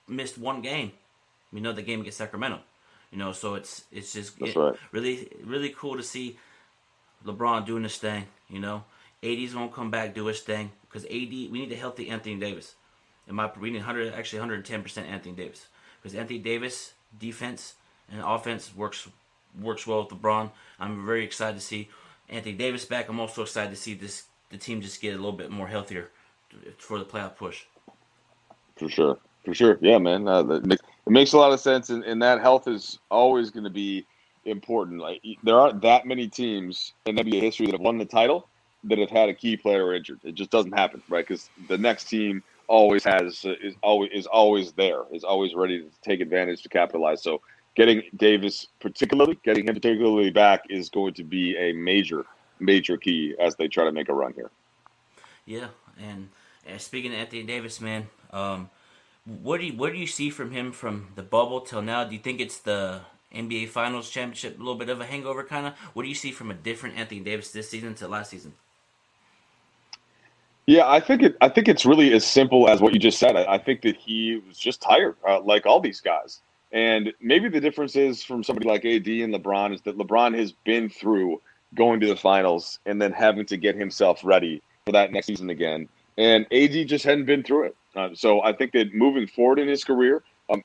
missed 0.07 0.37
one 0.37 0.61
game. 0.61 0.91
We 1.51 1.59
know 1.59 1.73
the 1.73 1.81
game 1.81 2.01
against 2.01 2.17
Sacramento. 2.17 2.59
You 3.11 3.17
know, 3.17 3.31
so 3.33 3.55
it's 3.55 3.83
it's 3.91 4.13
just 4.13 4.41
it- 4.41 4.55
right. 4.55 4.75
really 4.91 5.29
really 5.43 5.69
cool 5.69 5.97
to 5.97 6.03
see 6.03 6.37
LeBron 7.25 7.65
doing 7.65 7.83
his 7.83 7.97
thing. 7.97 8.25
You 8.49 8.59
know, 8.59 8.83
AD's 9.23 9.53
gonna 9.53 9.69
come 9.69 9.91
back 9.91 10.13
do 10.15 10.25
his 10.25 10.39
thing 10.41 10.71
because 10.81 11.03
AD 11.05 11.11
we 11.11 11.49
need 11.51 11.71
a 11.71 11.75
healthy 11.75 12.09
Anthony 12.09 12.37
Davis. 12.37 12.75
In 13.27 13.35
my 13.35 13.51
we 13.59 13.69
need 13.69 13.81
hundred 13.81 14.13
actually 14.13 14.39
hundred 14.39 14.55
and 14.55 14.65
ten 14.65 14.81
percent 14.81 15.07
Anthony 15.07 15.35
Davis 15.35 15.67
because 16.01 16.17
Anthony 16.17 16.39
Davis 16.39 16.93
defense 17.19 17.75
and 18.09 18.21
offense 18.21 18.73
works 18.75 19.07
works 19.59 19.85
well 19.85 20.03
with 20.03 20.21
LeBron. 20.21 20.51
I'm 20.79 21.05
very 21.05 21.25
excited 21.25 21.59
to 21.59 21.65
see 21.65 21.89
Anthony 22.29 22.55
Davis 22.55 22.85
back. 22.85 23.09
I'm 23.09 23.19
also 23.19 23.41
excited 23.41 23.71
to 23.71 23.75
see 23.75 23.93
this 23.93 24.23
the 24.49 24.57
team 24.57 24.81
just 24.81 25.01
get 25.01 25.13
a 25.13 25.17
little 25.17 25.31
bit 25.33 25.51
more 25.51 25.67
healthier 25.67 26.09
for 26.77 26.99
the 26.99 27.05
playoff 27.05 27.35
push. 27.35 27.63
For 28.75 28.89
sure. 28.89 29.17
For 29.45 29.53
sure. 29.53 29.77
Yeah, 29.81 29.97
man. 29.97 30.27
Uh, 30.27 30.43
that 30.43 30.71
it 30.71 30.79
makes 31.09 31.33
a 31.33 31.37
lot 31.37 31.51
of 31.51 31.59
sense. 31.59 31.89
And, 31.89 32.03
and 32.03 32.21
that 32.21 32.41
health 32.41 32.67
is 32.67 32.99
always 33.09 33.49
going 33.49 33.63
to 33.63 33.69
be 33.69 34.05
important. 34.45 34.99
Like 34.99 35.21
There 35.43 35.59
aren't 35.59 35.81
that 35.81 36.05
many 36.05 36.27
teams 36.27 36.93
in 37.05 37.15
NBA 37.15 37.41
history 37.41 37.67
that 37.67 37.73
have 37.73 37.81
won 37.81 37.97
the 37.97 38.05
title 38.05 38.47
that 38.83 38.97
have 38.97 39.09
had 39.09 39.29
a 39.29 39.33
key 39.33 39.57
player 39.57 39.93
injured. 39.93 40.19
It 40.23 40.35
just 40.35 40.49
doesn't 40.49 40.71
happen, 40.71 41.01
right? 41.09 41.27
Because 41.27 41.49
the 41.67 41.77
next 41.77 42.05
team 42.05 42.43
always 42.67 43.03
has 43.03 43.45
uh, 43.45 43.53
is 43.61 43.75
always 43.83 44.09
is 44.13 44.25
always 44.27 44.71
there, 44.73 45.03
is 45.11 45.23
always 45.23 45.53
ready 45.53 45.81
to 45.81 45.89
take 46.01 46.21
advantage 46.21 46.63
to 46.63 46.69
capitalize. 46.69 47.21
So 47.21 47.41
getting 47.75 48.01
Davis 48.15 48.67
particularly, 48.79 49.37
getting 49.43 49.67
him 49.67 49.75
particularly 49.75 50.31
back 50.31 50.63
is 50.69 50.89
going 50.89 51.13
to 51.15 51.23
be 51.23 51.55
a 51.57 51.73
major, 51.73 52.25
major 52.59 52.97
key 52.97 53.35
as 53.39 53.55
they 53.55 53.67
try 53.67 53.83
to 53.83 53.91
make 53.91 54.09
a 54.09 54.13
run 54.13 54.33
here. 54.33 54.49
Yeah, 55.45 55.67
and, 55.99 56.29
and 56.67 56.81
speaking 56.81 57.13
of 57.13 57.19
Anthony 57.19 57.43
Davis, 57.43 57.81
man, 57.81 58.07
um, 58.31 58.69
what 59.25 59.59
do 59.59 59.67
you 59.67 59.73
what 59.73 59.93
do 59.93 59.99
you 59.99 60.07
see 60.07 60.29
from 60.29 60.51
him 60.51 60.71
from 60.71 61.09
the 61.15 61.23
bubble 61.23 61.61
till 61.61 61.81
now? 61.81 62.03
Do 62.03 62.13
you 62.13 62.21
think 62.21 62.39
it's 62.39 62.59
the 62.59 63.01
NBA 63.33 63.69
Finals 63.69 64.09
championship, 64.09 64.55
a 64.55 64.59
little 64.59 64.75
bit 64.75 64.89
of 64.89 64.99
a 64.99 65.05
hangover, 65.05 65.43
kind 65.43 65.67
of? 65.67 65.73
What 65.93 66.03
do 66.03 66.09
you 66.09 66.15
see 66.15 66.31
from 66.31 66.51
a 66.51 66.53
different 66.53 66.97
Anthony 66.97 67.21
Davis 67.21 67.51
this 67.51 67.69
season 67.69 67.93
to 67.95 68.07
last 68.07 68.31
season? 68.31 68.53
Yeah, 70.67 70.87
I 70.87 70.99
think 70.99 71.23
it. 71.23 71.37
I 71.41 71.49
think 71.49 71.67
it's 71.67 71.85
really 71.85 72.13
as 72.13 72.25
simple 72.25 72.69
as 72.69 72.81
what 72.81 72.93
you 72.93 72.99
just 72.99 73.19
said. 73.19 73.35
I, 73.35 73.53
I 73.53 73.57
think 73.57 73.81
that 73.81 73.95
he 73.97 74.41
was 74.47 74.57
just 74.57 74.81
tired, 74.81 75.15
uh, 75.27 75.41
like 75.41 75.65
all 75.65 75.79
these 75.79 76.01
guys. 76.01 76.41
And 76.71 77.11
maybe 77.19 77.49
the 77.49 77.59
difference 77.59 77.95
is 77.95 78.23
from 78.23 78.43
somebody 78.43 78.67
like 78.67 78.85
AD 78.85 79.07
and 79.07 79.33
LeBron 79.33 79.73
is 79.73 79.81
that 79.81 79.97
LeBron 79.97 80.37
has 80.37 80.53
been 80.53 80.89
through 80.89 81.41
going 81.75 81.99
to 81.99 82.07
the 82.07 82.15
finals 82.15 82.79
and 82.85 83.01
then 83.01 83.11
having 83.11 83.45
to 83.47 83.57
get 83.57 83.75
himself 83.75 84.21
ready 84.23 84.61
for 84.85 84.93
that 84.93 85.11
next 85.11 85.27
season 85.27 85.49
again. 85.49 85.89
And 86.17 86.45
AD 86.51 86.87
just 86.87 87.05
hadn't 87.05 87.25
been 87.25 87.43
through 87.43 87.65
it. 87.67 87.75
Uh, 87.95 88.09
so 88.13 88.41
I 88.41 88.53
think 88.53 88.73
that 88.73 88.93
moving 88.93 89.27
forward 89.27 89.59
in 89.59 89.67
his 89.67 89.83
career, 89.83 90.23
um, 90.49 90.61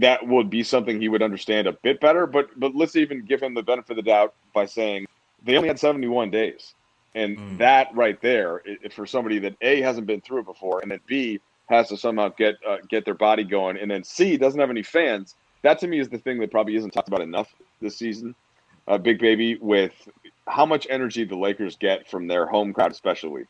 that 0.00 0.26
would 0.26 0.50
be 0.50 0.62
something 0.62 1.00
he 1.00 1.08
would 1.08 1.22
understand 1.22 1.66
a 1.68 1.76
bit 1.82 2.00
better. 2.00 2.26
But 2.26 2.48
but 2.58 2.74
let's 2.74 2.96
even 2.96 3.24
give 3.24 3.42
him 3.42 3.54
the 3.54 3.62
benefit 3.62 3.92
of 3.92 3.96
the 3.96 4.02
doubt 4.10 4.34
by 4.54 4.66
saying 4.66 5.06
they 5.42 5.56
only 5.56 5.68
had 5.68 5.78
71 5.78 6.30
days. 6.30 6.74
And 7.14 7.38
Mm. 7.38 7.58
that 7.58 7.88
right 7.94 8.20
there, 8.22 8.62
i- 8.68 8.78
i- 8.86 8.88
for 8.90 9.06
somebody 9.06 9.38
that 9.40 9.56
A 9.62 9.80
hasn't 9.80 10.06
been 10.06 10.20
through 10.20 10.40
it 10.40 10.46
before, 10.46 10.80
and 10.82 10.90
then 10.90 11.00
B 11.06 11.40
has 11.70 11.88
to 11.88 11.96
somehow 11.96 12.30
get 12.38 12.56
uh, 12.66 12.78
get 12.90 13.04
their 13.04 13.14
body 13.14 13.44
going, 13.44 13.78
and 13.78 13.90
then 13.90 14.04
C 14.04 14.36
doesn't 14.36 14.60
have 14.60 14.70
any 14.70 14.82
fans. 14.82 15.36
That 15.64 15.78
to 15.80 15.88
me 15.88 15.98
is 16.00 16.08
the 16.10 16.18
thing 16.18 16.38
that 16.40 16.50
probably 16.52 16.76
isn't 16.76 16.90
talked 16.92 17.08
about 17.08 17.22
enough 17.22 17.52
this 17.80 17.98
season. 17.98 18.36
Uh, 18.86 18.98
Big 18.98 19.18
Baby, 19.20 19.56
with 19.60 19.94
how 20.48 20.66
much 20.66 20.86
energy 20.90 21.24
the 21.24 21.36
Lakers 21.36 21.76
get 21.76 22.08
from 22.08 22.26
their 22.28 22.46
home 22.46 22.72
crowd, 22.72 22.92
especially 22.92 23.44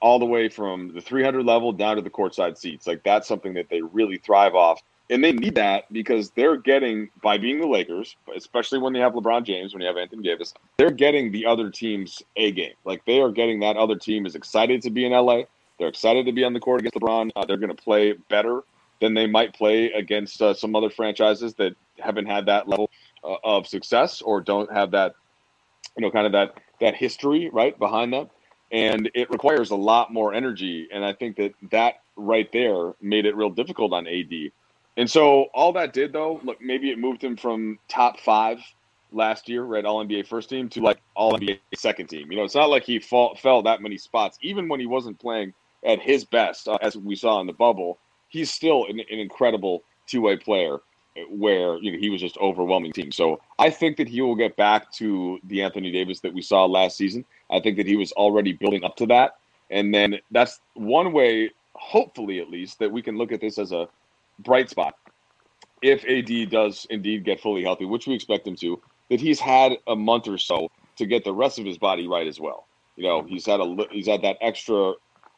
all 0.00 0.18
the 0.18 0.26
way 0.26 0.48
from 0.48 0.92
the 0.94 1.00
300 1.00 1.44
level 1.44 1.72
down 1.72 1.96
to 1.96 2.02
the 2.02 2.10
courtside 2.10 2.56
seats. 2.56 2.86
Like 2.86 3.02
that's 3.02 3.26
something 3.26 3.54
that 3.54 3.68
they 3.68 3.82
really 3.82 4.18
thrive 4.18 4.54
off. 4.54 4.80
And 5.10 5.24
they 5.24 5.32
need 5.32 5.54
that 5.54 5.90
because 5.90 6.30
they're 6.30 6.58
getting, 6.58 7.08
by 7.22 7.38
being 7.38 7.60
the 7.60 7.66
Lakers, 7.66 8.14
especially 8.36 8.78
when 8.78 8.92
they 8.92 8.98
have 8.98 9.14
LeBron 9.14 9.44
James, 9.44 9.72
when 9.72 9.80
you 9.80 9.88
have 9.88 9.96
Anthony 9.96 10.22
Davis, 10.22 10.52
they're 10.76 10.90
getting 10.90 11.32
the 11.32 11.46
other 11.46 11.70
team's 11.70 12.22
A 12.36 12.52
game. 12.52 12.74
Like 12.84 13.04
they 13.06 13.20
are 13.20 13.30
getting 13.30 13.60
that 13.60 13.76
other 13.76 13.96
team 13.96 14.26
is 14.26 14.34
excited 14.34 14.82
to 14.82 14.90
be 14.90 15.06
in 15.06 15.12
LA. 15.12 15.42
They're 15.78 15.88
excited 15.88 16.26
to 16.26 16.32
be 16.32 16.44
on 16.44 16.52
the 16.52 16.60
court 16.60 16.80
against 16.80 16.96
LeBron. 16.96 17.30
Uh, 17.34 17.46
they're 17.46 17.56
going 17.56 17.74
to 17.74 17.82
play 17.82 18.12
better 18.28 18.62
than 19.00 19.14
they 19.14 19.26
might 19.26 19.54
play 19.54 19.90
against 19.92 20.42
uh, 20.42 20.52
some 20.52 20.76
other 20.76 20.90
franchises 20.90 21.54
that 21.54 21.74
haven't 21.98 22.26
had 22.26 22.46
that 22.46 22.68
level 22.68 22.90
uh, 23.24 23.36
of 23.44 23.66
success 23.66 24.20
or 24.20 24.40
don't 24.40 24.70
have 24.70 24.90
that, 24.90 25.14
you 25.96 26.02
know, 26.02 26.10
kind 26.10 26.26
of 26.26 26.32
that 26.32 26.54
that 26.80 26.94
history 26.94 27.48
right 27.52 27.76
behind 27.78 28.12
them 28.12 28.28
and 28.70 29.10
it 29.14 29.30
requires 29.30 29.70
a 29.70 29.76
lot 29.76 30.12
more 30.12 30.34
energy. 30.34 30.88
And 30.92 31.04
I 31.04 31.12
think 31.12 31.36
that 31.36 31.54
that 31.70 32.00
right 32.16 32.50
there 32.52 32.92
made 33.00 33.26
it 33.26 33.36
real 33.36 33.50
difficult 33.50 33.92
on 33.92 34.06
AD. 34.06 34.32
And 34.96 35.10
so 35.10 35.44
all 35.54 35.72
that 35.74 35.92
did 35.92 36.12
though, 36.12 36.40
look, 36.42 36.60
maybe 36.60 36.90
it 36.90 36.98
moved 36.98 37.22
him 37.22 37.36
from 37.36 37.78
top 37.88 38.20
five 38.20 38.58
last 39.12 39.48
year, 39.48 39.62
right, 39.62 39.84
All 39.84 40.04
NBA 40.04 40.26
first 40.26 40.50
team 40.50 40.68
to 40.70 40.80
like 40.80 40.98
All 41.14 41.32
NBA 41.32 41.60
second 41.76 42.08
team. 42.08 42.30
You 42.30 42.38
know, 42.38 42.44
it's 42.44 42.54
not 42.54 42.68
like 42.68 42.84
he 42.84 42.98
fall, 42.98 43.34
fell 43.36 43.62
that 43.62 43.80
many 43.80 43.96
spots, 43.96 44.38
even 44.42 44.68
when 44.68 44.80
he 44.80 44.86
wasn't 44.86 45.18
playing 45.18 45.54
at 45.84 46.00
his 46.00 46.24
best, 46.24 46.68
uh, 46.68 46.78
as 46.82 46.96
we 46.96 47.14
saw 47.14 47.40
in 47.40 47.46
the 47.46 47.52
bubble. 47.52 47.98
He's 48.28 48.50
still 48.50 48.84
an, 48.86 49.00
an 49.00 49.18
incredible 49.18 49.82
two 50.06 50.22
way 50.22 50.36
player 50.36 50.78
where 51.28 51.78
you 51.78 51.92
know 51.92 51.98
he 51.98 52.10
was 52.10 52.20
just 52.20 52.36
overwhelming 52.38 52.92
team. 52.92 53.12
So 53.12 53.40
I 53.58 53.70
think 53.70 53.96
that 53.96 54.08
he 54.08 54.20
will 54.20 54.36
get 54.36 54.56
back 54.56 54.92
to 54.94 55.38
the 55.44 55.62
Anthony 55.62 55.90
Davis 55.90 56.20
that 56.20 56.32
we 56.32 56.42
saw 56.42 56.64
last 56.64 56.96
season. 56.96 57.24
I 57.50 57.60
think 57.60 57.76
that 57.76 57.86
he 57.86 57.96
was 57.96 58.12
already 58.12 58.52
building 58.52 58.84
up 58.84 58.96
to 58.96 59.06
that, 59.06 59.38
and 59.70 59.94
then 59.94 60.18
that's 60.30 60.60
one 60.74 61.12
way, 61.12 61.50
hopefully 61.74 62.40
at 62.40 62.50
least, 62.50 62.78
that 62.78 62.90
we 62.90 63.02
can 63.02 63.16
look 63.16 63.32
at 63.32 63.40
this 63.40 63.58
as 63.58 63.72
a 63.72 63.88
bright 64.40 64.70
spot. 64.70 64.94
If 65.80 66.04
AD 66.04 66.50
does 66.50 66.86
indeed 66.90 67.24
get 67.24 67.40
fully 67.40 67.62
healthy, 67.62 67.84
which 67.84 68.06
we 68.06 68.14
expect 68.14 68.46
him 68.46 68.56
to, 68.56 68.80
that 69.10 69.20
he's 69.20 69.40
had 69.40 69.72
a 69.86 69.96
month 69.96 70.28
or 70.28 70.38
so 70.38 70.70
to 70.96 71.06
get 71.06 71.24
the 71.24 71.32
rest 71.32 71.58
of 71.58 71.64
his 71.64 71.78
body 71.78 72.06
right 72.06 72.26
as 72.26 72.40
well. 72.40 72.66
You 72.96 73.04
know, 73.04 73.22
he's 73.22 73.46
had 73.46 73.60
a 73.60 73.76
he's 73.90 74.08
had 74.08 74.22
that 74.22 74.38
extra. 74.40 74.90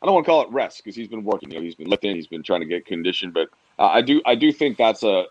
I 0.03 0.07
don't 0.07 0.15
want 0.15 0.25
to 0.25 0.31
call 0.31 0.43
it 0.43 0.51
rest 0.51 0.79
because 0.79 0.97
he's 0.97 1.09
been 1.09 1.25
working. 1.25 1.51
You 1.51 1.59
know, 1.59 1.63
he's 1.63 1.75
been 1.75 1.89
lifting, 1.89 2.17
he's 2.17 2.27
been 2.27 2.43
trying 2.43 2.61
to 2.61 2.67
get 2.67 2.87
conditioned. 2.87 3.35
But 3.35 3.51
uh, 3.79 3.89
I 3.89 4.01
do 4.01 4.23
I 4.25 4.35
do 4.35 4.51
think 4.51 4.79
that's 4.79 5.03
a 5.03 5.25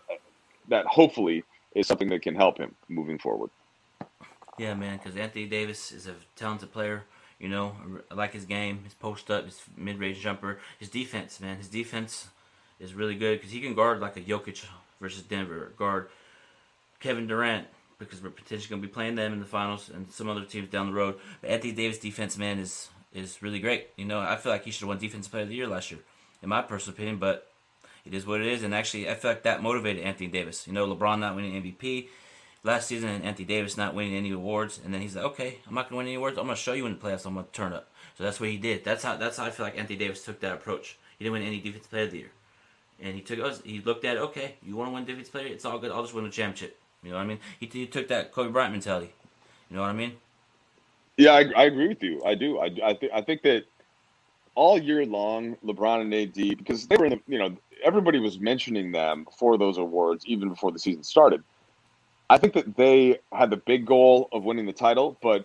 that 0.70 0.86
hopefully 0.86 1.44
is 1.74 1.86
something 1.86 2.08
that 2.08 2.22
can 2.22 2.34
help 2.34 2.58
him 2.58 2.74
moving 2.88 3.18
forward. 3.18 3.50
Yeah, 4.58 4.74
man, 4.74 4.98
because 4.98 5.16
Anthony 5.16 5.46
Davis 5.46 5.92
is 5.92 6.06
a 6.06 6.14
talented 6.36 6.72
player. 6.72 7.04
You 7.38 7.48
know, 7.48 7.74
I 8.10 8.14
like 8.14 8.32
his 8.32 8.44
game, 8.44 8.80
his 8.84 8.94
post 8.94 9.30
up, 9.30 9.44
his 9.46 9.62
mid 9.76 9.98
range 9.98 10.20
jumper, 10.20 10.60
his 10.78 10.90
defense, 10.90 11.40
man. 11.40 11.56
His 11.56 11.68
defense 11.68 12.28
is 12.78 12.94
really 12.94 13.14
good 13.14 13.38
because 13.38 13.52
he 13.52 13.60
can 13.60 13.74
guard 13.74 14.00
like 14.00 14.16
a 14.16 14.20
Jokic 14.20 14.64
versus 15.00 15.22
Denver, 15.22 15.72
guard 15.76 16.08
Kevin 16.98 17.26
Durant 17.26 17.66
because 17.98 18.22
we're 18.22 18.30
potentially 18.30 18.68
going 18.68 18.82
to 18.82 18.88
be 18.88 18.92
playing 18.92 19.14
them 19.14 19.32
in 19.32 19.38
the 19.38 19.46
finals 19.46 19.90
and 19.90 20.10
some 20.10 20.28
other 20.28 20.44
teams 20.44 20.68
down 20.68 20.86
the 20.86 20.92
road. 20.92 21.16
But 21.40 21.50
Anthony 21.50 21.72
Davis 21.72 21.98
defense, 21.98 22.36
man, 22.36 22.58
is 22.58 22.88
is 23.14 23.42
really 23.42 23.58
great. 23.58 23.88
You 23.96 24.04
know, 24.04 24.20
I 24.20 24.36
feel 24.36 24.52
like 24.52 24.64
he 24.64 24.70
should 24.70 24.82
have 24.82 24.88
won 24.88 24.98
Defensive 24.98 25.30
Player 25.30 25.42
of 25.44 25.48
the 25.48 25.54
Year 25.54 25.66
last 25.66 25.90
year, 25.90 26.00
in 26.42 26.48
my 26.48 26.62
personal 26.62 26.94
opinion. 26.94 27.18
But 27.18 27.49
it 28.10 28.16
is 28.16 28.26
what 28.26 28.40
it 28.40 28.48
is, 28.48 28.64
and 28.64 28.74
actually, 28.74 29.08
I 29.08 29.14
feel 29.14 29.30
like 29.30 29.44
that 29.44 29.62
motivated 29.62 30.02
Anthony 30.02 30.28
Davis. 30.28 30.66
You 30.66 30.72
know, 30.72 30.84
LeBron 30.86 31.20
not 31.20 31.36
winning 31.36 31.62
MVP 31.62 32.08
last 32.64 32.88
season, 32.88 33.08
and 33.08 33.24
Anthony 33.24 33.44
Davis 33.44 33.76
not 33.76 33.94
winning 33.94 34.16
any 34.16 34.32
awards, 34.32 34.80
and 34.84 34.92
then 34.92 35.00
he's 35.00 35.14
like, 35.14 35.24
okay, 35.26 35.58
I'm 35.68 35.74
not 35.74 35.82
going 35.88 35.90
to 35.90 35.96
win 35.98 36.06
any 36.06 36.16
awards. 36.16 36.36
I'm 36.36 36.46
going 36.46 36.56
to 36.56 36.60
show 36.60 36.72
you 36.72 36.86
in 36.86 36.92
the 36.94 36.98
playoffs. 36.98 37.24
I'm 37.24 37.34
going 37.34 37.46
to 37.46 37.52
turn 37.52 37.72
up. 37.72 37.88
So 38.18 38.24
that's 38.24 38.40
what 38.40 38.48
he 38.48 38.56
did. 38.56 38.84
That's 38.84 39.04
how 39.04 39.16
that's 39.16 39.36
how 39.36 39.44
I 39.44 39.50
feel 39.50 39.64
like 39.64 39.78
Anthony 39.78 39.96
Davis 39.96 40.24
took 40.24 40.40
that 40.40 40.52
approach. 40.54 40.98
He 41.18 41.24
didn't 41.24 41.34
win 41.34 41.42
any 41.42 41.60
Defensive 41.60 41.88
Player 41.88 42.04
of 42.04 42.10
the 42.10 42.18
Year, 42.18 42.30
and 43.00 43.14
he 43.14 43.20
took 43.20 43.38
us. 43.38 43.62
He 43.64 43.80
looked 43.80 44.04
at. 44.04 44.16
Okay, 44.16 44.56
you 44.60 44.74
want 44.74 44.90
to 44.90 44.94
win 44.94 45.04
Defensive 45.04 45.32
Player? 45.32 45.46
It's 45.46 45.64
all 45.64 45.78
good. 45.78 45.92
I'll 45.92 46.02
just 46.02 46.14
win 46.14 46.24
the 46.24 46.30
championship. 46.30 46.76
You 47.04 47.10
know 47.10 47.16
what 47.16 47.22
I 47.22 47.26
mean? 47.26 47.38
He, 47.60 47.66
he 47.66 47.86
took 47.86 48.08
that 48.08 48.32
Kobe 48.32 48.50
Bryant 48.50 48.72
mentality. 48.72 49.12
You 49.70 49.76
know 49.76 49.82
what 49.82 49.90
I 49.90 49.94
mean? 49.94 50.16
Yeah, 51.16 51.32
I, 51.32 51.44
I 51.56 51.64
agree 51.64 51.88
with 51.88 52.02
you. 52.02 52.22
I 52.24 52.34
do. 52.34 52.58
I 52.58 52.66
I, 52.84 52.92
th- 52.94 53.12
I 53.14 53.22
think 53.22 53.42
that 53.42 53.66
all 54.54 54.78
year 54.78 55.06
long, 55.06 55.56
LeBron 55.64 56.02
and 56.02 56.14
AD, 56.14 56.58
because 56.58 56.86
they 56.86 56.96
were 56.96 57.06
in 57.06 57.12
the, 57.12 57.20
you 57.26 57.38
know, 57.38 57.56
everybody 57.84 58.18
was 58.18 58.38
mentioning 58.40 58.92
them 58.92 59.26
for 59.36 59.58
those 59.58 59.78
awards 59.78 60.24
even 60.26 60.48
before 60.48 60.72
the 60.72 60.78
season 60.78 61.02
started. 61.02 61.42
I 62.28 62.38
think 62.38 62.54
that 62.54 62.76
they 62.76 63.18
had 63.32 63.50
the 63.50 63.56
big 63.56 63.86
goal 63.86 64.28
of 64.32 64.44
winning 64.44 64.66
the 64.66 64.72
title, 64.72 65.16
but 65.20 65.44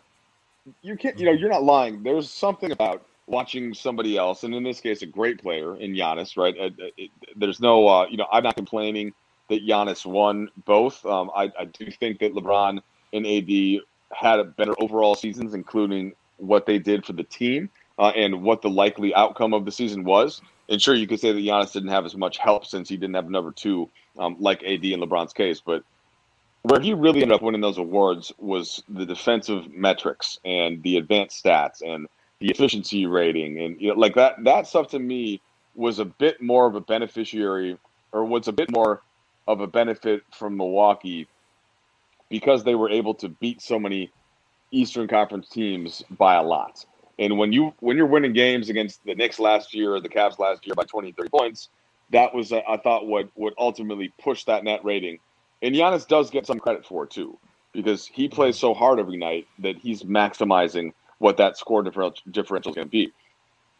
you 0.81 0.95
can't, 0.95 1.17
you 1.17 1.25
know, 1.25 1.31
you're 1.31 1.49
not 1.49 1.63
lying. 1.63 2.03
There's 2.03 2.29
something 2.29 2.71
about 2.71 3.05
watching 3.27 3.73
somebody 3.73 4.17
else, 4.17 4.43
and 4.43 4.53
in 4.53 4.63
this 4.63 4.81
case, 4.81 5.01
a 5.01 5.07
great 5.07 5.41
player 5.41 5.75
in 5.77 5.93
Giannis, 5.93 6.37
right? 6.37 6.55
It, 6.55 6.73
it, 6.97 7.11
there's 7.35 7.59
no, 7.59 7.87
uh, 7.87 8.05
you 8.07 8.17
know, 8.17 8.27
I'm 8.31 8.43
not 8.43 8.55
complaining 8.55 9.13
that 9.49 9.65
Giannis 9.65 10.05
won 10.05 10.49
both. 10.65 11.05
Um, 11.05 11.31
I, 11.35 11.51
I 11.59 11.65
do 11.65 11.89
think 11.91 12.19
that 12.19 12.33
LeBron 12.33 12.81
and 13.13 13.25
AD 13.25 13.81
had 14.11 14.39
a 14.39 14.43
better 14.43 14.73
overall 14.79 15.15
seasons, 15.15 15.53
including 15.53 16.13
what 16.37 16.65
they 16.65 16.79
did 16.79 17.05
for 17.05 17.13
the 17.13 17.23
team 17.23 17.69
uh, 17.97 18.11
and 18.15 18.43
what 18.43 18.61
the 18.61 18.69
likely 18.69 19.13
outcome 19.15 19.53
of 19.53 19.65
the 19.65 19.71
season 19.71 20.03
was. 20.03 20.41
And 20.69 20.81
sure, 20.81 20.95
you 20.95 21.07
could 21.07 21.19
say 21.19 21.31
that 21.31 21.39
Giannis 21.39 21.73
didn't 21.73 21.89
have 21.89 22.05
as 22.05 22.15
much 22.15 22.37
help 22.37 22.65
since 22.65 22.89
he 22.89 22.97
didn't 22.97 23.15
have 23.15 23.29
number 23.29 23.51
two, 23.51 23.89
um, 24.17 24.37
like 24.39 24.63
AD 24.63 24.83
in 24.83 24.99
LeBron's 24.99 25.33
case. 25.33 25.61
But 25.63 25.83
where 26.63 26.79
he 26.79 26.93
really 26.93 27.21
ended 27.21 27.35
up 27.35 27.43
winning 27.43 27.61
those 27.61 27.77
awards 27.77 28.33
was 28.39 28.81
the 28.89 29.05
defensive 29.05 29.71
metrics 29.71 30.39
and 30.43 30.81
the 30.81 30.97
advanced 30.97 31.43
stats 31.43 31.81
and 31.83 32.07
the 32.39 32.49
efficiency 32.49 33.05
rating 33.05 33.59
and 33.61 33.79
you 33.79 33.89
know, 33.89 33.99
like 33.99 34.15
that. 34.15 34.43
That 34.43 34.65
stuff 34.65 34.87
to 34.89 34.99
me 34.99 35.41
was 35.75 35.99
a 35.99 36.05
bit 36.05 36.41
more 36.41 36.65
of 36.65 36.75
a 36.75 36.81
beneficiary, 36.81 37.77
or 38.11 38.25
was 38.25 38.47
a 38.47 38.53
bit 38.53 38.71
more 38.71 39.01
of 39.47 39.61
a 39.61 39.67
benefit 39.67 40.23
from 40.31 40.57
Milwaukee 40.57 41.27
because 42.29 42.63
they 42.63 42.75
were 42.75 42.89
able 42.89 43.13
to 43.13 43.29
beat 43.29 43.61
so 43.61 43.77
many 43.77 44.09
Eastern 44.71 45.07
Conference 45.07 45.47
teams 45.49 46.03
by 46.17 46.35
a 46.35 46.43
lot. 46.43 46.85
And 47.17 47.37
when 47.37 47.53
you 47.53 47.73
when 47.79 47.97
you're 47.97 48.07
winning 48.07 48.33
games 48.33 48.69
against 48.69 49.03
the 49.05 49.15
Knicks 49.15 49.39
last 49.39 49.73
year 49.73 49.95
or 49.95 50.01
the 50.01 50.09
Cavs 50.09 50.39
last 50.39 50.65
year 50.65 50.75
by 50.75 50.83
23 50.83 51.29
points, 51.29 51.69
that 52.11 52.33
was 52.33 52.51
uh, 52.51 52.61
I 52.67 52.77
thought 52.77 53.07
what 53.07 53.29
would 53.35 53.53
ultimately 53.57 54.13
push 54.21 54.43
that 54.45 54.63
net 54.63 54.83
rating. 54.83 55.19
And 55.61 55.73
Giannis 55.73 56.07
does 56.07 56.29
get 56.29 56.45
some 56.45 56.59
credit 56.59 56.85
for 56.85 57.05
it 57.05 57.11
too, 57.11 57.37
because 57.73 58.05
he 58.05 58.27
plays 58.27 58.57
so 58.57 58.73
hard 58.73 58.99
every 58.99 59.17
night 59.17 59.47
that 59.59 59.77
he's 59.77 60.03
maximizing 60.03 60.93
what 61.19 61.37
that 61.37 61.57
score 61.57 61.83
differential 61.83 62.23
differential 62.31 62.71
is 62.71 62.75
going 62.75 62.87
to 62.87 62.91
be. 62.91 63.11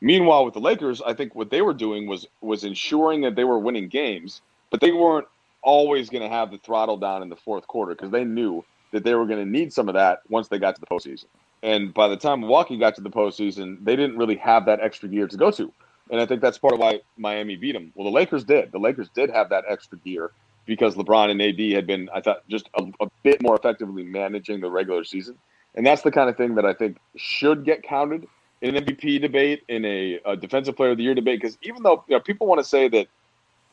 Meanwhile, 0.01 0.45
with 0.45 0.53
the 0.53 0.61
Lakers, 0.61 1.01
I 1.01 1.13
think 1.13 1.35
what 1.35 1.49
they 1.49 1.61
were 1.61 1.73
doing 1.73 2.07
was 2.07 2.27
was 2.41 2.63
ensuring 2.63 3.21
that 3.21 3.35
they 3.35 3.43
were 3.43 3.59
winning 3.59 3.89
games, 3.89 4.41
but 4.69 4.79
they 4.79 4.91
weren't 4.91 5.27
always 5.61 6.09
going 6.09 6.23
to 6.23 6.29
have 6.29 6.51
the 6.51 6.57
throttle 6.59 6.97
down 6.97 7.21
in 7.21 7.29
the 7.29 7.35
fourth 7.35 7.67
quarter 7.67 7.93
because 7.93 8.11
they 8.11 8.23
knew 8.23 8.63
that 8.91 9.03
they 9.03 9.15
were 9.15 9.25
going 9.25 9.43
to 9.43 9.49
need 9.49 9.73
some 9.73 9.89
of 9.89 9.95
that 9.95 10.21
once 10.29 10.47
they 10.47 10.59
got 10.59 10.75
to 10.75 10.81
the 10.81 10.87
postseason. 10.87 11.25
And 11.65 11.91
by 11.95 12.07
the 12.07 12.15
time 12.15 12.41
Milwaukee 12.41 12.77
got 12.77 12.93
to 12.93 13.01
the 13.01 13.09
postseason, 13.09 13.83
they 13.83 13.95
didn't 13.95 14.17
really 14.17 14.35
have 14.35 14.67
that 14.67 14.81
extra 14.81 15.09
gear 15.09 15.27
to 15.27 15.35
go 15.35 15.49
to. 15.49 15.73
And 16.11 16.21
I 16.21 16.27
think 16.27 16.39
that's 16.39 16.59
part 16.59 16.75
of 16.75 16.79
why 16.79 17.01
Miami 17.17 17.55
beat 17.55 17.71
them. 17.71 17.91
Well, 17.95 18.05
the 18.05 18.15
Lakers 18.15 18.43
did. 18.43 18.71
The 18.71 18.77
Lakers 18.77 19.09
did 19.09 19.31
have 19.31 19.49
that 19.49 19.65
extra 19.67 19.97
gear 19.97 20.29
because 20.67 20.93
LeBron 20.93 21.31
and 21.31 21.41
AD 21.41 21.59
had 21.75 21.87
been, 21.87 22.07
I 22.13 22.21
thought, 22.21 22.47
just 22.47 22.69
a, 22.75 22.85
a 22.99 23.09
bit 23.23 23.41
more 23.41 23.55
effectively 23.55 24.03
managing 24.03 24.61
the 24.61 24.69
regular 24.69 25.03
season. 25.03 25.39
And 25.73 25.83
that's 25.83 26.03
the 26.03 26.11
kind 26.11 26.29
of 26.29 26.37
thing 26.37 26.53
that 26.53 26.67
I 26.67 26.73
think 26.73 26.97
should 27.15 27.65
get 27.65 27.81
counted 27.81 28.27
in 28.61 28.75
an 28.75 28.85
MVP 28.85 29.19
debate, 29.19 29.63
in 29.67 29.85
a, 29.85 30.19
a 30.23 30.37
Defensive 30.37 30.75
Player 30.75 30.91
of 30.91 30.97
the 30.97 31.03
Year 31.03 31.15
debate. 31.15 31.41
Because 31.41 31.57
even 31.63 31.81
though 31.81 32.03
you 32.07 32.15
know, 32.15 32.19
people 32.19 32.45
want 32.45 32.59
to 32.59 32.63
say 32.63 32.89
that 32.89 33.07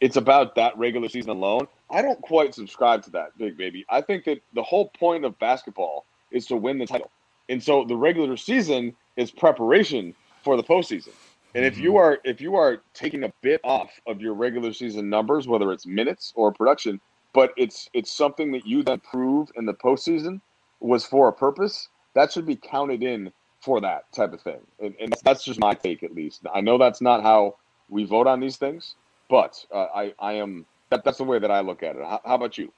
it's 0.01 0.17
about 0.17 0.55
that 0.55 0.79
regular 0.79 1.11
season 1.11 1.31
alone, 1.31 1.69
I 1.91 2.01
don't 2.01 2.23
quite 2.23 2.55
subscribe 2.55 3.03
to 3.03 3.11
that, 3.11 3.37
big 3.37 3.59
baby. 3.59 3.85
I 3.91 4.01
think 4.01 4.25
that 4.25 4.41
the 4.55 4.63
whole 4.63 4.89
point 4.99 5.27
of 5.27 5.39
basketball 5.39 6.07
is 6.31 6.47
to 6.47 6.57
win 6.57 6.79
the 6.79 6.87
title. 6.87 7.11
And 7.53 7.63
so 7.63 7.85
the 7.85 7.97
regular 7.97 8.39
season 8.39 8.97
is 9.17 9.31
preparation 9.31 10.15
for 10.43 10.57
the 10.57 10.63
postseason. 10.63 11.13
And 11.55 11.67
if 11.67 11.77
you 11.77 11.91
mm-hmm. 11.91 11.99
are 11.99 12.19
if 12.25 12.41
you 12.41 12.57
are 12.57 12.81
taking 12.95 13.25
a 13.25 13.33
bit 13.43 13.61
off 13.63 13.91
of 14.07 14.23
your 14.23 14.33
regular 14.33 14.73
season 14.73 15.11
numbers, 15.11 15.47
whether 15.47 15.71
it's 15.71 15.85
minutes 15.85 16.33
or 16.35 16.51
production, 16.51 16.99
but 17.35 17.53
it's 17.59 17.91
it's 17.93 18.11
something 18.11 18.53
that 18.53 18.67
you 18.67 18.83
then 18.83 19.01
prove 19.01 19.51
in 19.55 19.67
the 19.67 19.75
postseason 19.75 20.41
was 20.81 21.05
for 21.05 21.29
a 21.29 21.33
purpose, 21.33 21.91
that 22.15 22.33
should 22.33 22.47
be 22.47 22.57
counted 22.57 23.03
in 23.03 23.31
for 23.61 23.83
that 23.83 24.11
type 24.13 24.33
of 24.33 24.41
thing. 24.41 24.61
And, 24.81 24.95
and 24.99 25.15
that's 25.23 25.45
just 25.45 25.61
my 25.61 25.75
take, 25.75 26.03
at 26.03 26.15
least. 26.15 26.47
I 26.55 26.63
know 26.63 26.79
that's 26.79 27.03
not 27.03 27.23
how 27.23 27.57
we 27.91 28.05
vote 28.05 28.27
on 28.27 28.41
these 28.41 28.57
things, 28.57 28.95
but 29.29 29.63
uh, 29.71 29.89
I 29.95 30.15
I 30.19 30.33
am 30.45 30.65
that, 30.89 31.05
that's 31.05 31.19
the 31.19 31.25
way 31.25 31.39
that 31.39 31.51
I 31.51 31.61
look 31.61 31.83
at 31.83 31.97
it. 31.97 32.03
How, 32.03 32.23
how 32.25 32.35
about 32.37 32.57
you? 32.57 32.73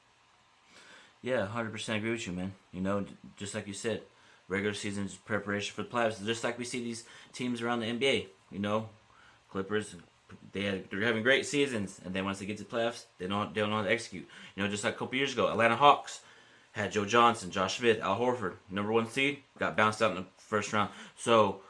Yeah, 1.22 1.46
hundred 1.46 1.70
percent 1.70 1.98
agree 1.98 2.10
with 2.10 2.26
you, 2.26 2.32
man. 2.32 2.54
You 2.72 2.80
know, 2.80 3.04
just 3.36 3.54
like 3.54 3.68
you 3.68 3.72
said, 3.72 4.02
regular 4.48 4.74
season 4.74 5.08
preparation 5.24 5.74
for 5.74 5.82
the 5.82 5.88
playoffs. 5.88 6.24
Just 6.24 6.44
like 6.44 6.58
we 6.58 6.64
see 6.64 6.82
these 6.82 7.04
teams 7.32 7.62
around 7.62 7.80
the 7.80 7.86
NBA, 7.86 8.26
you 8.50 8.58
know, 8.58 8.88
Clippers, 9.50 9.94
they 10.52 10.62
had, 10.62 10.90
they're 10.90 11.00
having 11.00 11.22
great 11.22 11.46
seasons, 11.46 12.00
and 12.04 12.14
then 12.14 12.24
once 12.24 12.38
they 12.38 12.46
get 12.46 12.58
to 12.58 12.64
the 12.64 12.70
playoffs, 12.70 13.04
they 13.18 13.26
don't 13.26 13.54
they 13.54 13.60
don't 13.60 13.70
know 13.70 13.76
how 13.76 13.82
to 13.82 13.90
execute. 13.90 14.26
You 14.56 14.62
know, 14.62 14.68
just 14.68 14.84
like 14.84 14.94
a 14.94 14.96
couple 14.96 15.16
years 15.16 15.32
ago, 15.32 15.48
Atlanta 15.48 15.76
Hawks 15.76 16.20
had 16.72 16.90
Joe 16.90 17.04
Johnson, 17.04 17.50
Josh 17.50 17.78
Smith, 17.78 18.00
Al 18.00 18.18
Horford, 18.18 18.54
number 18.68 18.90
one 18.90 19.08
seed, 19.08 19.38
got 19.58 19.76
bounced 19.76 20.02
out 20.02 20.10
in 20.10 20.16
the 20.16 20.26
first 20.38 20.72
round. 20.72 20.90
So 21.16 21.60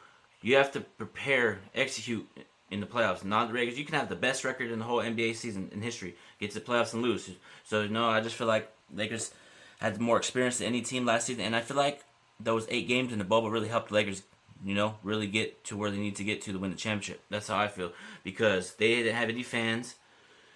you 0.41 0.57
have 0.57 0.73
to 0.73 0.81
prepare, 0.81 1.61
execute 1.75 2.27
in 2.71 2.81
the 2.81 2.87
playoffs, 2.87 3.25
not 3.25 3.49
the 3.49 3.55
regulars. 3.55 3.79
You 3.79 3.85
can 3.85 3.95
have 3.97 4.09
the 4.09 4.17
best 4.17 4.45
record 4.45 4.71
in 4.71 4.79
the 4.79 4.85
whole 4.85 4.99
NBA 4.99 5.37
season 5.37 5.71
in 5.73 5.83
history, 5.83 6.17
get 6.41 6.53
to 6.53 6.61
the 6.61 6.65
playoffs 6.65 6.95
and 6.95 7.03
lose. 7.03 7.31
So 7.65 7.87
no, 7.87 8.09
I 8.09 8.21
just 8.21 8.37
feel 8.37 8.47
like 8.47 8.71
Lakers 8.95 9.33
had 9.79 10.01
more 10.01 10.17
experience 10.17 10.59
than 10.59 10.69
any 10.69 10.81
team 10.81 11.05
last 11.05 11.27
season, 11.27 11.45
and 11.45 11.55
I 11.55 11.61
feel 11.61 11.77
like 11.77 12.03
those 12.41 12.67
eight 12.69 12.89
games 12.89 13.13
in 13.13 13.19
the 13.19 13.25
bubble 13.25 13.51
really 13.51 13.69
helped 13.69 13.89
the 13.89 13.95
Lakers, 13.95 14.23
you 14.65 14.75
know, 14.75 14.97
really 15.03 15.27
get 15.27 15.65
to 15.65 15.77
where 15.77 15.91
they 15.91 15.99
need 15.99 16.17
to 16.17 16.25
get 16.25 16.43
to 16.43 16.53
to 16.53 16.59
win 16.59 16.71
the 16.71 16.77
championship. 16.77 17.23
That's 17.31 17.49
how 17.49 17.59
I 17.59 17.69
feel 17.69 17.93
because 18.23 18.75
they 18.75 18.97
didn't 18.97 19.15
have 19.15 19.29
any 19.29 19.43
fans, 19.43 19.95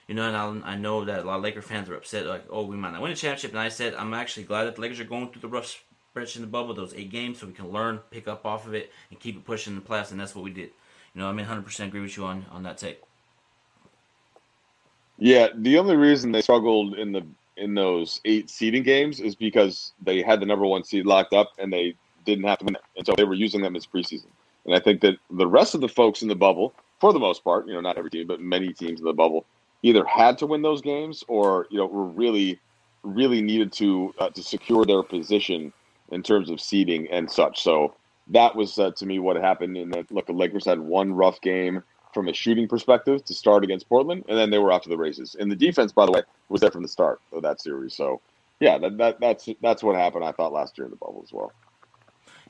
you 0.06 0.14
know, 0.14 0.26
and 0.28 0.64
I, 0.64 0.72
I 0.72 0.76
know 0.76 1.04
that 1.04 1.20
a 1.20 1.24
lot 1.24 1.36
of 1.36 1.42
Laker 1.42 1.62
fans 1.62 1.88
are 1.88 1.96
upset, 1.96 2.26
like, 2.26 2.44
oh, 2.50 2.64
we 2.64 2.76
might 2.76 2.92
not 2.92 3.02
win 3.02 3.10
the 3.10 3.16
championship. 3.16 3.52
And 3.52 3.60
I 3.60 3.68
said, 3.68 3.94
I'm 3.94 4.14
actually 4.14 4.44
glad 4.44 4.64
that 4.64 4.76
the 4.76 4.80
Lakers 4.80 5.00
are 5.00 5.04
going 5.04 5.30
through 5.30 5.42
the 5.42 5.48
rough 5.48 5.82
stretch 6.10 6.36
in 6.36 6.42
the 6.42 6.48
bubble, 6.48 6.74
those 6.74 6.94
eight 6.94 7.10
games, 7.10 7.38
so 7.38 7.46
we 7.46 7.52
can 7.52 7.70
learn, 7.70 7.98
pick 8.10 8.26
up 8.26 8.44
off 8.46 8.66
of 8.66 8.74
it, 8.74 8.90
and 9.10 9.20
keep 9.20 9.36
it 9.36 9.44
pushing 9.44 9.74
the 9.74 9.80
playoffs. 9.80 10.10
And 10.10 10.18
that's 10.18 10.34
what 10.34 10.44
we 10.44 10.50
did. 10.50 10.70
You 11.14 11.22
know, 11.22 11.28
I 11.28 11.32
mean, 11.32 11.46
100% 11.46 11.86
agree 11.86 12.00
with 12.00 12.16
you 12.16 12.24
on 12.24 12.46
on 12.50 12.62
that 12.64 12.78
take. 12.78 13.02
Yeah, 15.18 15.48
the 15.54 15.78
only 15.78 15.96
reason 15.96 16.30
they 16.30 16.42
struggled 16.42 16.94
in 16.94 17.12
the 17.12 17.26
in 17.58 17.74
those 17.74 18.20
eight 18.24 18.48
seeding 18.48 18.82
games 18.82 19.20
is 19.20 19.34
because 19.34 19.92
they 20.02 20.22
had 20.22 20.40
the 20.40 20.46
number 20.46 20.66
one 20.66 20.84
seed 20.84 21.06
locked 21.06 21.32
up 21.32 21.52
and 21.58 21.72
they 21.72 21.94
didn't 22.24 22.44
have 22.44 22.58
to 22.58 22.64
win 22.64 22.76
it. 22.76 22.82
And 22.96 23.06
so 23.06 23.14
they 23.16 23.24
were 23.24 23.34
using 23.34 23.60
them 23.60 23.76
as 23.76 23.86
preseason. 23.86 24.26
And 24.64 24.74
I 24.74 24.80
think 24.80 25.00
that 25.00 25.18
the 25.30 25.46
rest 25.46 25.74
of 25.74 25.80
the 25.80 25.88
folks 25.88 26.22
in 26.22 26.28
the 26.28 26.34
bubble, 26.34 26.74
for 27.00 27.12
the 27.12 27.18
most 27.18 27.42
part, 27.44 27.66
you 27.66 27.74
know, 27.74 27.80
not 27.80 27.96
every 27.96 28.10
team, 28.10 28.26
but 28.26 28.40
many 28.40 28.72
teams 28.72 29.00
in 29.00 29.06
the 29.06 29.12
bubble, 29.12 29.46
either 29.82 30.04
had 30.04 30.36
to 30.38 30.46
win 30.46 30.62
those 30.62 30.82
games 30.82 31.24
or, 31.28 31.66
you 31.70 31.78
know, 31.78 31.86
were 31.86 32.04
really, 32.04 32.58
really 33.02 33.40
needed 33.40 33.72
to 33.72 34.14
uh, 34.18 34.30
to 34.30 34.42
secure 34.42 34.84
their 34.84 35.02
position 35.02 35.72
in 36.10 36.22
terms 36.22 36.50
of 36.50 36.60
seeding 36.60 37.08
and 37.10 37.30
such. 37.30 37.62
So 37.62 37.94
that 38.28 38.54
was 38.54 38.78
uh, 38.78 38.90
to 38.92 39.06
me 39.06 39.18
what 39.18 39.36
happened. 39.36 39.76
In 39.76 39.90
that, 39.90 40.10
look, 40.10 40.26
the 40.26 40.32
Lakers 40.32 40.64
had 40.66 40.80
one 40.80 41.12
rough 41.14 41.40
game 41.40 41.82
from 42.12 42.28
a 42.28 42.32
shooting 42.32 42.68
perspective 42.68 43.24
to 43.24 43.34
start 43.34 43.64
against 43.64 43.88
Portland, 43.88 44.24
and 44.28 44.38
then 44.38 44.50
they 44.50 44.58
were 44.58 44.72
off 44.72 44.82
to 44.82 44.88
the 44.88 44.96
races. 44.96 45.36
And 45.38 45.50
the 45.50 45.56
defense, 45.56 45.92
by 45.92 46.06
the 46.06 46.12
way, 46.12 46.22
was 46.48 46.60
there 46.60 46.70
from 46.70 46.82
the 46.82 46.88
start 46.88 47.20
of 47.32 47.42
that 47.42 47.60
series. 47.60 47.94
So 47.94 48.20
yeah, 48.60 48.78
that, 48.78 48.98
that 48.98 49.20
that's 49.20 49.48
that's 49.62 49.82
what 49.82 49.96
happened. 49.96 50.24
I 50.24 50.32
thought 50.32 50.52
last 50.52 50.78
year 50.78 50.86
in 50.86 50.90
the 50.90 50.96
bubble 50.96 51.22
as 51.22 51.32
well. 51.32 51.52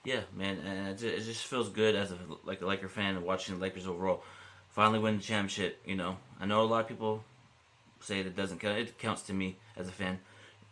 Yeah, 0.04 0.20
man, 0.34 0.59
and 0.64 0.88
it 0.88 1.20
just 1.20 1.46
feels 1.46 1.68
good 1.68 1.94
as 1.94 2.12
a 2.12 2.18
like 2.44 2.62
a 2.62 2.66
Laker 2.66 2.88
fan 2.88 3.22
watching 3.22 3.56
the 3.56 3.61
Lakers 3.61 3.86
overall 3.86 4.22
finally 4.70 4.98
win 4.98 5.16
the 5.16 5.22
championship. 5.22 5.80
You 5.84 5.96
know, 5.96 6.16
I 6.40 6.46
know 6.46 6.62
a 6.62 6.64
lot 6.64 6.82
of 6.82 6.88
people 6.88 7.24
say 8.00 8.20
it 8.20 8.36
doesn't 8.36 8.61
count. 8.61 8.78
It 8.78 8.98
counts 8.98 9.22
to 9.22 9.34
me 9.34 9.56
as 9.76 9.88
a 9.88 9.92
fan. 9.92 10.20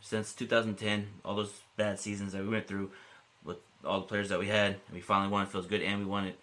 Since 0.00 0.34
2010, 0.34 1.06
all 1.24 1.34
those 1.34 1.52
bad 1.76 1.98
seasons 1.98 2.32
that 2.32 2.42
we 2.42 2.48
went 2.48 2.68
through 2.68 2.90
with 3.44 3.56
all 3.84 4.00
the 4.00 4.06
players 4.06 4.28
that 4.28 4.38
we 4.38 4.46
had, 4.46 4.76
we 4.92 5.00
finally 5.00 5.30
won. 5.30 5.42
It 5.42 5.48
feels 5.48 5.66
good, 5.66 5.82
and 5.82 6.00
we 6.00 6.06
won 6.06 6.26
it 6.26 6.38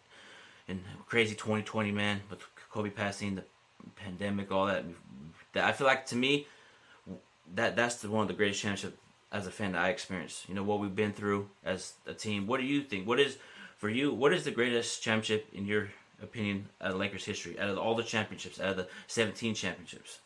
in 0.68 0.82
crazy 1.08 1.36
2020, 1.36 1.92
man. 1.92 2.22
With 2.30 2.40
Kobe 2.72 2.90
passing, 2.90 3.36
the 3.36 3.44
pandemic, 3.96 4.52
all 4.52 4.66
that. 4.68 4.86
That 5.54 5.66
I 5.66 5.72
feel 5.72 5.86
like 5.86 6.06
to 6.08 6.16
me, 6.16 6.48
that 7.54 7.76
that's 7.76 7.98
the, 7.98 8.10
one 8.10 8.24
of 8.24 8.28
the 8.28 8.34
greatest 8.34 8.62
championships 8.62 8.98
as 9.32 9.48
a 9.48 9.52
fan 9.52 9.74
that 9.74 9.82
I 9.82 9.90
experienced. 9.90 10.48
You 10.48 10.56
know 10.56 10.64
what 10.64 10.80
we've 10.80 10.96
been 10.96 11.14
through 11.14 11.50
as 11.64 11.94
a 12.06 12.14
team. 12.14 12.48
What 12.48 12.60
do 12.60 12.66
you 12.66 12.84
think? 12.84 13.08
What 13.08 13.20
is 13.20 13.38
for 13.78 13.90
you? 13.90 14.14
What 14.14 14.34
is 14.34 14.44
the 14.44 14.52
greatest 14.52 15.02
championship 15.02 15.48
in 15.54 15.66
your 15.66 15.90
opinion 16.22 16.70
out 16.82 16.92
of 16.92 16.98
Lakers 16.98 17.26
history? 17.26 17.60
Out 17.60 17.70
of 17.70 17.78
all 17.78 17.96
the 17.96 18.04
championships, 18.04 18.60
out 18.60 18.70
of 18.70 18.78
the 18.78 18.88
17 19.08 19.56
championships. 19.56 20.20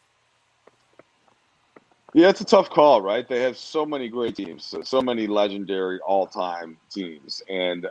Yeah, 2.13 2.29
it's 2.29 2.41
a 2.41 2.45
tough 2.45 2.69
call, 2.69 3.01
right? 3.01 3.27
They 3.27 3.41
have 3.41 3.57
so 3.57 3.85
many 3.85 4.07
great 4.07 4.35
teams, 4.35 4.63
so, 4.63 4.81
so 4.81 5.01
many 5.01 5.27
legendary 5.27 5.99
all-time 5.99 6.77
teams, 6.89 7.43
and 7.49 7.87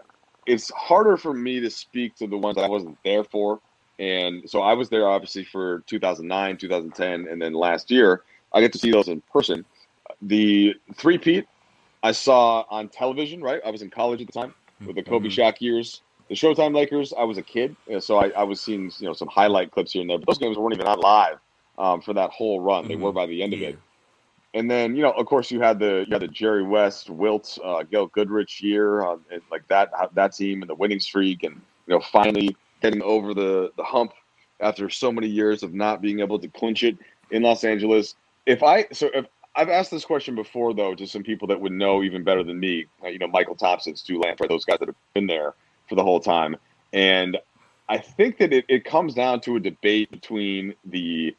it's 0.46 0.70
harder 0.70 1.16
for 1.16 1.32
me 1.32 1.60
to 1.60 1.70
speak 1.70 2.14
to 2.16 2.26
the 2.26 2.38
ones 2.38 2.58
I 2.58 2.68
wasn't 2.68 2.98
there 3.04 3.24
for. 3.24 3.60
And 3.98 4.48
so 4.48 4.60
I 4.60 4.74
was 4.74 4.88
there 4.88 5.08
obviously 5.08 5.44
for 5.44 5.80
2009, 5.86 6.58
2010, 6.58 7.28
and 7.28 7.40
then 7.40 7.52
last 7.52 7.90
year 7.90 8.22
I 8.52 8.60
get 8.60 8.72
to 8.72 8.78
see 8.78 8.90
those 8.90 9.08
in 9.08 9.22
person. 9.32 9.64
The 10.22 10.74
three-peat 10.94 11.46
I 12.02 12.12
saw 12.12 12.64
on 12.70 12.88
television, 12.88 13.42
right? 13.42 13.60
I 13.66 13.70
was 13.70 13.82
in 13.82 13.90
college 13.90 14.20
at 14.20 14.28
the 14.28 14.32
time 14.32 14.54
with 14.86 14.96
the 14.96 15.02
Kobe 15.02 15.28
Mm-hmm. 15.28 15.40
Shaq 15.40 15.60
years. 15.60 16.02
The 16.28 16.34
Showtime 16.34 16.74
Lakers, 16.74 17.12
I 17.16 17.22
was 17.22 17.38
a 17.38 17.42
kid, 17.42 17.76
so 18.00 18.18
I, 18.18 18.30
I 18.30 18.42
was 18.42 18.60
seeing 18.60 18.90
you 18.98 19.06
know 19.06 19.12
some 19.12 19.28
highlight 19.28 19.70
clips 19.70 19.92
here 19.92 20.00
and 20.02 20.10
there. 20.10 20.18
But 20.18 20.26
those 20.26 20.38
games 20.38 20.56
weren't 20.56 20.74
even 20.74 20.86
on 20.86 20.98
live 20.98 21.38
um, 21.78 22.00
for 22.00 22.14
that 22.14 22.30
whole 22.30 22.60
run. 22.60 22.88
They 22.88 22.96
were 22.96 23.12
by 23.12 23.26
the 23.26 23.42
end 23.42 23.54
of 23.54 23.62
it. 23.62 23.78
And 24.56 24.70
then 24.70 24.96
you 24.96 25.02
know, 25.02 25.10
of 25.10 25.26
course, 25.26 25.50
you 25.50 25.60
had 25.60 25.78
the 25.78 26.06
you 26.08 26.12
had 26.12 26.22
the 26.22 26.28
Jerry 26.28 26.62
West, 26.62 27.10
Wilt, 27.10 27.58
uh, 27.62 27.82
Gail 27.82 28.06
Goodrich 28.06 28.62
year, 28.62 29.02
uh, 29.02 29.18
and 29.30 29.42
like 29.50 29.68
that 29.68 29.90
that 30.14 30.34
team 30.34 30.62
and 30.62 30.70
the 30.70 30.74
winning 30.74 30.98
streak, 30.98 31.42
and 31.42 31.60
you 31.86 31.94
know, 31.94 32.00
finally 32.00 32.56
getting 32.80 33.02
over 33.02 33.34
the 33.34 33.70
the 33.76 33.84
hump 33.84 34.14
after 34.60 34.88
so 34.88 35.12
many 35.12 35.26
years 35.26 35.62
of 35.62 35.74
not 35.74 36.00
being 36.00 36.20
able 36.20 36.38
to 36.38 36.48
clinch 36.48 36.84
it 36.84 36.96
in 37.30 37.42
Los 37.42 37.64
Angeles. 37.64 38.14
If 38.46 38.62
I 38.62 38.86
so 38.92 39.10
if 39.12 39.26
I've 39.54 39.68
asked 39.68 39.90
this 39.90 40.06
question 40.06 40.34
before 40.34 40.72
though 40.72 40.94
to 40.94 41.06
some 41.06 41.22
people 41.22 41.46
that 41.48 41.60
would 41.60 41.72
know 41.72 42.02
even 42.02 42.24
better 42.24 42.42
than 42.42 42.58
me, 42.58 42.86
uh, 43.04 43.08
you 43.08 43.18
know, 43.18 43.28
Mychal 43.28 43.58
Thompson, 43.58 43.94
Stu 43.94 44.20
Lamford, 44.20 44.48
those 44.48 44.64
guys 44.64 44.78
that 44.78 44.88
have 44.88 44.96
been 45.12 45.26
there 45.26 45.52
for 45.86 45.96
the 45.96 46.02
whole 46.02 46.20
time, 46.20 46.56
and 46.94 47.36
I 47.90 47.98
think 47.98 48.38
that 48.38 48.54
it, 48.54 48.64
it 48.68 48.86
comes 48.86 49.12
down 49.12 49.42
to 49.42 49.56
a 49.56 49.60
debate 49.60 50.10
between 50.10 50.74
the 50.86 51.36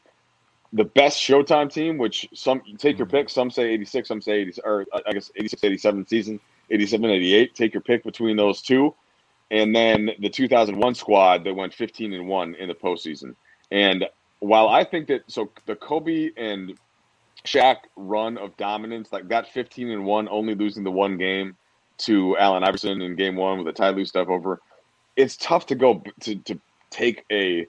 the 0.72 0.84
best 0.84 1.18
Showtime 1.18 1.72
team, 1.72 1.98
which 1.98 2.28
some 2.34 2.62
take 2.76 2.98
your 2.98 3.06
pick. 3.06 3.28
Some 3.30 3.50
say 3.50 3.70
86, 3.72 4.08
some 4.08 4.20
say 4.20 4.40
80, 4.40 4.60
or 4.64 4.86
uh, 4.92 5.00
I 5.06 5.12
guess 5.12 5.30
86, 5.36 5.64
87 5.64 6.06
season, 6.06 6.40
87, 6.70 7.10
88. 7.10 7.54
Take 7.54 7.74
your 7.74 7.80
pick 7.80 8.04
between 8.04 8.36
those 8.36 8.60
two. 8.62 8.94
And 9.50 9.74
then 9.74 10.10
the 10.18 10.28
2001 10.28 10.94
squad 10.94 11.44
that 11.44 11.54
went 11.54 11.72
15 11.72 12.12
and 12.12 12.28
1 12.28 12.54
in 12.56 12.68
the 12.68 12.74
postseason. 12.74 13.34
And 13.70 14.04
while 14.40 14.68
I 14.68 14.84
think 14.84 15.08
that, 15.08 15.22
so 15.26 15.50
the 15.66 15.74
Kobe 15.74 16.30
and 16.36 16.78
Shaq 17.44 17.76
run 17.96 18.36
of 18.36 18.56
dominance, 18.58 19.10
like 19.10 19.28
that 19.28 19.52
15 19.52 19.90
and 19.90 20.04
1, 20.04 20.28
only 20.28 20.54
losing 20.54 20.84
the 20.84 20.90
one 20.90 21.16
game 21.16 21.56
to 21.98 22.36
Allen 22.36 22.62
Iverson 22.62 23.00
in 23.00 23.16
game 23.16 23.36
one 23.36 23.58
with 23.58 23.68
a 23.68 23.72
Ty 23.72 23.90
Lue 23.90 24.04
step 24.04 24.28
over, 24.28 24.60
it's 25.16 25.36
tough 25.36 25.66
to 25.66 25.74
go 25.74 26.02
to, 26.20 26.36
to 26.36 26.60
take 26.90 27.24
a 27.32 27.66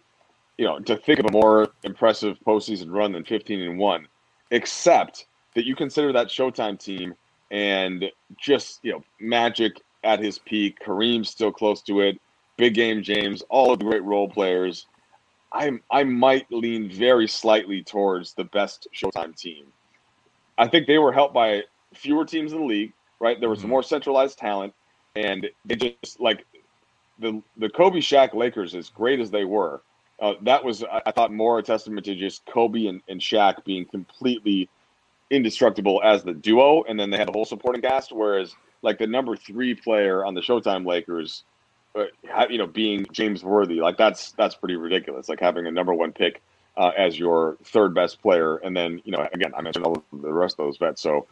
you 0.60 0.66
know, 0.66 0.78
to 0.78 0.98
think 0.98 1.20
of 1.20 1.26
a 1.26 1.32
more 1.32 1.70
impressive 1.84 2.38
postseason 2.46 2.92
run 2.92 3.14
than 3.14 3.24
15 3.24 3.62
and 3.62 3.80
1, 3.80 4.08
except 4.52 5.26
that 5.56 5.66
you 5.66 5.74
consider 5.74 6.12
that 6.12 6.28
Showtime 6.28 6.78
team 6.78 7.16
and 7.50 8.12
just, 8.38 8.82
you 8.84 8.92
know, 8.92 9.02
Magic 9.22 9.82
at 10.04 10.20
his 10.20 10.38
peak, 10.40 10.78
Kareem 10.86 11.26
still 11.26 11.54
close 11.54 11.82
to 11.84 12.02
it, 12.02 12.20
Big 12.58 12.74
Game 12.74 13.02
James, 13.02 13.42
all 13.44 13.72
of 13.72 13.80
the 13.80 13.86
great 13.86 14.04
role 14.04 14.28
players. 14.28 14.86
I 15.54 15.80
I 15.90 16.04
might 16.04 16.46
lean 16.52 16.92
very 16.92 17.28
slightly 17.30 17.82
towards 17.82 18.34
the 18.34 18.44
best 18.44 18.90
Showtime 18.94 19.38
team. 19.38 19.68
I 20.58 20.68
think 20.68 20.88
they 20.88 20.98
were 20.98 21.14
helped 21.14 21.34
by 21.34 21.64
fewer 21.94 22.26
teams 22.26 22.52
in 22.52 22.60
the 22.60 22.66
league, 22.66 22.92
right? 23.22 23.40
There 23.40 23.50
was 23.50 23.62
some 23.62 23.70
more 23.70 23.82
centralized 23.82 24.38
talent, 24.38 24.74
and 25.16 25.50
they 25.64 25.76
just 25.76 26.20
like 26.20 26.46
the 27.18 27.42
the 27.56 27.70
Kobe 27.70 28.00
Shaq 28.00 28.34
Lakers, 28.34 28.76
as 28.76 28.90
great 28.90 29.22
as 29.22 29.32
they 29.32 29.46
were, 29.46 29.82
uh, 30.22 30.34
that 30.44 30.64
was 30.64 30.84
I, 30.84 31.12
thought 31.12 31.32
more 31.32 31.60
a 31.60 31.64
testament 31.64 32.06
to 32.06 32.16
just 32.16 32.46
Kobe 32.46 32.88
and, 32.88 33.02
and 33.08 33.22
Shaq 33.22 33.64
being 33.64 33.86
completely 33.86 34.70
indestructible 35.30 36.02
as 36.04 36.24
the 36.24 36.34
duo, 36.34 36.84
and 36.84 37.00
then 37.00 37.10
they 37.10 37.18
had 37.18 37.28
the 37.28 37.32
whole 37.32 37.46
supporting 37.46 37.82
cast. 37.82 38.12
Whereas 38.12 38.56
like 38.82 38.98
the 38.98 39.08
number 39.08 39.36
three 39.36 39.76
player 39.76 40.26
on 40.26 40.34
the 40.34 40.42
Showtime 40.42 40.86
Lakers, 40.86 41.44
uh, 41.96 42.06
you 42.50 42.58
know, 42.58 42.68
being 42.68 43.06
James 43.12 43.44
Worthy, 43.44 43.82
like 43.82 43.98
that's 43.98 44.32
that's 44.34 44.56
pretty 44.56 44.76
ridiculous. 44.76 45.30
Like 45.30 45.40
having 45.40 45.68
a 45.68 45.72
number 45.72 45.94
one 45.94 46.12
pick 46.12 46.42
uh, 46.78 46.92
as 46.98 47.18
your 47.18 47.58
third 47.64 47.94
best 47.94 48.22
player, 48.22 48.58
and 48.58 48.76
then 48.76 49.02
you 49.06 49.12
know, 49.12 49.28
again, 49.34 49.54
I 49.56 49.62
mentioned 49.62 49.86
all 49.86 50.04
the 50.12 50.34
rest 50.34 50.60
of 50.60 50.66
those 50.66 50.78
vets. 50.78 51.02
So 51.02 51.28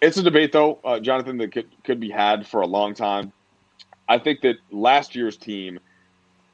it's 0.00 0.16
a 0.16 0.22
debate, 0.22 0.52
though, 0.52 0.80
uh, 0.84 0.98
Jonathan, 0.98 1.38
that 1.38 1.52
could 1.52 1.68
could 1.84 2.00
be 2.00 2.10
had 2.10 2.46
for 2.46 2.60
a 2.60 2.66
long 2.66 2.94
time. 2.94 3.32
I 4.08 4.18
think 4.18 4.40
that 4.42 4.56
last 4.70 5.14
year's 5.14 5.36
team 5.36 5.78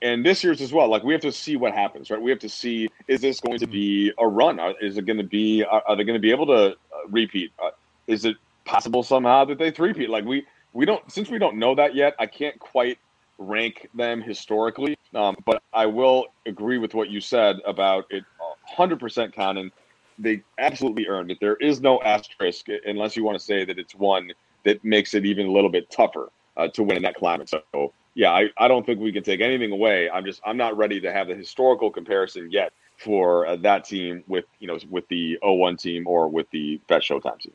and 0.02 0.24
this 0.24 0.44
year's 0.44 0.60
as 0.60 0.72
well. 0.72 0.88
Like 0.88 1.02
we 1.02 1.12
have 1.12 1.22
to 1.22 1.32
see 1.32 1.56
what 1.56 1.72
happens, 1.74 2.10
right? 2.10 2.20
We 2.20 2.30
have 2.30 2.40
to 2.40 2.48
see 2.48 2.88
is 3.06 3.20
this 3.20 3.40
going 3.40 3.58
to 3.58 3.66
be 3.66 4.12
a 4.18 4.26
run? 4.26 4.60
Is 4.80 4.96
it 4.98 5.06
going 5.06 5.18
to 5.18 5.24
be? 5.24 5.64
Are, 5.64 5.82
are 5.86 5.96
they 5.96 6.04
going 6.04 6.16
to 6.16 6.20
be 6.20 6.30
able 6.30 6.46
to 6.46 6.70
uh, 6.70 6.74
repeat? 7.08 7.52
Uh, 7.62 7.70
is 8.06 8.24
it 8.24 8.36
possible 8.64 9.02
somehow 9.02 9.44
that 9.46 9.58
they 9.58 9.70
three-peat? 9.70 10.08
Like 10.08 10.24
we 10.24 10.46
we 10.72 10.84
don't 10.84 11.10
since 11.10 11.30
we 11.30 11.38
don't 11.38 11.56
know 11.56 11.74
that 11.74 11.94
yet. 11.94 12.14
I 12.18 12.26
can't 12.26 12.58
quite 12.58 12.98
rank 13.38 13.88
them 13.94 14.20
historically, 14.20 14.98
um, 15.14 15.36
but 15.46 15.62
I 15.72 15.86
will 15.86 16.26
agree 16.46 16.78
with 16.78 16.94
what 16.94 17.08
you 17.08 17.20
said 17.20 17.56
about 17.66 18.06
it. 18.10 18.24
Hundred 18.64 19.00
percent 19.00 19.34
counting. 19.34 19.70
They 20.18 20.42
absolutely 20.58 21.06
earned 21.06 21.30
it. 21.30 21.38
There 21.40 21.56
is 21.56 21.80
no 21.80 22.02
asterisk 22.02 22.66
unless 22.84 23.16
you 23.16 23.24
want 23.24 23.38
to 23.38 23.44
say 23.44 23.64
that 23.64 23.78
it's 23.78 23.94
one 23.94 24.32
that 24.64 24.84
makes 24.84 25.14
it 25.14 25.24
even 25.24 25.46
a 25.46 25.50
little 25.50 25.70
bit 25.70 25.90
tougher 25.90 26.30
uh, 26.56 26.68
to 26.68 26.82
win 26.82 26.96
in 26.96 27.02
that 27.04 27.14
climate. 27.14 27.48
So 27.48 27.92
yeah, 28.18 28.32
I, 28.32 28.50
I 28.58 28.68
don't 28.68 28.86
think 28.86 29.00
we 29.00 29.12
can 29.12 29.24
take 29.24 29.40
anything 29.42 29.72
away. 29.72 30.10
I'm 30.10 30.26
just 30.26 30.42
I'm 30.46 30.58
not 30.58 30.76
ready 30.78 31.00
to 31.02 31.12
have 31.12 31.28
the 31.28 31.36
historical 31.36 31.90
comparison 31.90 32.50
yet 32.52 32.74
for 32.98 33.46
uh, 33.48 33.56
that 33.58 33.86
team 33.86 34.24
with 34.28 34.46
you 34.60 34.68
know 34.68 34.78
with 34.90 35.08
the 35.08 35.38
01 35.42 35.78
team 35.78 36.08
or 36.08 36.28
with 36.28 36.50
the 36.52 36.82
best 36.88 37.08
Showtime 37.10 37.40
team. 37.40 37.54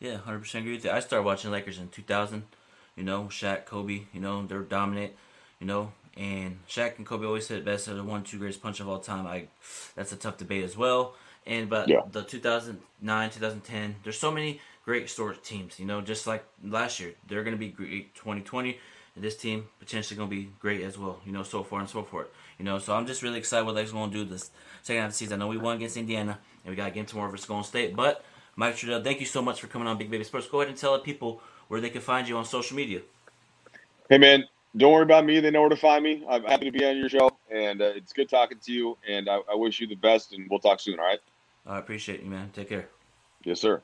Yeah, 0.00 0.18
hundred 0.18 0.40
percent 0.40 0.64
agree 0.64 0.74
with 0.76 0.84
you. 0.84 0.90
I 0.90 1.00
started 1.00 1.24
watching 1.24 1.50
Lakers 1.50 1.78
in 1.78 1.88
two 1.88 2.02
thousand. 2.02 2.44
You 2.96 3.04
know, 3.04 3.24
Shaq, 3.24 3.64
Kobe. 3.66 4.02
You 4.12 4.20
know, 4.20 4.46
they're 4.46 4.60
dominant. 4.62 5.12
You 5.60 5.66
know, 5.66 5.92
and 6.16 6.58
Shaq 6.68 6.98
and 6.98 7.06
Kobe 7.06 7.26
always 7.26 7.46
said 7.46 7.64
best. 7.64 7.86
They're 7.86 7.94
the 7.96 8.04
one, 8.04 8.22
two 8.22 8.38
greatest 8.38 8.62
punch 8.62 8.80
of 8.80 8.88
all 8.88 9.00
time. 9.00 9.26
I, 9.26 9.46
that's 9.96 10.12
a 10.12 10.16
tough 10.16 10.36
debate 10.38 10.64
as 10.64 10.76
well. 10.76 11.14
And 11.46 11.68
but 11.68 11.88
Yeah. 11.88 12.02
the 12.10 12.22
2009, 12.22 13.30
2010, 13.30 13.96
there's 14.04 14.18
so 14.18 14.30
many 14.30 14.60
great 14.84 15.02
historic 15.02 15.42
teams. 15.42 15.80
You 15.80 15.86
know, 15.86 16.00
just 16.00 16.26
like 16.26 16.44
last 16.64 17.00
year, 17.00 17.14
they're 17.28 17.44
going 17.44 17.56
to 17.56 17.60
be 17.60 17.68
great. 17.70 18.14
2020, 18.14 18.70
and 18.70 18.78
this 19.20 19.36
team 19.36 19.68
potentially 19.78 20.16
going 20.16 20.30
to 20.30 20.36
be 20.36 20.50
great 20.60 20.82
as 20.82 20.98
well. 20.98 21.20
You 21.24 21.32
know, 21.32 21.42
so 21.42 21.62
far 21.62 21.80
and 21.80 21.88
so 21.88 22.02
forth. 22.02 22.28
You 22.58 22.64
know, 22.64 22.78
so 22.78 22.94
I'm 22.94 23.06
just 23.06 23.22
really 23.22 23.38
excited 23.38 23.64
what 23.64 23.74
Lakers 23.74 23.92
going 23.92 24.10
to 24.10 24.16
do 24.16 24.24
this 24.24 24.50
second 24.82 25.02
half 25.02 25.08
of 25.08 25.14
the 25.14 25.18
season. 25.18 25.40
I 25.40 25.44
know 25.44 25.48
we 25.48 25.58
won 25.58 25.76
against 25.76 25.96
Indiana, 25.96 26.38
and 26.64 26.70
we 26.70 26.76
got 26.76 26.88
a 26.88 26.90
game 26.90 27.06
tomorrow 27.06 27.30
versus 27.30 27.46
Golden 27.46 27.64
State. 27.64 27.94
But 27.94 28.24
Mike 28.56 28.76
Trudell, 28.76 29.04
thank 29.04 29.20
you 29.20 29.26
so 29.26 29.40
much 29.40 29.60
for 29.60 29.66
coming 29.68 29.86
on 29.86 29.98
Big 29.98 30.10
Baby 30.10 30.24
Sports. 30.24 30.48
Go 30.48 30.60
ahead 30.60 30.68
and 30.68 30.78
tell 30.78 30.94
the 30.94 30.98
people 31.00 31.40
where 31.68 31.80
they 31.80 31.90
can 31.90 32.00
find 32.00 32.28
you 32.28 32.36
on 32.36 32.44
social 32.44 32.76
media. 32.76 33.02
Hey 34.08 34.18
man, 34.18 34.44
don't 34.76 34.92
worry 34.92 35.02
about 35.02 35.24
me. 35.24 35.40
They 35.40 35.50
know 35.50 35.60
where 35.60 35.70
to 35.70 35.76
find 35.76 36.02
me. 36.02 36.24
I'm 36.28 36.42
happy 36.44 36.64
to 36.64 36.72
be 36.72 36.84
on 36.84 36.96
your 36.96 37.08
show, 37.08 37.30
and 37.50 37.80
uh, 37.80 37.92
it's 37.94 38.12
good 38.12 38.28
talking 38.28 38.58
to 38.58 38.72
you. 38.72 38.98
And 39.08 39.28
I, 39.28 39.40
I 39.50 39.54
wish 39.54 39.80
you 39.80 39.86
the 39.86 39.94
best. 39.94 40.32
And 40.32 40.48
we'll 40.50 40.60
talk 40.60 40.80
soon. 40.80 40.98
All 40.98 41.06
right? 41.06 41.20
I 41.66 41.78
appreciate 41.78 42.22
you, 42.22 42.30
man. 42.30 42.50
Take 42.54 42.70
care. 42.70 42.88
Yes, 43.44 43.60
sir. 43.60 43.82